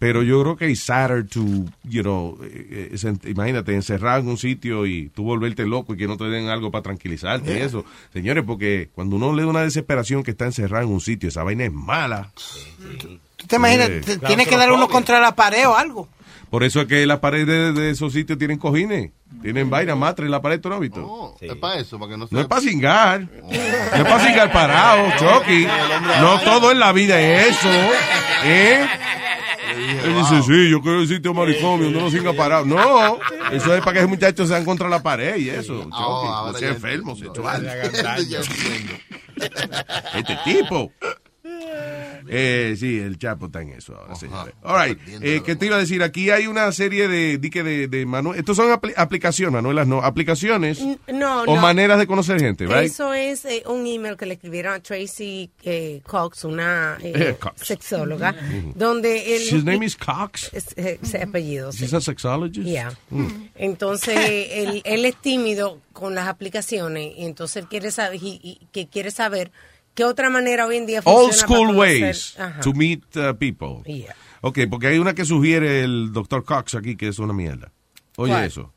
[0.00, 1.40] Pero yo creo que es sadder to,
[1.84, 6.08] you know, eh, eh, imagínate, encerrado en un sitio y tú volverte loco y que
[6.08, 7.84] no te den algo para tranquilizarte y eso.
[8.12, 11.44] Señores, porque cuando uno le da una desesperación que está encerrado en un sitio, esa
[11.44, 12.32] vaina es mala.
[13.36, 13.88] ¿Tú te imaginas?
[13.88, 14.00] Sí.
[14.00, 16.08] Te- Tiene que dar uno contra la pared o algo.
[16.50, 20.32] Por eso es que las paredes de esos sitios tienen cojines, tienen vaina, matre en
[20.32, 21.00] la pared, ¿tú no has visto?
[21.00, 23.20] No, es para eso, para que no No es para cingar.
[23.20, 25.66] No es para cingar parado, Chucky.
[26.20, 27.68] No todo en la vida es eso.
[28.44, 28.84] ¿Eh?
[30.04, 32.64] Él dice, sí, yo quiero el sitio manicomio, no lo cinga parado.
[32.64, 33.18] No,
[33.52, 35.84] eso es para que ese muchacho sean contra la pared y eso.
[35.84, 35.92] Chucky.
[35.92, 37.64] no sea enfermo, sexual.
[40.14, 40.92] Este tipo.
[42.28, 44.54] Eh, sí, el Chapo está en eso ahora, señores.
[44.62, 44.98] All right.
[45.22, 46.02] Eh, ¿Qué te iba a decir?
[46.02, 48.38] Aquí hay una serie de, de, de Manuel.
[48.38, 49.98] Estos son apli- aplicaciones, Manuelas, no.
[50.02, 50.80] Aplicaciones
[51.12, 51.60] No, o no.
[51.60, 52.84] maneras de conocer gente, ¿right?
[52.90, 57.36] Eso es eh, un email que le escribieron a Tracy eh, Cox, una eh, Eh,
[57.40, 57.66] Cox.
[57.66, 58.34] sexóloga,
[58.74, 59.42] donde él...
[59.42, 60.50] His name is Cox.
[60.52, 61.72] Es- ese apellido.
[61.72, 61.80] sí.
[61.84, 62.66] She's a sexologist.
[62.66, 62.92] Yeah.
[63.10, 63.26] Mm.
[63.56, 64.16] Entonces,
[64.50, 68.88] él, él es tímido con las aplicaciones y entonces él quiere saber, y- y que
[68.88, 69.50] quiere saber
[70.00, 73.82] qué otra manera hoy en día funciona Old school ways to meet uh, people.
[73.84, 74.14] Yeah.
[74.40, 77.70] Ok, porque hay una que sugiere el doctor Cox aquí que es una mierda.
[78.16, 78.44] Oye ¿Cuál?
[78.44, 78.72] eso.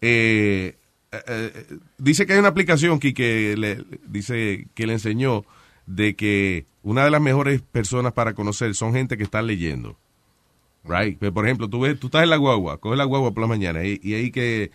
[0.00, 0.76] Eh,
[1.12, 5.44] eh, eh, dice que hay una aplicación aquí que le, dice que le enseñó
[5.86, 9.96] de que una de las mejores personas para conocer son gente que está leyendo.
[10.82, 11.18] Right?
[11.20, 13.46] Pero, por ejemplo, tú ves, tú estás en la guagua, coges la guagua por la
[13.46, 14.72] mañana y, y ahí que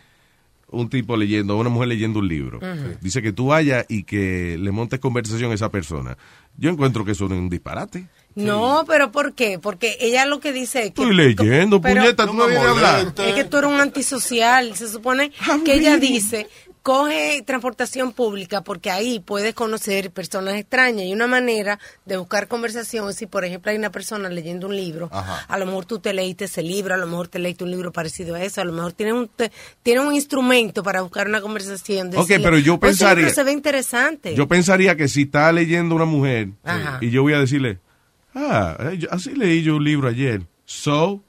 [0.72, 2.60] un tipo leyendo, una mujer leyendo un libro.
[3.02, 6.18] Dice que tú vayas y que le montes conversación a esa persona.
[6.58, 8.08] Yo encuentro que eso es un disparate.
[8.36, 9.60] No, pero ¿por qué?
[9.60, 11.02] Porque ella lo que dice es que...
[11.02, 13.14] Estoy leyendo, puñeta, tú no vienes a hablar.
[13.26, 14.76] Es que tú eres un antisocial.
[14.76, 15.32] Se supone
[15.66, 16.48] que ella dice,
[16.90, 21.06] coge transportación pública porque ahí puedes conocer personas extrañas.
[21.06, 25.08] Y una manera de buscar conversación si, por ejemplo, hay una persona leyendo un libro.
[25.12, 25.46] Ajá.
[25.48, 27.92] A lo mejor tú te leíste ese libro, a lo mejor te leíste un libro
[27.92, 29.52] parecido a eso, a lo mejor tienes un, te-
[29.84, 32.08] tienes un instrumento para buscar una conversación.
[32.08, 34.34] Ok, decirle, pero yo "Oye, ese libro pensaría- se ve interesante.
[34.34, 36.98] Yo pensaría que si está leyendo una mujer Ajá.
[37.02, 37.78] y yo voy a decirle,
[38.34, 40.42] ah, eh, yo- así leí yo un libro ayer.
[40.66, 41.22] So,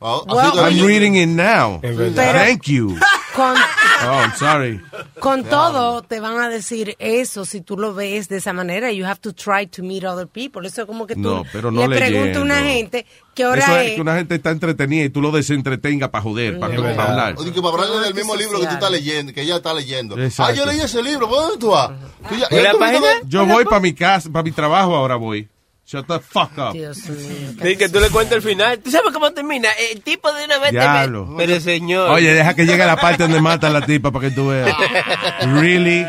[0.00, 0.24] Well-
[0.58, 1.80] I'm reading it now.
[1.82, 2.96] Pero- Thank you.
[3.34, 3.54] Con,
[4.06, 4.80] Oh, I'm sorry.
[5.18, 8.92] Con todo te van a decir eso si tú lo ves de esa manera.
[8.92, 10.66] You have to try to meet other people.
[10.66, 13.62] Eso es como que tú No, pero no le preguntas a una gente qué hora
[13.62, 13.86] Eso es.
[13.88, 17.34] es que una gente está entretenida y tú lo desentretengas para joder, para, hablar.
[17.38, 20.18] O que para hablarle del mismo libro que tú estás leyendo, que ella está leyendo.
[20.18, 20.52] Exacto.
[20.52, 21.90] Ah, yo leí ese libro, ¿por dónde tú vas?
[22.28, 23.06] Tú ya- ¿Y la tú página?
[23.24, 25.48] Yo voy para mi casa, para mi trabajo ahora voy.
[25.86, 26.72] Shut the fuck up.
[26.72, 27.52] Dios mío.
[27.62, 28.78] Sí, que tú le cuentes el final.
[28.78, 29.68] ¿Tú sabes cómo termina?
[29.92, 31.26] El tipo de una vez te Diablo.
[31.26, 32.10] me- Pero señor.
[32.10, 34.74] Oye, deja que llegue la parte donde mata a la tipa para que tú veas.
[35.60, 36.06] Really?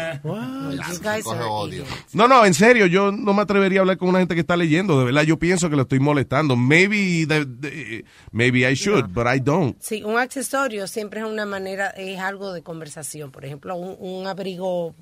[2.13, 4.55] No, no, en serio, yo no me atrevería a hablar con una gente que está
[4.55, 4.97] leyendo.
[4.99, 6.55] De verdad, yo pienso que lo estoy molestando.
[6.55, 9.75] Maybe, the- the- maybe I should, but I don't.
[9.81, 13.31] Sí, un accesorio siempre es una manera, es algo de conversación.
[13.31, 14.95] Por ejemplo, un, un abrigo,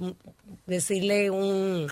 [0.65, 1.87] decirle un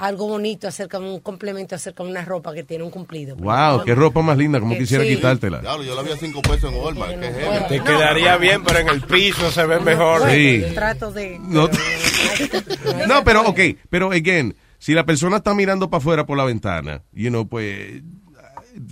[0.00, 3.36] algo bonito acerca de un complemento acerca de una ropa que tiene un cumplido.
[3.36, 5.16] Wow, qué ropa más linda, como Que quisiera sí.
[5.16, 5.60] quitártela.
[5.60, 7.18] Diablo, yo la vi a 5 pesos en Walmart.
[7.20, 7.66] ¿Qué es eso?
[7.68, 10.20] Te quedaría bien, pero en el piso se ve mejor.
[10.20, 10.60] Bueno, Sí.
[10.62, 11.38] yo trato de...
[11.40, 11.68] No,
[13.08, 17.02] no, pero, ok, pero, again, si la persona está mirando para afuera por la ventana,
[17.12, 18.02] you know, pues,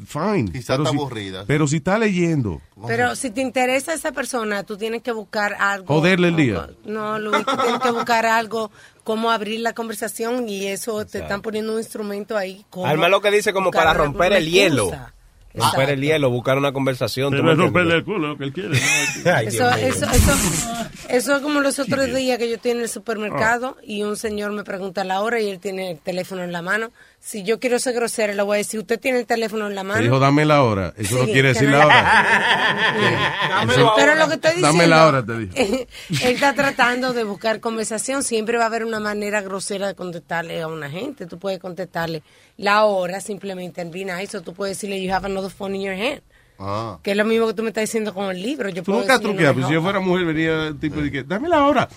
[0.06, 0.50] fine.
[0.52, 1.44] Quizá Pero está si- aburrida.
[1.46, 5.86] Pero si está leyendo, Pero si te interesa esa persona, tú tienes que buscar algo.
[5.86, 6.68] Joderle el día.
[6.84, 8.70] No, Luis, tú tienes que buscar algo,
[9.08, 12.66] cómo abrir la conversación y eso te están poniendo un instrumento ahí.
[12.84, 14.90] Alma lo que dice como para romper el hielo.
[15.54, 17.30] Romper el hielo, buscar una conversación.
[17.30, 18.78] Pero ¿tú me es romperle el culo, lo que él quiere.
[19.34, 20.32] Ay, Eso, eso, eso,
[21.08, 24.52] eso es como los otros días que yo estoy en el supermercado y un señor
[24.52, 26.90] me pregunta la hora y él tiene el teléfono en la mano.
[27.20, 29.82] Si yo quiero ser grosera, le voy a decir, usted tiene el teléfono en la
[29.82, 30.02] Te mano.
[30.02, 30.94] dijo, dame la hora.
[30.96, 33.64] Eso no quiere decir no- la hora.
[33.70, 34.68] Eso- Pero lo que estoy diciendo.
[34.78, 35.52] Dame la hora, te dijo.
[35.56, 35.86] él
[36.22, 38.22] está tratando de buscar conversación.
[38.22, 41.26] Siempre va a haber una manera grosera de contestarle a una gente.
[41.26, 42.22] Tú puedes contestarle
[42.56, 45.82] la hora simplemente en be nice o tú puedes decirle, you have another phone in
[45.82, 46.22] your hand.
[46.60, 46.98] Ah.
[47.02, 48.68] Que es lo mismo que tú me estás diciendo con el libro.
[48.68, 51.22] Yo Tú puedo nunca truqueas, pues si yo fuera mujer venía el tipo y que,
[51.24, 51.88] dame la hora.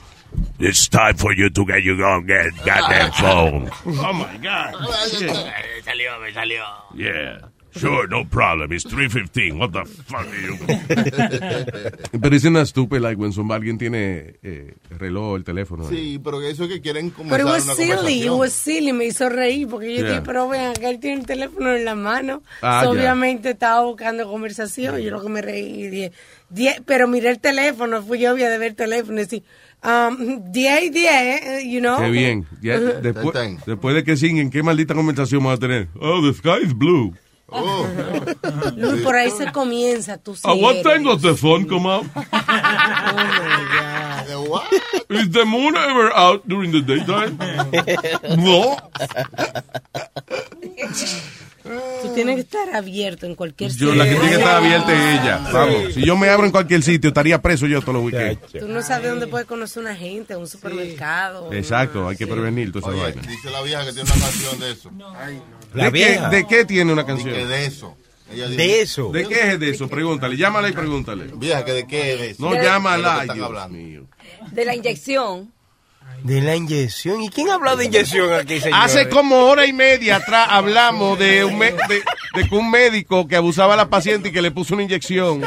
[0.59, 3.69] It's time for you to get you gonna get goddamn phone.
[3.85, 4.73] Oh my God.
[4.79, 6.63] Me salió, me salió.
[6.95, 7.39] Yeah.
[7.73, 8.73] Sure, no problem.
[8.73, 9.57] It's 315.
[9.57, 10.57] What the fuck are you?
[12.21, 15.87] Pero isn't that stupid, like, when somebody, alguien tiene eh, el reloj, el teléfono.
[15.87, 18.91] Sí, pero eso es que quieren Pero comenzar it una was silly, it was silly,
[18.91, 20.09] me hizo reír porque yo Yeah.
[20.09, 22.43] dije, pero vean, que él tiene el teléfono en la mano.
[22.61, 22.99] Ah, So, ya.
[22.99, 26.11] Obviamente estaba buscando conversación, yo lo que me reí y dije,
[26.49, 29.43] "Die- pero miré el teléfono, fui obvia de ver el teléfono y decir,
[29.83, 31.97] um, 10 y 10, eh, you know.
[31.97, 32.45] Qué bien.
[32.61, 33.35] Ya, después,
[33.65, 35.87] después de que singuen, ¿qué maldita conversación vamos a tener?
[35.99, 37.13] Oh, the sky is blue.
[37.47, 37.85] Oh.
[38.77, 40.83] Luis, por ahí se comienza, tú sí At what eres.
[40.83, 42.05] time does the sun come out?
[45.09, 47.37] Is the moon ever out during the daytime?
[48.37, 48.77] no.
[52.01, 55.19] Tú tienes que estar abierto en cualquier Yo, la que tiene que estar abierta es
[55.21, 55.37] ella.
[55.53, 55.93] Vamos.
[55.93, 58.39] Si yo me abro en cualquier sitio, estaría preso yo todos los weekends.
[58.59, 61.51] Tú no sabes dónde puedes conocer una gente, un supermercado.
[61.53, 63.21] Exacto, hay que prevenir toda esa Oye, vaina.
[63.29, 64.91] dice la vieja que tiene una canción de eso.
[65.73, 67.33] ¿De, qué, ¿De qué tiene una canción?
[67.33, 67.95] de eso.
[68.31, 69.11] Ella dice- ¿De eso?
[69.11, 69.87] ¿De qué es de eso?
[69.89, 71.25] Pregúntale, llámala y pregúntale.
[71.35, 72.43] Vieja, que de qué es de eso.
[72.43, 73.23] No, De- llámala.
[73.33, 73.77] Dios hablando.
[73.77, 74.05] mío.
[74.51, 75.51] De la inyección.
[76.23, 77.21] De la inyección.
[77.21, 78.79] ¿Y quién ha hablado de inyección aquí, señor?
[78.79, 82.03] Hace como hora y media atrás hablamos de, un me- de,
[82.35, 85.41] de que un médico que abusaba a la paciente y que le puso una inyección.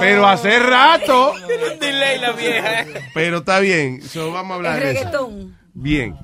[0.00, 1.32] Pero hace rato.
[1.80, 2.84] Dile la vieja.
[3.14, 4.02] Pero está bien.
[4.02, 4.98] So, vamos a hablar El de eso.
[5.00, 5.58] reggaetón.
[5.74, 6.16] Bien.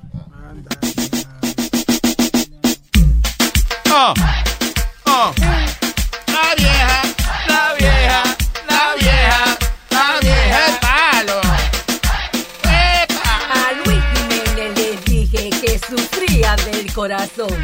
[3.99, 4.13] Ah.
[6.27, 7.01] La vieja,
[7.47, 8.23] la vieja,
[8.69, 9.57] la vieja,
[9.89, 11.41] la vieja es palo.
[12.63, 17.57] A Luis Jiménez le dije que sufría del corazón.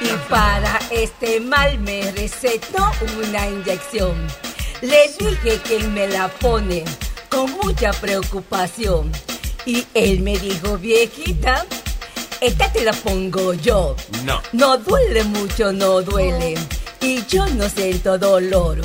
[0.00, 2.90] Y para este mal me recetó
[3.24, 4.16] una inyección.
[4.80, 6.82] Le dije que él me la pone
[7.28, 9.12] con mucha preocupación.
[9.64, 11.64] Y él me dijo, viejita,
[12.42, 13.94] esta te la pongo yo.
[14.24, 14.42] No.
[14.52, 16.56] No duele mucho, no duele.
[17.02, 18.80] Y yo no siento dolor.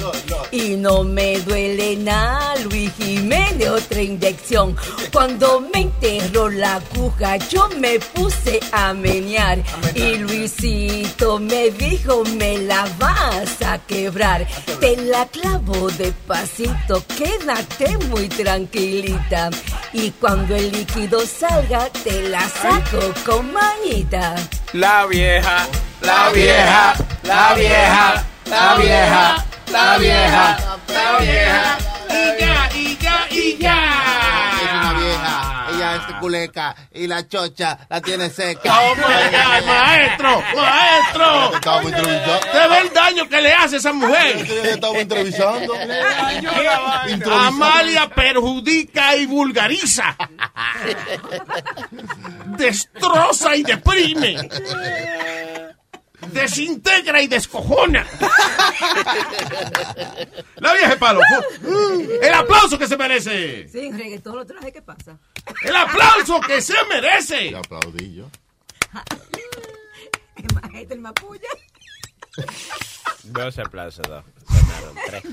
[0.51, 4.75] Y no me duele nada, Luis Jiménez, otra inyección.
[5.13, 9.59] Cuando me enterró la aguja, yo me puse a menear.
[9.93, 14.47] Y Luisito me dijo, me la vas a quebrar.
[14.79, 19.51] Te la clavo despacito, quédate muy tranquilita.
[19.93, 24.35] Y cuando el líquido salga, te la saco con manita.
[24.77, 25.67] La vieja,
[26.01, 26.93] La vieja,
[27.23, 31.77] la vieja, la vieja, la vieja, la vieja.
[32.11, 33.79] Y ya, y ya, y ya.
[34.61, 38.79] Es una vieja, ella es culeca y la chocha la tiene seca.
[38.79, 41.51] Oh my God, maestro, maestro.
[42.51, 44.45] ¿Te ve el daño que le hace a esa mujer?
[44.63, 45.73] Estábamos entrevistando.
[47.31, 50.15] Amalia perjudica y vulgariza.
[52.57, 54.49] destroza y deprime.
[56.31, 58.05] Desintegra y descojona.
[60.55, 61.21] La vieja palo.
[62.21, 63.67] El aplauso que se merece.
[63.69, 65.17] Sí, reggaetón lo traje, ¿qué pasa?
[65.63, 67.17] El aplauso que se merece.
[67.17, 68.29] Este, el aplaudillo.
[70.89, 71.49] el mapuya.
[73.23, 74.23] 12 aplausos, dos.
[74.47, 75.23] Sonaron tres.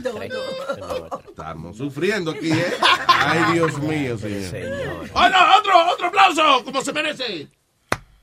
[1.28, 2.74] Estamos sufriendo aquí, ¿eh?
[3.08, 4.50] Ay, Dios mío, señor.
[4.50, 5.10] señor.
[5.12, 5.56] ¡Oh, no!
[5.58, 6.64] ¡Otro, otro aplauso!
[6.64, 7.48] ¡Como se merece!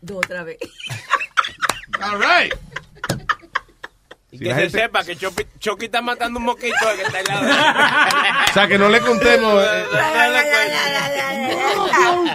[0.01, 0.57] Dos otra vez.
[2.01, 2.53] All right.
[4.31, 6.95] Y Si que la se gente- sepa que Chucky, Chucky está matando un moquito al
[6.95, 8.45] que está al lado.
[8.49, 9.61] O sea, que no le contemos.
[9.63, 9.85] eh,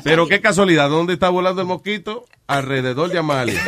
[0.05, 2.25] Pero qué casualidad, ¿dónde está volando el mosquito?
[2.47, 3.61] Alrededor de Amalia.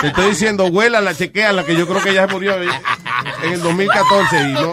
[0.00, 2.70] Te estoy diciendo, huélala, chequeala, que yo creo que ya se murió en
[3.42, 4.72] en el 2014 y no.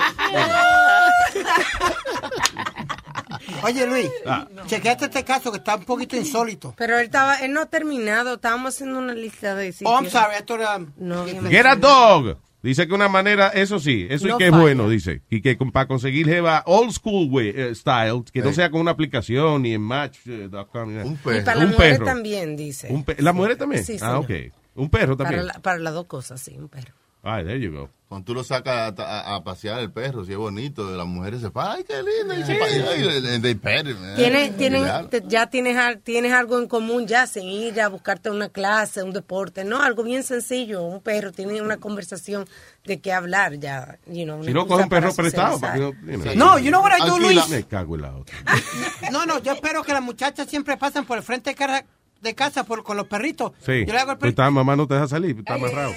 [3.63, 4.47] Oye, Luis, Ah.
[4.67, 6.73] chequeate este caso que está un poquito insólito.
[6.77, 9.89] Pero él estaba, él no ha terminado, estábamos haciendo una lista de sitios.
[9.91, 12.37] Oh, I'm sorry, I thought, um, No, Get a dog.
[12.61, 15.21] Dice que una manera, eso sí, eso No y que es bueno, dice.
[15.29, 18.79] Y que con- para conseguir jeva old school way, eh, style, que no sea con
[18.79, 20.87] una aplicación ni en match.com.
[20.89, 21.05] ni nada.
[21.05, 21.43] Un Y perro.
[21.45, 23.03] para las mujeres también, dice.
[23.17, 23.83] ¿Las mujeres también?
[23.83, 24.15] Sí, ah, señor.
[24.19, 24.31] ok.
[24.75, 25.47] Un perro Para, también.
[25.47, 26.93] la- para las dos cosas, sí, un perro.
[27.23, 27.89] Ay, there you go.
[28.09, 31.41] Cuando tú lo sacas a, a- a pasear el perro, si es bonito, las mujeres
[31.41, 34.15] se paran, ay, qué lindo, y se pa- ay, they pet it, man.
[34.15, 34.83] Tienes, tienen,
[35.29, 39.13] ya tienes, al- tienes algo en común ya sin ir a buscarte una clase, un
[39.13, 42.45] deporte, no, algo bien sencillo, un perro, tiene una conversación
[42.85, 45.53] de qué hablar ya, you know, Si no, coge un perro prestado.
[45.53, 45.59] socializar.
[45.61, 46.35] para que no, you know.
[46.35, 47.17] No, you know what I do.
[47.17, 47.49] Luis?
[47.49, 48.35] Me cago en la otra.
[49.11, 51.85] No, no, yo espero que las muchachas siempre pasen por el frente de, cara-
[52.21, 53.53] de casa por, con los perritos.
[53.65, 53.85] Sí.
[53.87, 54.41] Yo le hago el Pues perrito.
[54.43, 55.93] está, mamá no te deja salir, está amarrado.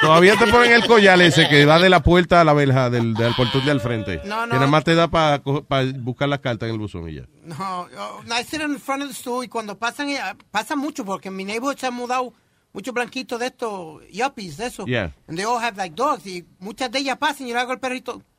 [0.00, 3.14] Todavía te ponen el collar ese que va de la puerta a la verja del,
[3.14, 4.20] del portón de al frente.
[4.24, 4.52] No, no.
[4.52, 5.42] Que nada más te da para
[6.00, 7.22] buscar las cartas en el buzón y ya.
[7.44, 7.88] No,
[8.26, 10.20] I sit in front of the stool y cuando pasan, eh,
[10.50, 12.32] pasa mucho porque en mi neighborhood se han mudado
[12.72, 14.86] muchos blanquitos de estos, yuppies, de eso.
[14.86, 15.12] Yeah.
[15.26, 17.72] And they all have like dogs y muchas de ellas pasan y yo le hago
[17.72, 18.22] el perrito.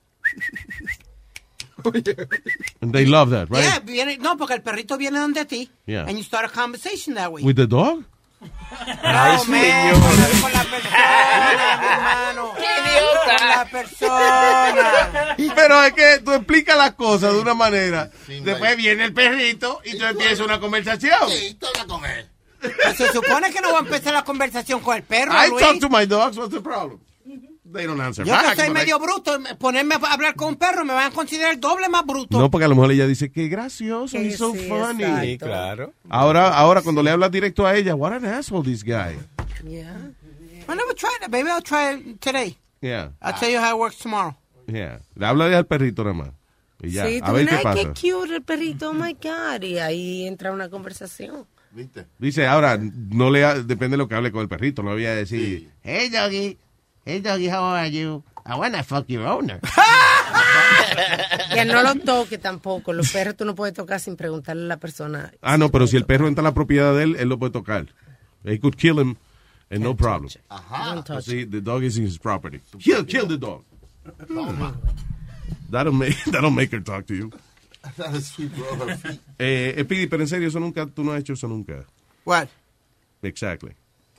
[2.82, 3.64] And they love that, right?
[3.64, 5.70] Yeah, viene, no, porque el perrito viene donde ti.
[5.86, 6.06] Yeah.
[6.08, 7.44] And you start a conversation that way.
[7.44, 8.06] With the dog?
[9.04, 10.42] Ay, No, man, señor.
[10.42, 12.54] con la persona, mi hermano.
[12.54, 15.34] Con la persona.
[15.56, 18.10] Pero es que tú explicas las cosas de una manera.
[18.28, 21.30] Después viene el perrito y tú empiezas una conversación.
[21.30, 22.30] Sí, toca con él.
[22.96, 25.62] Se supone que no va a empezar la conversación con el perro, I Luis.
[25.66, 26.98] talk to my dogs, what's the problem?
[27.74, 30.50] They don't answer Yo back, que soy but I- medio bruto, ponerme a hablar con
[30.50, 32.40] un perro me van a considerar doble más bruto.
[32.40, 35.04] No, porque a lo mejor ella dice, qué gracioso, Que he's so sí, funny.
[35.04, 35.22] exacto.
[35.26, 35.94] Sí, claro.
[36.10, 39.18] Ahora, ahora cuando le hablas directo a ella, what an asshole this guy.
[39.68, 40.12] Yeah.
[40.68, 41.30] I never tried it.
[41.30, 42.56] Maybe I'll try it today.
[42.82, 44.36] Yeah, I'll tell you how it works tomorrow.
[44.68, 45.00] yeah.
[45.16, 46.30] Le habla al perrito nada más.
[46.82, 47.94] Y ya, sí, a tú ver ves, qué ay, pasa.
[47.94, 51.46] qué cute el perrito, oh my God, y ahí entra una conversación.
[51.72, 52.06] ¿Viste?
[52.20, 55.06] Dice, ahora, no le ha- depende de lo que hable con el perrito, no voy
[55.06, 56.58] a decir, Hey, doggy.
[57.06, 58.24] Hey, doggy, how are you?
[58.46, 59.60] I wanna fuck your owner.
[61.54, 64.78] Que no lo toque tampoco, los perros tú no puedes tocar sin preguntarle a la
[64.78, 65.32] persona.
[65.42, 67.52] ah, no, pero si el perro entra a la propiedad de él, él lo puede
[67.52, 67.88] tocar.
[68.44, 69.16] They could kill him
[69.70, 70.30] and no problem.
[70.50, 72.60] Don't touch See, the dog is in his property.
[72.80, 73.64] Kill, kill the dog.
[75.70, 77.32] That'll make, that'll make her talk to you.
[79.40, 81.86] Eh, Speedy, pero en serio, eso nunca, tú no has hecho eso nunca.
[82.26, 82.48] What?
[83.22, 83.74] Exactly.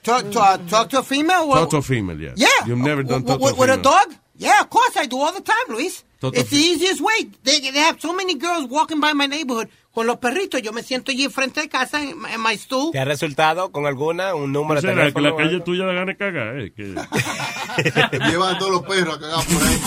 [0.05, 1.51] Talk to, uh, talk to a female?
[1.51, 2.35] Talk to a female, yes.
[2.37, 2.67] Yeah.
[2.67, 4.15] You've never done W- talk to a With a dog?
[4.37, 6.05] Yeah, of course I do all the time, Luis.
[6.21, 7.25] Talk to It's the easiest way.
[7.43, 10.61] They, they have so many girls walking by my neighborhood con los perritos.
[10.61, 12.91] Yo me siento allí frente de casa en, en my stool.
[12.93, 14.35] ¿Te ha resultado con alguna?
[14.35, 15.31] Un número de ¿Será que teléfono?
[15.39, 16.59] la calle tuya da gana de cagar?
[16.59, 16.73] Eh?
[18.29, 19.81] Llevan todos los perros a cagar por ahí.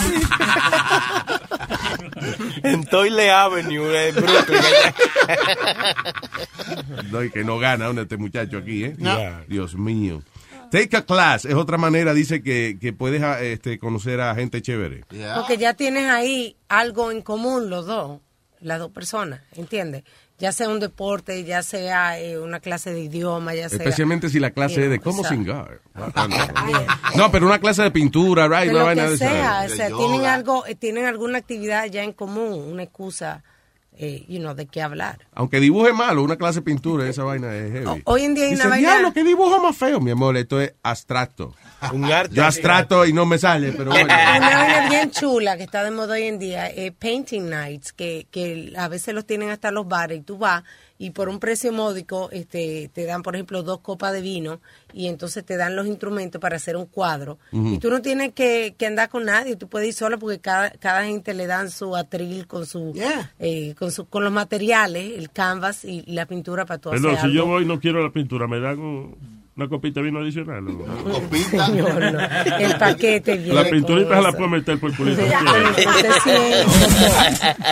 [2.62, 4.60] En Toyle Avenue, en Brooklyn.
[7.10, 8.94] No, y que no gana un este muchacho aquí, ¿eh?
[8.98, 9.16] No.
[9.46, 10.22] Dios mío.
[10.70, 14.60] Take a class es otra manera, dice que, que puedes ah, este, conocer a gente
[14.60, 15.04] chévere.
[15.36, 18.20] Porque ya tienes ahí algo en común los dos,
[18.60, 20.04] las dos personas, ¿entiendes?
[20.38, 23.78] Ya sea un deporte, ya sea eh, una clase de idioma, ya sea...
[23.78, 25.80] Especialmente si la clase es de cómo singar.
[27.16, 28.70] No, pero una clase de pintura, right?
[28.72, 30.06] lo vaina que de sea, o De sea, yoga.
[30.06, 33.42] tienen algo, eh, tienen alguna actividad ya en común, una excusa,
[33.96, 35.18] eh, you know, de qué hablar.
[35.34, 38.02] Aunque dibuje malo, una clase de pintura, esa vaina es heavy.
[38.04, 38.90] Hoy en día hay Dice, una vaina...
[38.92, 41.54] diablo, qué dibujo más feo, mi amor, esto es abstracto.
[41.92, 42.34] Un arte.
[42.34, 44.06] Yo abstracto y no me sale, pero bueno.
[44.06, 48.26] Una vaina bien chula que está de moda hoy en día es painting nights, que,
[48.30, 50.64] que a veces los tienen hasta los bares y tú vas
[51.00, 54.60] y por un precio módico este, te dan, por ejemplo, dos copas de vino
[54.92, 57.38] y entonces te dan los instrumentos para hacer un cuadro.
[57.52, 60.70] Y tú no tienes que, que andar con nadie, tú puedes ir solo porque cada,
[60.72, 62.92] cada gente le dan su atril con su,
[63.38, 67.30] eh, con su con los materiales, el canvas y la pintura para tú Perdón, hacer
[67.30, 70.20] si yo voy y no quiero la pintura, ¿me dan un- una copita de vino
[70.20, 70.64] adicional?
[70.68, 71.20] ¿o?
[71.50, 72.20] Señor, no.
[72.58, 74.38] El paquete viene La pinturita se la eso.
[74.38, 75.20] puedo meter por culito.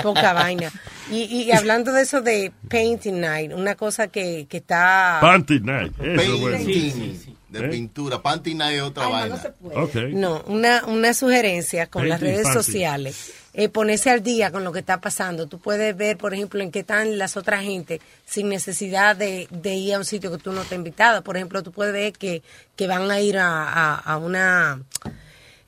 [0.02, 0.70] Poca vaina.
[1.10, 5.18] Y, y hablando de eso de painting night, una cosa que, que está...
[5.20, 5.92] Panty night.
[6.00, 6.58] Eso, bueno.
[6.58, 7.68] Sí, sí, de ¿Eh?
[7.68, 8.20] pintura.
[8.20, 9.36] Panty night es otra Ay, vaina.
[9.36, 10.12] no se puede.
[10.12, 12.58] No, una, una sugerencia con Painting las redes fancy.
[12.72, 13.32] sociales.
[13.58, 15.46] Eh, ponerse al día con lo que está pasando.
[15.48, 19.74] Tú puedes ver, por ejemplo, en qué están las otras gente sin necesidad de, de
[19.74, 21.22] ir a un sitio que tú no te has invitado.
[21.24, 22.42] Por ejemplo, tú puedes ver que,
[22.76, 24.80] que van a ir a, a- a una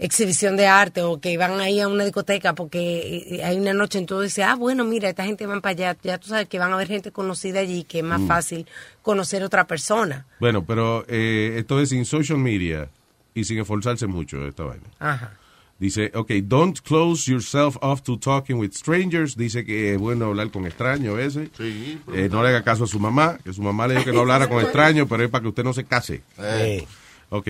[0.01, 3.73] exhibición de arte o que van a ir a una discoteca porque eh, hay una
[3.75, 5.97] noche en todo dices, ah, bueno, mira, esta gente van para allá.
[6.03, 8.29] Ya tú sabes que van a haber gente conocida allí, que es más Mm.
[8.29, 8.67] fácil
[9.03, 10.27] conocer otra persona.
[10.39, 12.89] Bueno, pero eh, esto es sin social media
[13.35, 14.85] y sin esforzarse mucho esta vaina.
[15.01, 15.33] Ajá.
[15.79, 19.37] Dice, ok, don't close yourself off to talking with strangers.
[19.37, 21.51] Dice que es bueno hablar con extraños a veces.
[21.61, 24.21] Eh, no le haga caso a su mamá, que su mamá le dijo que no
[24.21, 26.23] hablara con extraños, pero es para que usted no se case.
[26.39, 26.85] Eh.
[27.31, 27.49] Ok,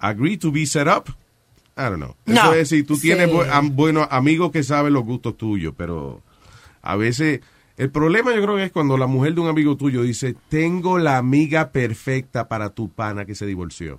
[0.00, 1.08] agree to be set up.
[1.74, 2.14] I don't know.
[2.26, 2.34] No.
[2.52, 3.02] Eso es si tú Sí.
[3.08, 6.20] tienes bu- am- buenos amigos que saben los gustos tuyos, pero
[6.82, 7.40] a veces...
[7.78, 10.98] El problema yo creo que es cuando la mujer de un amigo tuyo dice, tengo
[10.98, 13.98] la amiga perfecta para tu pana que se divorció.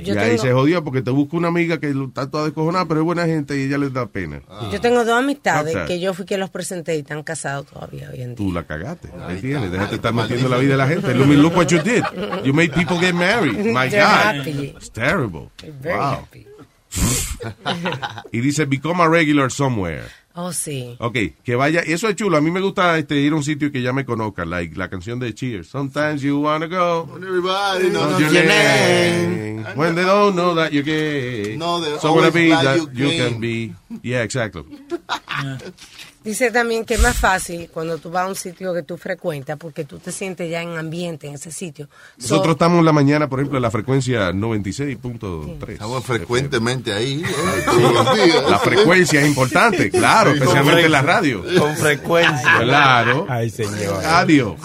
[0.00, 2.86] Y Yo ahí tengo- se jodió porque te busca una amiga que está toda descojonada,
[2.86, 4.40] pero es buena gente y ella les da pena.
[4.72, 8.22] Yo tengo dos amistades que yo fui que los presenté y están casados todavía hoy
[8.22, 8.36] en día.
[8.36, 9.08] Tú la cagaste.
[9.26, 9.70] Ahí tienes.
[9.70, 11.14] Déjate estar metiendo la vida de la gente.
[11.14, 12.02] Look, look what you did.
[12.44, 13.58] You made people get married.
[13.72, 14.36] My They're God.
[14.38, 14.74] happy.
[14.76, 15.50] It's terrible.
[15.82, 16.10] Very Wow.
[16.20, 16.46] happy.
[18.32, 20.04] y dice, become a regular somewhere.
[20.34, 20.96] Oh, sí.
[21.00, 22.36] Ok, que vaya, eso es chulo.
[22.36, 24.88] A mí me gusta este, ir a un sitio que ya me conozcan, like la
[24.88, 25.68] canción de Cheers.
[25.68, 27.08] Sometimes you wanna go.
[27.16, 29.64] Everybody knows your your name?
[29.74, 31.56] When they don't know that you're gay.
[31.56, 33.74] No, they're so wanna always be that you can be.
[34.02, 34.62] Yeah, exactly.
[36.28, 39.56] Dice también que es más fácil cuando tú vas a un sitio que tú frecuentas
[39.58, 41.88] porque tú te sientes ya en ambiente en ese sitio.
[42.18, 45.68] So- Nosotros estamos en la mañana, por ejemplo, en la frecuencia 96.3.
[45.70, 47.22] Estamos frecuentemente ahí.
[47.24, 48.32] eh.
[48.50, 51.42] La frecuencia es importante, claro, Sí, especialmente en la radio.
[51.58, 52.58] Con frecuencia.
[52.60, 53.26] Claro.
[53.30, 54.04] Ay, señor.
[54.04, 54.56] Adiós.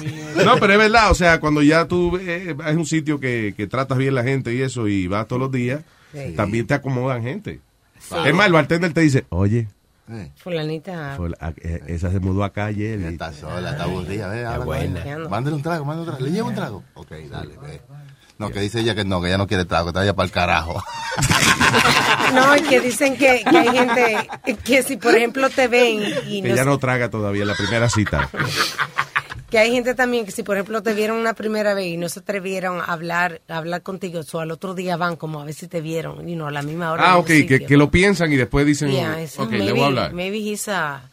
[0.44, 3.54] No, pero es verdad, o sea, cuando ya tú eh, vas a un sitio que,
[3.56, 5.80] que tratas bien la gente y eso y vas todos los días,
[6.12, 6.34] Sí.
[6.36, 7.62] también te acomodan gente.
[8.26, 9.68] Es más, el bartender te dice, oye,
[10.38, 11.18] Fulanita.
[11.18, 13.00] la- eh, esa se mudó acá ayer.
[13.00, 14.28] y- Está sola, está aburrida.
[14.28, 15.02] Ve, habla con buena.
[15.02, 15.18] ella.
[15.30, 16.26] Mándale un trago, mándale un trago.
[16.26, 16.84] ¿Le llevo un trago?
[16.96, 17.82] Ok, dale, ve.
[18.40, 20.26] No, que dice ella que no, que ella no quiere trago, que está allá para
[20.26, 20.84] el carajo.
[22.34, 24.28] No, y que dicen que, que hay gente
[24.64, 27.90] que si por ejemplo te ven y Que no, ya no traga todavía la primera
[27.90, 28.30] cita.
[29.54, 32.10] que hay gente también que si por ejemplo te vieron una primera vez y no
[32.10, 35.54] se atrevieron a hablar a hablar contigo, o al otro día van como a ver
[35.54, 37.12] si te vieron y no a la misma hora.
[37.12, 37.68] Ah, ok, que, sitio.
[37.68, 40.14] que lo piensan y después dicen, Yeah, ok, maybe, le voy a hablar.
[40.14, 41.04] Maybe he's a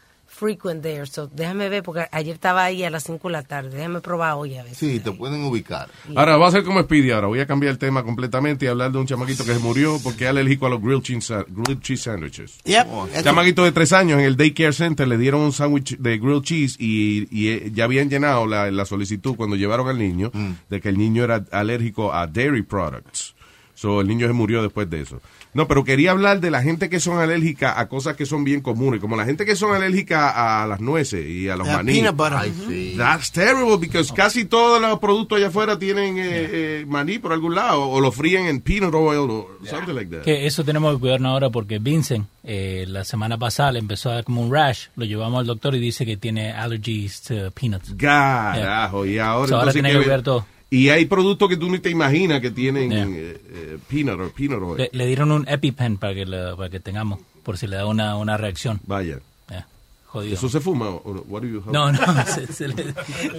[0.41, 3.69] frequent there, so déjame ver porque ayer estaba ahí a las 5 de la tarde,
[3.77, 4.73] déjame probar hoy a ver.
[4.73, 5.87] Sí, te pueden ubicar.
[6.15, 7.27] Ahora voy a hacer como Speedy ahora.
[7.27, 10.23] Voy a cambiar el tema completamente y hablar de un chamaquito que se murió porque
[10.23, 12.57] es alérgico a los grilled cheese, grilled cheese sandwiches.
[12.63, 12.87] Yep.
[12.91, 16.41] Un chamaquito de tres años en el daycare center le dieron un sándwich de grilled
[16.41, 20.31] cheese y, y, eh, ya habían llenado la, la solicitud cuando llevaron al niño
[20.69, 23.35] de que el niño era alérgico a dairy products.
[23.75, 25.21] So, el niño se murió después de eso.
[25.53, 28.61] No, pero quería hablar de la gente que son alérgicas a cosas que son bien
[28.61, 31.93] comunes, como la gente que son alérgicas a las nueces y a los Uh, maní.
[31.93, 32.37] peanut butter.
[32.37, 32.93] Ay, sí.
[32.97, 37.53] That's terrible because casi todos los productos allá afuera tienen eh, eh, maní por algún
[37.55, 40.21] lado o lo fríen en peanut oil o something like that.
[40.23, 44.15] Que eso tenemos que cuidarnos ahora porque Vincent eh, la semana pasada le empezó a
[44.15, 44.85] dar como un rash.
[44.95, 47.93] Lo llevamos al doctor y dice que tiene allergies to peanuts.
[47.97, 50.03] Carajo, y ahora, So, ahora tiene ¿qué que ve?
[50.05, 50.45] cuidar todo.
[50.73, 53.03] Y hay productos que tú ni te imaginas que tienen Yeah.
[53.05, 54.77] eh, eh, peanut o peanut oil.
[54.77, 57.85] Le, le dieron un EpiPen para que, la- para que tengamos, por si le da
[57.85, 58.79] una, una reacción.
[58.87, 59.19] Vaya.
[59.49, 59.67] Yeah,
[60.07, 60.33] Jodido.
[60.35, 61.25] ¿Eso se fuma o?
[61.27, 62.93] What do you- No, no, se- se le-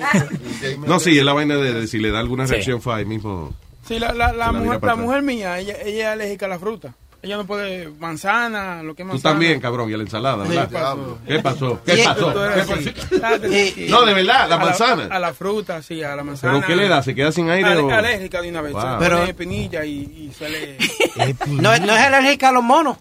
[0.86, 2.52] No, sí, es la vaina de, de si le da alguna Sí.
[2.52, 3.54] reacción fue ahí mismo.
[3.88, 6.94] Sí, la, la, la mujer, la mujer mía, ella, ella es alérgica a la fruta.
[7.24, 9.32] Ella no puede manzana, lo que es Tú manzana.
[9.34, 10.70] también, cabrón, y a la ensalada, Sí, ¿verdad?
[10.70, 11.18] pasó.
[11.24, 11.80] ¿Qué pasó?
[11.84, 12.34] ¿Qué pasó?
[12.34, 13.70] ¿Qué pasó?
[13.90, 15.08] No, de verdad, la a manzana.
[15.08, 16.54] A la fruta, sí, a la manzana.
[16.54, 17.00] ¿Pero qué le da?
[17.02, 17.90] ¿Se queda sin aire o...?
[17.90, 18.72] Alérgica de una vez.
[18.72, 18.82] Wow.
[18.98, 20.76] Pero- pone espinilla y, y se le...
[21.46, 22.96] No, no es alérgica a los monos.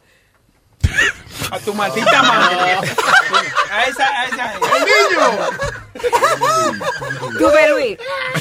[1.51, 2.77] A tu maldita madre.
[3.71, 4.53] A esa, a esa.
[7.37, 7.97] Tú ves, Luis.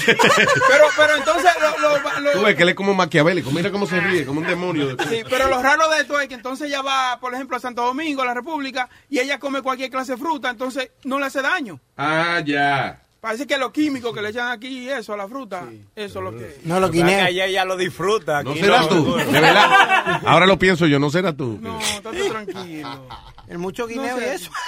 [0.06, 3.50] Pero, pero entonces lo, lo- lo- Tú ves que él es como maquiavélico.
[3.50, 4.96] Mira cómo se ríe, como un demonio.
[5.08, 7.82] Sí, pero lo raro de esto es que entonces ella va, por ejemplo, a Santo
[7.82, 11.42] Domingo, a la República, y ella come cualquier clase de fruta, entonces no le hace
[11.42, 11.78] daño.
[11.96, 13.00] Ah, ya.
[13.20, 15.64] Parece que los químicos que le echan aquí eso a la fruta,
[15.94, 16.58] eso es lo que...
[16.64, 17.28] No, los Que guineos.
[17.28, 18.42] ella ya lo disfruta.
[18.42, 20.20] No serás tú, de verdad.
[20.24, 21.58] Ahora lo pienso yo, no serás tú.
[21.60, 23.06] No, estate tranquilo.
[23.46, 24.34] El mucho guineo No y sé.
[24.34, 24.50] eso.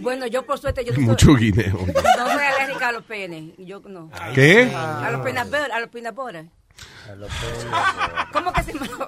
[0.00, 1.72] Bueno, yo por suerte yo no soy, Mucho guineo.
[2.16, 3.52] no soy alérgica a los penes.
[3.58, 4.08] Yo no.
[4.32, 4.72] ¿Qué?
[4.72, 6.46] A los butter, a los butter.
[8.32, 9.06] ¿Cómo que se llama?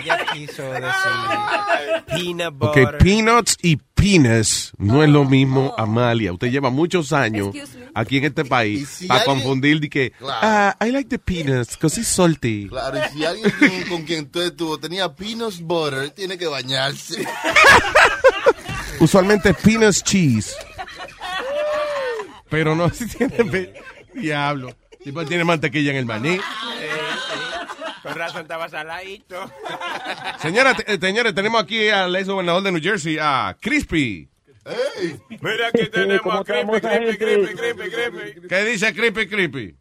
[0.00, 6.32] Ella quiso decir peanut Ok, peanuts y penis no es lo mismo, Amalia.
[6.32, 7.48] Usted lleva muchos años
[7.94, 10.38] aquí en este país si para alguien- confundir de que, Claro.
[10.42, 12.68] ah, I like the peanuts because it's salty.
[12.68, 17.26] Claro, y si alguien con, con quien tú estuvo tenía peanut butter, tiene que bañarse.
[19.00, 20.54] Usualmente peanuts cheese.
[22.48, 23.72] Pero no si tiene
[24.14, 24.74] diablo.
[25.02, 26.38] Tipo tiene mantequilla en el maní.
[28.02, 29.50] Con razón estaba saladito.
[30.40, 34.28] Señora, eh, señores, tenemos aquí al ex gobernador de New Jersey, a Crispy.
[35.40, 38.48] Mira, aquí tenemos a Creepy, Creepy, Creepy, Creepy, Creepy.
[38.48, 39.76] ¿Qué dice Creepy Creepy?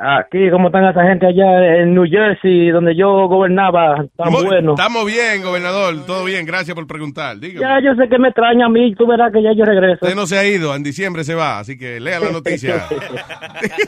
[0.00, 4.04] Aquí, ¿cómo están esa gente allá en New Jersey, donde yo gobernaba?
[4.16, 4.74] Tan bueno.
[4.74, 6.06] Estamos bien, gobernador.
[6.06, 7.36] Todo bien, gracias por preguntar.
[7.40, 7.60] Dígame.
[7.60, 9.98] Ya, yo sé que me extraña a mí, tú verás que ya yo regreso.
[10.06, 12.86] Usted no se ha ido, en diciembre se va, así que lea la noticia.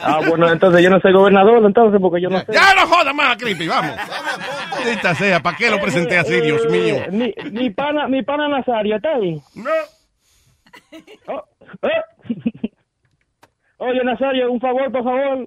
[0.02, 2.46] Ah, bueno, entonces yo no soy gobernador, entonces, porque yo no sé.
[2.52, 3.92] ya no joda más a Creepy, vamos.
[4.84, 6.96] Esta sea, ¿para qué lo presenté así, Dios mío?
[6.96, 9.40] Eh, Mi, mi pana, mi pana Nazario, ¿está ahí?
[9.54, 9.70] No.
[11.28, 11.44] Oh,
[11.82, 12.32] eh.
[13.78, 15.46] Oye, Nazario, un favor, por favor.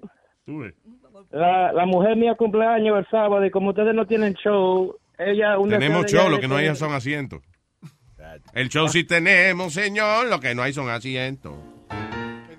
[1.32, 5.58] La, la mujer mía cumpleaños el sábado y como ustedes no tienen show, ella...
[5.58, 7.42] Un Tenemos show, lo que no hay son asientos.
[8.54, 11.54] El show sí tenemos, señor, lo que no hay son asientos.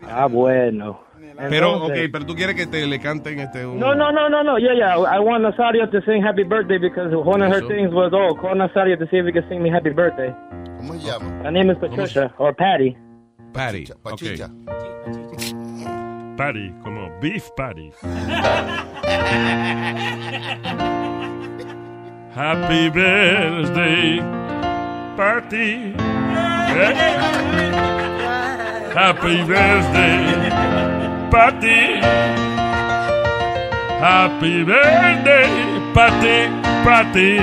[0.02, 1.02] Ah, bueno.
[1.48, 3.66] Pero, ok, Entonces- pero tú quieres que te le canten este...
[3.66, 4.56] un- No, no, no, no, no.
[4.58, 4.94] Yeah, yeah.
[4.96, 7.68] I want Nazario to sing happy birthday because one of her Eso.
[7.68, 10.32] things was, oh, call Nazario to see if he can sing me happy birthday.
[10.78, 11.42] ¿Cómo se llama?
[11.42, 12.96] Her name is Patricia, or Patty.
[13.52, 13.86] Patty.
[14.02, 14.48] Pachicha.
[16.36, 17.92] Patty, como beef patty.
[22.34, 24.18] Happy birthday,
[25.16, 25.94] party.
[25.94, 26.92] Eh?
[28.92, 30.50] Happy birthday,
[31.30, 32.00] party.
[34.02, 35.48] Happy birthday,
[35.94, 36.50] party,
[36.82, 37.38] party.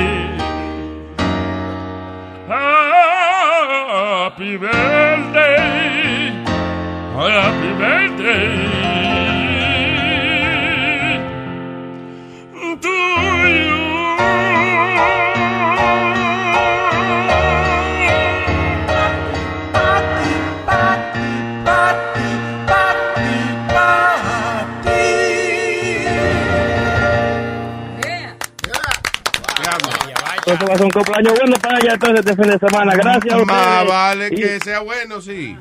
[4.27, 5.55] Happy birthday,
[7.15, 8.60] happy birthday
[30.51, 32.93] Entonces va a ser un cumpleaños bueno para ella entonces este fin de semana.
[32.95, 33.45] Gracias.
[33.45, 33.89] Más ustedes.
[33.89, 35.55] vale Y- que sea bueno, sí.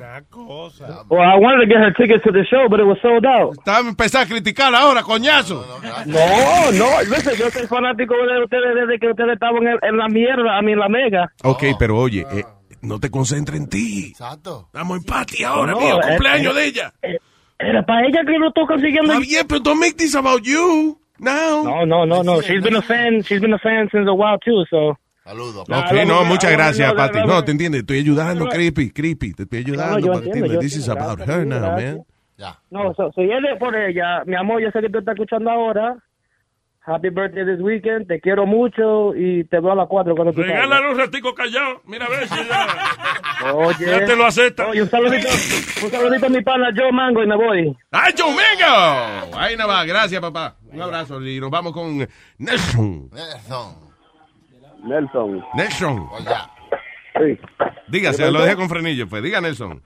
[1.09, 3.53] Well, I wanted to get her tickets to the show, but it was sold out.
[3.59, 5.65] Está a empezar a criticar ahora, coñazo.
[6.07, 10.09] No, no, listen, yo soy fanático de ustedes desde que ustedes estaban en, en la
[10.09, 11.33] mierda, a mí en la mega.
[11.43, 12.45] Ok, pero oye, eh,
[12.83, 14.09] no te concentres en ti.
[14.11, 14.65] Exacto.
[14.67, 16.93] Estamos en party ahora, No, mío, eh, cumpleaños eh, de ella.
[17.59, 19.13] Era para ella que lo estoy consiguiendo.
[19.13, 21.00] Está bien, pero don't make this about you.
[21.21, 21.63] No.
[21.63, 22.41] No, no, no, no.
[22.41, 24.97] She's been a fan, she's been a fan since a while too, so.
[25.25, 25.69] Saludos.
[25.69, 27.19] Ok, no, muchas gracias, Patty.
[27.27, 30.77] No, te entiendes, estoy ayudando, creepy, creepy, te estoy ayudando, yo Patty, entiendo, yo This
[30.77, 31.95] is about her now, gracias.
[31.95, 32.05] man.
[32.71, 34.25] No, so, so, de por ella.
[34.25, 35.97] Mi amor, yo sé que tú estás escuchando ahora.
[36.91, 38.09] Happy birthday this weekend.
[38.09, 40.43] Te quiero mucho y te veo a las 4 cuando tú.
[40.43, 41.83] Regálale un ratico callado.
[41.85, 43.53] Mira a ver si ya.
[43.55, 43.87] Oye.
[43.87, 44.67] Ya te lo acepta.
[44.67, 45.29] Oye, un saludito,
[45.85, 47.77] un saludito a mi pana Joe Mango y me voy.
[47.93, 49.39] ¡Ay, Joe Mango!
[49.39, 50.57] Ahí nada más, gracias, papá.
[50.73, 51.99] Un abrazo y nos vamos con
[52.39, 53.09] Nelson.
[54.83, 55.45] Nelson.
[55.55, 56.09] Nelson.
[57.19, 57.39] Sí.
[57.87, 59.23] Dígase, lo dejé con frenillo, pues.
[59.23, 59.81] Diga, Nelson.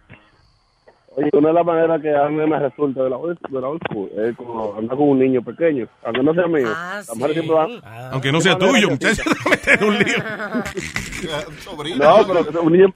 [1.17, 3.69] Oye, una de las maneras que a mí me resulta de la old, de la
[3.69, 6.69] old school es como andar con un niño pequeño, aunque no sea mío.
[7.15, 7.71] Mujeres siempre van.
[8.11, 9.31] Aunque no sea tuyo, que muchacho, sí.
[9.45, 10.17] no meter un lío.
[11.97, 12.95] No, pero que sea un niño.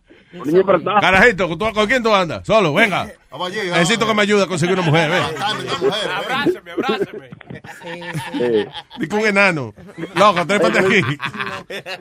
[1.00, 2.46] Carajito, ¿tú- ¿con quién tú andas?
[2.46, 3.02] Solo, venga.
[3.30, 5.22] Allí, Necesito que me ayude a conseguir una mujer, ven.
[5.22, 7.28] Abrázame, abrázame.
[8.98, 9.74] Digo un enano.
[10.14, 11.00] Loco, trépate aquí.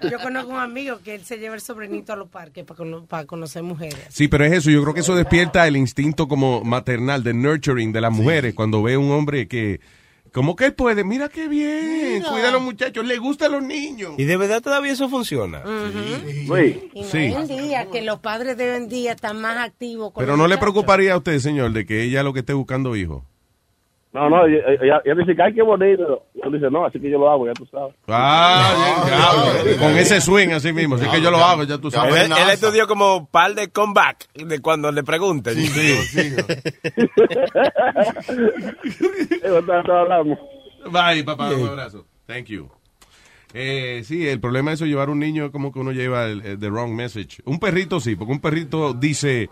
[0.09, 3.05] Yo conozco un amigo que él se lleva el sobrinito a los parques para, cono-
[3.05, 3.97] para conocer mujeres.
[4.09, 4.69] Sí, pero es eso.
[4.69, 8.53] Yo creo que eso despierta el instinto como maternal, de nurturing de las mujeres.
[8.53, 9.79] Cuando ve un hombre que,
[10.37, 14.11] como que él puede, mira qué bien, cuida a los muchachos, le gustan los niños.
[14.19, 15.63] ¿Y de verdad todavía eso funciona?
[15.65, 16.55] Y no
[17.05, 17.17] Sí.
[17.17, 20.33] hoy en día, que los padres de hoy en día están más activos con Pero
[20.33, 23.23] los no le preocuparía a usted, señor, de que ella lo que esté buscando hijos.
[24.13, 26.23] No, no, ella, dice que ay, qué bonito.
[26.33, 27.93] Yo dice, no, así que yo lo hago, ya tú sabes.
[28.07, 29.79] Ah, bien, diablo.
[29.79, 30.95] Con ese swing así mismo.
[30.95, 32.15] Así que yo lo hago, ya tú sabes.
[32.15, 35.55] Él, él estudió como par de comeback de cuando le pregunten.
[35.55, 36.33] Sí,
[40.91, 42.05] Bye, papá, un abrazo.
[42.25, 42.69] Thank you.
[43.53, 46.41] Eh, sí, el problema de eso llevar un niño es como que uno lleva el,
[46.45, 47.41] el- the wrong message.
[47.45, 49.49] Un perrito sí, porque un perrito dice,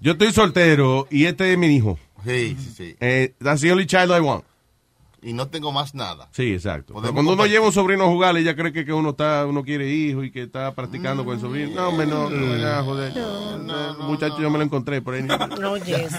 [0.00, 1.98] yo estoy soltero y este es mi hijo.
[2.24, 2.96] Sí, sí, sí.
[3.00, 4.44] Eh, that's the only child I want.
[5.22, 6.28] y no tengo más nada.
[6.32, 6.94] Sí, exacto.
[6.94, 7.52] Cuando uno compartir.
[7.52, 10.30] lleva un sobrino a jugar, ella cree que, que uno está, uno quiere hijo y
[10.30, 11.74] que está practicando con el sobrino.
[11.74, 13.16] No, hombre, no, no, vaya a joder.
[13.16, 15.22] No, muchacho, yo me lo encontré por ahí.
[15.22, 16.12] No, yes.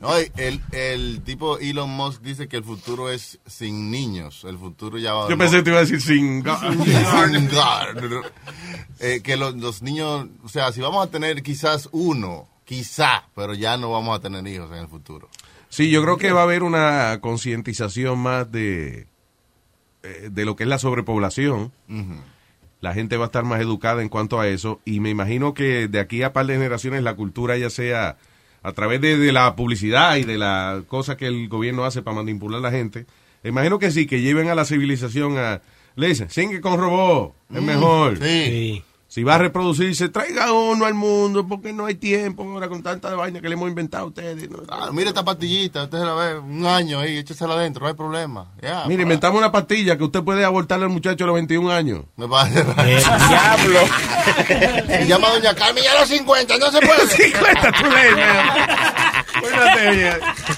[0.00, 4.44] No, el, el tipo Elon Musk dice que el futuro es sin niños.
[4.44, 8.22] El futuro ya va Yo pensé que te iba a decir sin Sin God.
[9.04, 13.54] Eh, que los, los niños, o sea, si vamos a tener quizás uno, quizá, pero
[13.54, 15.28] ya no vamos a tener hijos en el futuro.
[15.68, 19.06] Sí, yo creo que va a haber una concientización más de,
[20.02, 21.72] eh, de lo que es la sobrepoblación.
[22.80, 25.86] La gente va a estar más educada en cuanto a eso y me imagino que
[25.88, 28.16] de aquí a par de generaciones la cultura ya sea
[28.62, 32.16] a través de, de la publicidad y de la cosa que el gobierno hace para
[32.16, 33.06] manipular a la gente.
[33.42, 35.60] Me imagino que sí, que lleven a la civilización a...
[35.94, 38.18] Le dicen, singue con robot, es Mm, mejor.
[38.18, 38.82] sí.
[39.12, 43.14] Si va a reproducirse, traiga uno al mundo porque no hay tiempo ahora con tanta
[43.14, 44.48] vaina que le hemos inventado a ustedes.
[44.48, 44.60] ¿no?
[44.70, 47.94] Ah, mire esta pastillita, usted se la ve un año ahí, échesela adentro, no hay
[47.94, 48.46] problema.
[48.62, 52.04] Ya, Mire, inventamos una pastilla que usted puede abortarle al muchacho a los 21 años.
[52.16, 52.64] Me parece.
[52.64, 53.80] Diablo.
[54.86, 57.06] Se llama Doña Carmen ya a los 50, no se puede.
[57.06, 57.84] 50, tú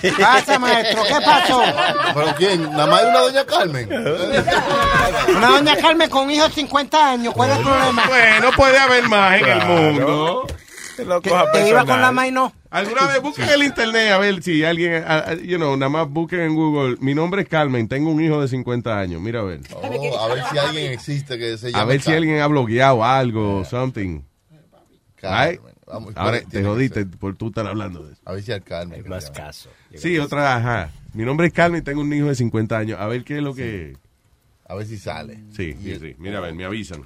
[0.00, 1.02] ¿Qué pasa, maestro?
[1.04, 1.62] ¿Qué pasó?
[2.14, 2.62] ¿Pero quién?
[2.70, 3.88] ¿Nada más hay una Doña Carmen?
[5.36, 8.06] Una doña Carmen con un hijo de 50 años, ¿cuál es el problema?
[8.06, 10.46] Bueno, puede haber más en el mundo.
[10.96, 11.04] Que
[11.52, 12.52] te iba con la más y no.
[12.70, 16.08] Alguna vez busquen el internet a ver si alguien, a- a- you know, nada más
[16.08, 16.96] busquen en Google.
[17.00, 19.20] Mi nombre es Carmen, tengo un hijo de 50 años.
[19.20, 19.60] Mira a ver.
[19.72, 22.18] Oh, a ver si alguien existe que se llame A ver si Carmen.
[22.18, 24.20] alguien ha blogueado algo, something.
[25.20, 25.50] Carmen.
[25.50, 25.60] Right?
[25.94, 28.22] Vamos, Ahora tiene te jodiste por tú estar hablando de eso.
[28.24, 29.08] A ver si al Carmen.
[29.08, 29.70] más caso.
[29.94, 30.90] Sí, otra, ajá.
[31.12, 32.98] Mi nombre es Carmen y tengo un hijo de 50 años.
[33.00, 33.96] A ver qué es lo que...
[34.66, 35.38] A ver si sale.
[35.54, 36.14] Sí, sí, sí.
[36.18, 37.04] Mira, a ver, me avisan.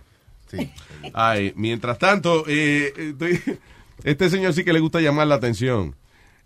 [0.50, 0.70] Sí.
[1.12, 3.40] Ay, mientras tanto, eh, estoy-
[4.04, 5.94] este señor sí que le gusta llamar la atención.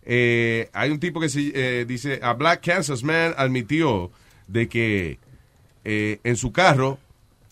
[0.05, 4.11] Eh, hay un tipo que se, eh, dice, a Black Kansas man admitió
[4.49, 5.19] de que
[5.85, 6.99] eh, en su carro,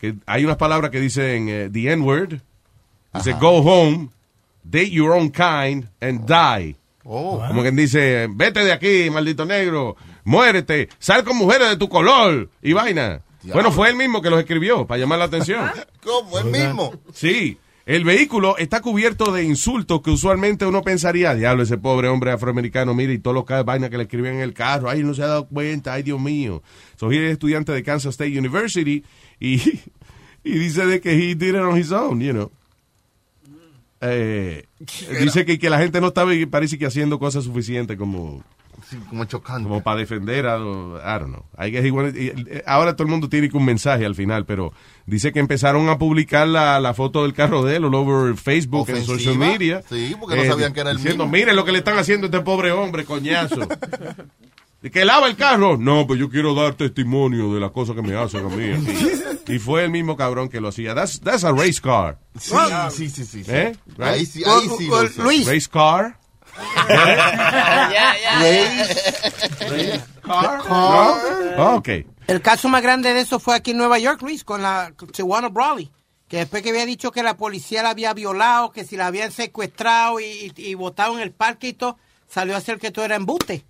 [0.00, 2.40] que hay unas palabras que dicen eh, the N-word,
[3.14, 4.08] dice go home,
[4.62, 6.76] date your own kind and die.
[7.04, 7.42] Oh.
[7.46, 12.50] Como quien dice, vete de aquí, maldito negro, muérete, sal con mujeres de tu color
[12.62, 13.22] y vaina.
[13.42, 15.70] Bueno, fue él mismo que los escribió para llamar la atención.
[16.04, 16.38] ¿Cómo?
[16.38, 16.92] ¿El mismo?
[17.12, 22.30] Sí, el vehículo está cubierto de insultos que usualmente uno pensaría, diablo, ese pobre hombre
[22.30, 25.22] afroamericano, mire, y todos los vainas que le escriben en el carro, ay, no se
[25.22, 26.62] ha dado cuenta, ay, Dios mío.
[26.96, 29.02] So, él es estudiante de Kansas State University
[29.40, 29.56] y,
[30.44, 32.52] y dice de que he did it on his own, you know.
[34.00, 34.64] Eh,
[35.20, 38.42] dice que, que la gente no estaba, parece que haciendo cosas suficientes como
[39.10, 39.68] como chocante.
[39.68, 41.44] Como para defender a, I don't know.
[41.58, 44.72] I guess wanted- y- ahora todo el mundo tiene que un mensaje al final, pero
[45.04, 48.88] dice que empezaron a publicar la, la foto del carro de él all over Facebook
[48.88, 49.82] en social media.
[49.88, 51.36] Sí, porque no sabían que era el diciendo, mismo.
[51.36, 53.68] miren lo que le están haciendo a este pobre hombre, coñazo.
[54.82, 55.76] ¿Y que lava el carro?
[55.76, 58.72] No, pues yo quiero dar testimonio de las cosas que me hacen a mí.
[59.48, 60.94] Y fue el mismo cabrón que lo hacía.
[60.94, 62.18] That's, that's a race car.
[62.38, 62.54] Sí,
[62.90, 63.42] sí, sí, sí.
[63.42, 63.50] sí.
[63.50, 63.76] ¿Eh?
[63.98, 64.86] Ahí sí, ahí sí.
[64.86, 65.24] lo usó.
[65.50, 66.16] Race car.
[70.22, 70.68] Car.
[70.68, 71.76] ¿No?
[71.76, 71.88] Ok.
[72.28, 75.48] El caso más grande de eso fue aquí en Nueva York, Luis, con la Tijuana
[75.48, 75.90] Brawley.
[76.28, 79.32] Que después que había dicho que la policía la había violado, que si la habían
[79.32, 81.98] secuestrado y, y, y botado en el parque y todo,
[82.28, 83.64] salió a ser que todo era embuste.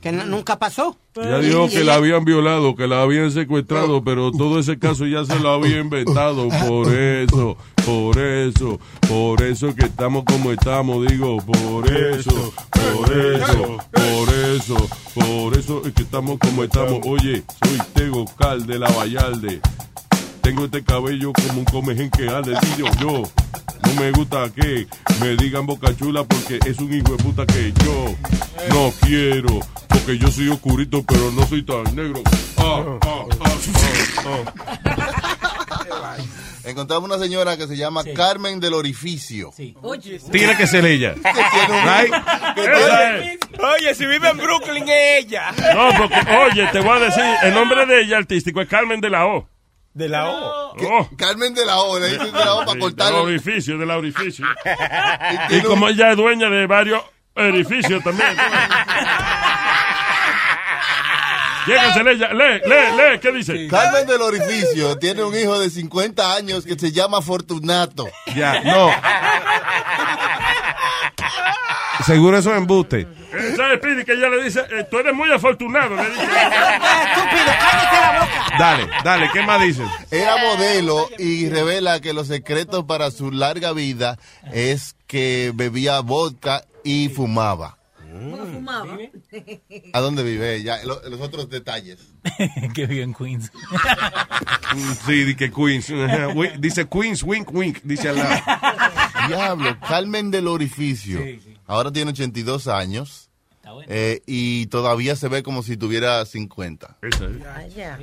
[0.00, 0.96] Que n- nunca pasó.
[1.14, 5.24] Ya dijo que la habían violado, que la habían secuestrado, pero todo ese caso ya
[5.24, 6.48] se lo había inventado.
[6.66, 8.78] Por eso, por eso,
[9.08, 15.82] por eso que estamos como estamos, digo, por eso, por eso, por eso, por eso
[15.84, 17.00] es que estamos como estamos.
[17.04, 19.60] Oye, soy Tego Cal de la Vallarde.
[20.40, 23.22] Tengo este cabello como un comején que arde, yo.
[23.82, 24.86] No me gusta que
[25.20, 28.14] me digan boca chula porque es un hijo de puta que yo
[28.70, 29.60] no quiero.
[29.88, 32.22] Porque yo soy oscurito, pero no soy tan negro.
[32.56, 33.50] Ah, ah, ah.
[36.64, 39.52] Encontramos una señora que se llama Carmen del Orificio.
[40.30, 41.14] Tiene que ser ella.
[41.14, 42.14] Right?
[42.56, 43.38] Esa es.
[43.58, 45.52] Oye, si vive en Brooklyn es ella.
[45.74, 49.10] No, porque, oye, te voy a decir, el nombre de ella artístico es Carmen de
[49.10, 49.48] la O.
[49.92, 50.76] De la O.
[50.78, 51.08] Oh.
[51.16, 53.06] Carmen de la O, le dicen de la O para Sí, cortar.
[53.08, 54.46] Del el- orificio, del orificio.
[55.50, 57.02] y como ella es dueña de varios
[57.34, 58.28] edificios también.
[61.70, 62.32] Lléguensele ella.
[62.32, 63.68] Lee, lee, lee, ¿qué dice?
[63.68, 68.08] Carmen del Orificio tiene un hijo de 50 años que se llama Fortunato.
[68.34, 68.90] Ya, no.
[72.04, 73.00] Seguro eso es embuste.
[73.00, 74.04] Eh, ¿Sabes, Pidi?
[74.04, 75.94] Que ella le dice, eh, tú eres muy afortunado.
[75.94, 76.26] Le dice.
[78.58, 79.86] Dale, dale, ¿qué más dicen?
[80.10, 84.18] Era modelo y revela que los secretos para su larga vida
[84.52, 87.76] es que bebía vodka y fumaba.
[88.20, 88.98] ¿Cómo fumaba?
[89.92, 90.82] ¿A dónde vive ella?
[90.84, 91.98] Lo- los otros detalles.
[92.74, 93.50] que vive en Queens.
[95.06, 95.90] Sí, di que Queens.
[96.34, 97.78] Wi- Dice Queens, wink, wink.
[97.82, 98.40] Dice al lado.
[99.26, 101.18] Diablo, Carmen del Orificio.
[101.66, 103.30] Ahora tiene 82 años.
[103.88, 106.98] eh, y todavía se ve como si tuviera 50.
[107.44, 107.98] Vaya.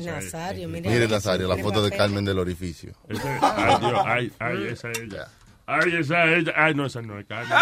[0.00, 0.90] Nazario, mira.
[0.90, 1.96] Mire, Nazario, la foto de.
[1.96, 2.94] Carmen del Orificio.
[3.08, 5.28] Ay, Dios, ay, ay, esa es ella.
[5.70, 6.54] Ay, esa es ella.
[6.56, 7.52] Ay, no, esa no es Carmen.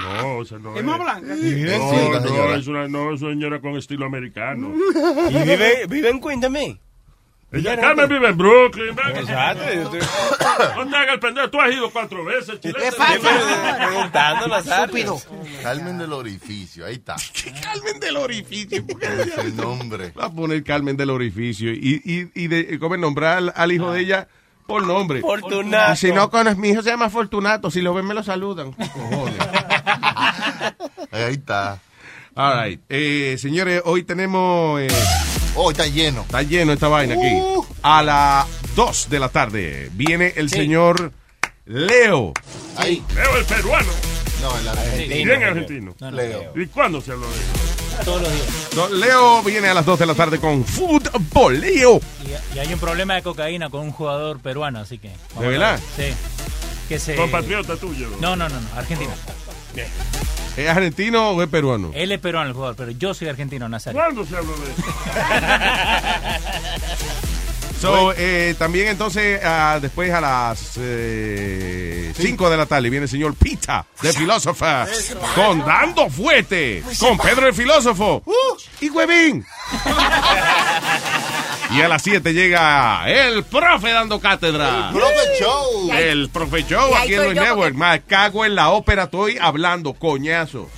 [0.00, 0.78] No, esa no es.
[0.78, 1.34] Es más blanca.
[1.34, 4.72] No, no, es una, no, es una señora con estilo americano.
[5.30, 6.80] ¿Y vive, vive en también?
[7.52, 8.90] Ella, Carmen vive en Brooklyn.
[8.90, 9.98] Exacto.
[10.76, 11.50] No te hagas el pendejo.
[11.50, 12.78] Tú has ido cuatro veces, chileno.
[12.78, 13.86] ¿Qué pasa?
[13.86, 15.16] Preguntando, Nazario.
[15.62, 17.16] Carmen del Orificio, ahí está.
[17.62, 18.82] Carmen del Orificio.
[19.02, 20.12] Es el nombre.
[20.18, 21.72] Va a poner Carmen del Orificio.
[21.72, 24.28] Y, y, y de, ¿cómo nombrar al, al hijo de ella
[24.70, 25.20] por nombre.
[25.20, 25.92] Fortunato.
[25.92, 27.70] Y si no conoces, mi hijo se llama Fortunato.
[27.70, 28.72] Si lo ven, me lo saludan.
[28.92, 29.36] Cojones.
[31.12, 31.80] Ahí está.
[32.34, 32.80] All right.
[32.88, 34.80] Eh, señores, hoy tenemos.
[34.80, 34.88] eh,
[35.56, 36.22] oh, está lleno.
[36.22, 37.42] Está lleno esta vaina aquí.
[37.82, 41.12] A las 2 de la tarde viene el señor
[41.66, 42.32] Leo.
[42.76, 43.02] Ahí.
[43.14, 43.90] Leo el peruano.
[44.40, 45.14] No, el argentino.
[45.14, 45.94] Bien argentino.
[46.00, 46.52] No, no, Leo.
[46.56, 47.69] ¿Y cuándo se habló de eso?
[48.04, 48.90] Todos los días.
[48.92, 51.60] Leo viene a las 2 de la tarde con fútbol.
[51.60, 52.00] Leo.
[52.24, 55.10] Y, y hay un problema de cocaína con un jugador peruano, así que.
[55.38, 55.78] ¿De verdad?
[55.96, 56.10] ver.
[56.10, 56.16] Sí.
[56.88, 57.14] Que se...
[57.14, 58.08] Compatriota tuyo.
[58.20, 59.12] No, no, no, no, argentino.
[60.56, 61.92] ¿Es argentino o es peruano?
[61.94, 64.00] Él es peruano el jugador, pero yo soy argentino, Nazario.
[64.00, 64.82] ¿Cuándo se habló de eso?
[67.80, 73.34] So, eh, también entonces, ah, después a las 5 de la tarde viene el señor
[73.34, 74.86] Pita, de Filósofa,
[75.34, 78.22] con Dando Fuete, con Pedro el Filósofo
[78.80, 79.46] y Huevín.
[81.72, 84.88] Y a las 7 llega el profe dando cátedra.
[84.88, 85.92] El Profe Show.
[85.92, 87.74] El profe Show aquí en yo Network.
[87.76, 90.68] Más cago en la ópera, estoy hablando, coñazo.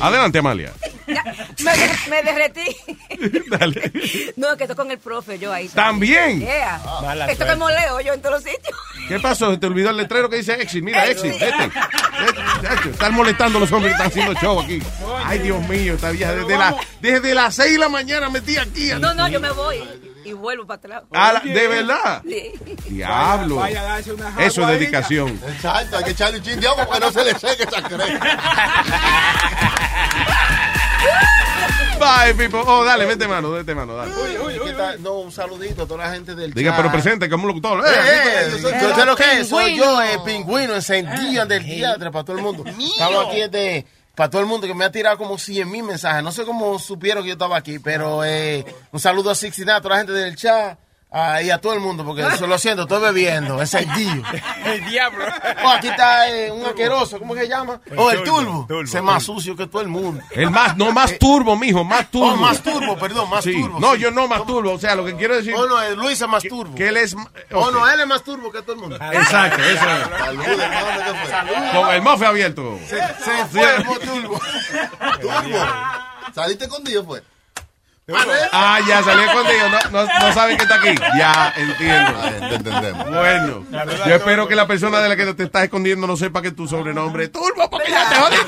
[0.00, 0.72] Adelante, Amalia.
[1.64, 2.76] Me, de- me derretí.
[3.50, 3.92] Dale.
[4.36, 5.68] No, que estoy con el profe yo ahí.
[5.68, 6.40] ¿También?
[6.40, 6.80] Yeah.
[7.02, 7.58] Mala Esto suerte.
[7.60, 8.78] como leo yo en todos los sitios.
[9.08, 9.58] ¿Qué pasó?
[9.58, 10.82] ¿Te olvidó el letrero que dice Exit?
[10.84, 11.70] Mira, Exit, vete.
[12.90, 14.80] Están molestando a los hombres que están haciendo show aquí.
[15.24, 18.90] Ay, Dios mío, esta vieja desde, la, desde las 6 de la mañana metí aquí.
[18.98, 19.82] No, no, yo me voy
[20.24, 21.02] y vuelvo para atrás.
[21.12, 22.22] A la- ¿De verdad?
[22.28, 22.52] Sí.
[22.88, 23.56] Diablo.
[23.56, 25.40] Vaya darse una Eso es dedicación.
[25.48, 27.82] Exacto, hay que echarle un chin de agua para que no se le seque esa
[27.82, 28.20] crema.
[31.98, 32.60] Bye, people.
[32.66, 34.10] Oh, dale, vete mano, vete mano, dale.
[34.64, 35.02] ¿Qué tal?
[35.02, 36.78] No, un saludito a toda la gente del Diga, chat.
[36.78, 37.84] pero presente como un locutor.
[37.86, 39.84] Eh, Eh, eh, yo sé lo que es, soy Pingüino.
[39.84, 42.64] yo, el pingüino encendido del teatro para todo el mundo.
[42.66, 46.22] Estamos aquí este, para todo el mundo que me ha tirado como 100 mil mensajes.
[46.22, 49.80] No sé cómo supieron que yo estaba aquí, pero eh, un saludo a Sixtina, a
[49.82, 50.78] toda la gente del chat
[51.12, 54.22] ah, y a todo el mundo, porque eso lo siento, estoy bebiendo, encendido.
[54.64, 55.24] El diablo.
[55.62, 57.80] Oh, aquí está eh, un asqueroso, ¿cómo se llama?
[57.96, 58.66] Oh, el turbo.
[58.82, 60.22] Ese es más sucio que todo el mundo.
[60.30, 62.32] El más, no más turbo, mijo, más turbo.
[62.32, 63.52] Oh, más turbo, perdón, más Sí.
[63.60, 63.78] turbo.
[63.78, 64.00] No, sí.
[64.00, 64.72] yo no más turbo.
[64.72, 65.54] O sea, lo que quiero decir.
[65.54, 66.74] Oh, no, eh, Luis es más turbo.
[66.74, 67.14] Que él es.
[67.52, 68.96] Oh, no, él es más turbo que todo el mundo.
[68.96, 71.72] Exacto, eso es.
[71.74, 72.78] Con el mofe abierto.
[72.88, 74.40] Se, se fue el turbo.
[75.20, 75.58] Turbo.
[76.34, 77.22] ¿Saliste con Dios, pues?
[78.52, 79.68] Ah, ya salió escondido.
[79.68, 80.94] No, no, no saben que está aquí.
[81.16, 82.12] Ya, entiendo.
[82.16, 83.10] Ah, te entendemos.
[83.10, 83.64] Bueno,
[84.06, 86.66] yo espero que la persona de la que te estás escondiendo no sepa que tu
[86.66, 88.36] sobrenombre es Turbo, porque ya te jodí.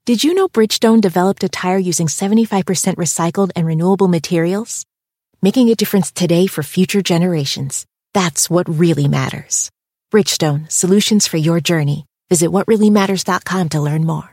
[0.05, 4.85] Did you know Bridgestone developed a tire using 75% recycled and renewable materials?
[5.41, 7.85] Making a difference today for future generations.
[8.13, 9.71] That's what really matters.
[10.11, 12.05] Bridgestone, solutions for your journey.
[12.29, 14.32] Visit whatreallymatters.com to learn more.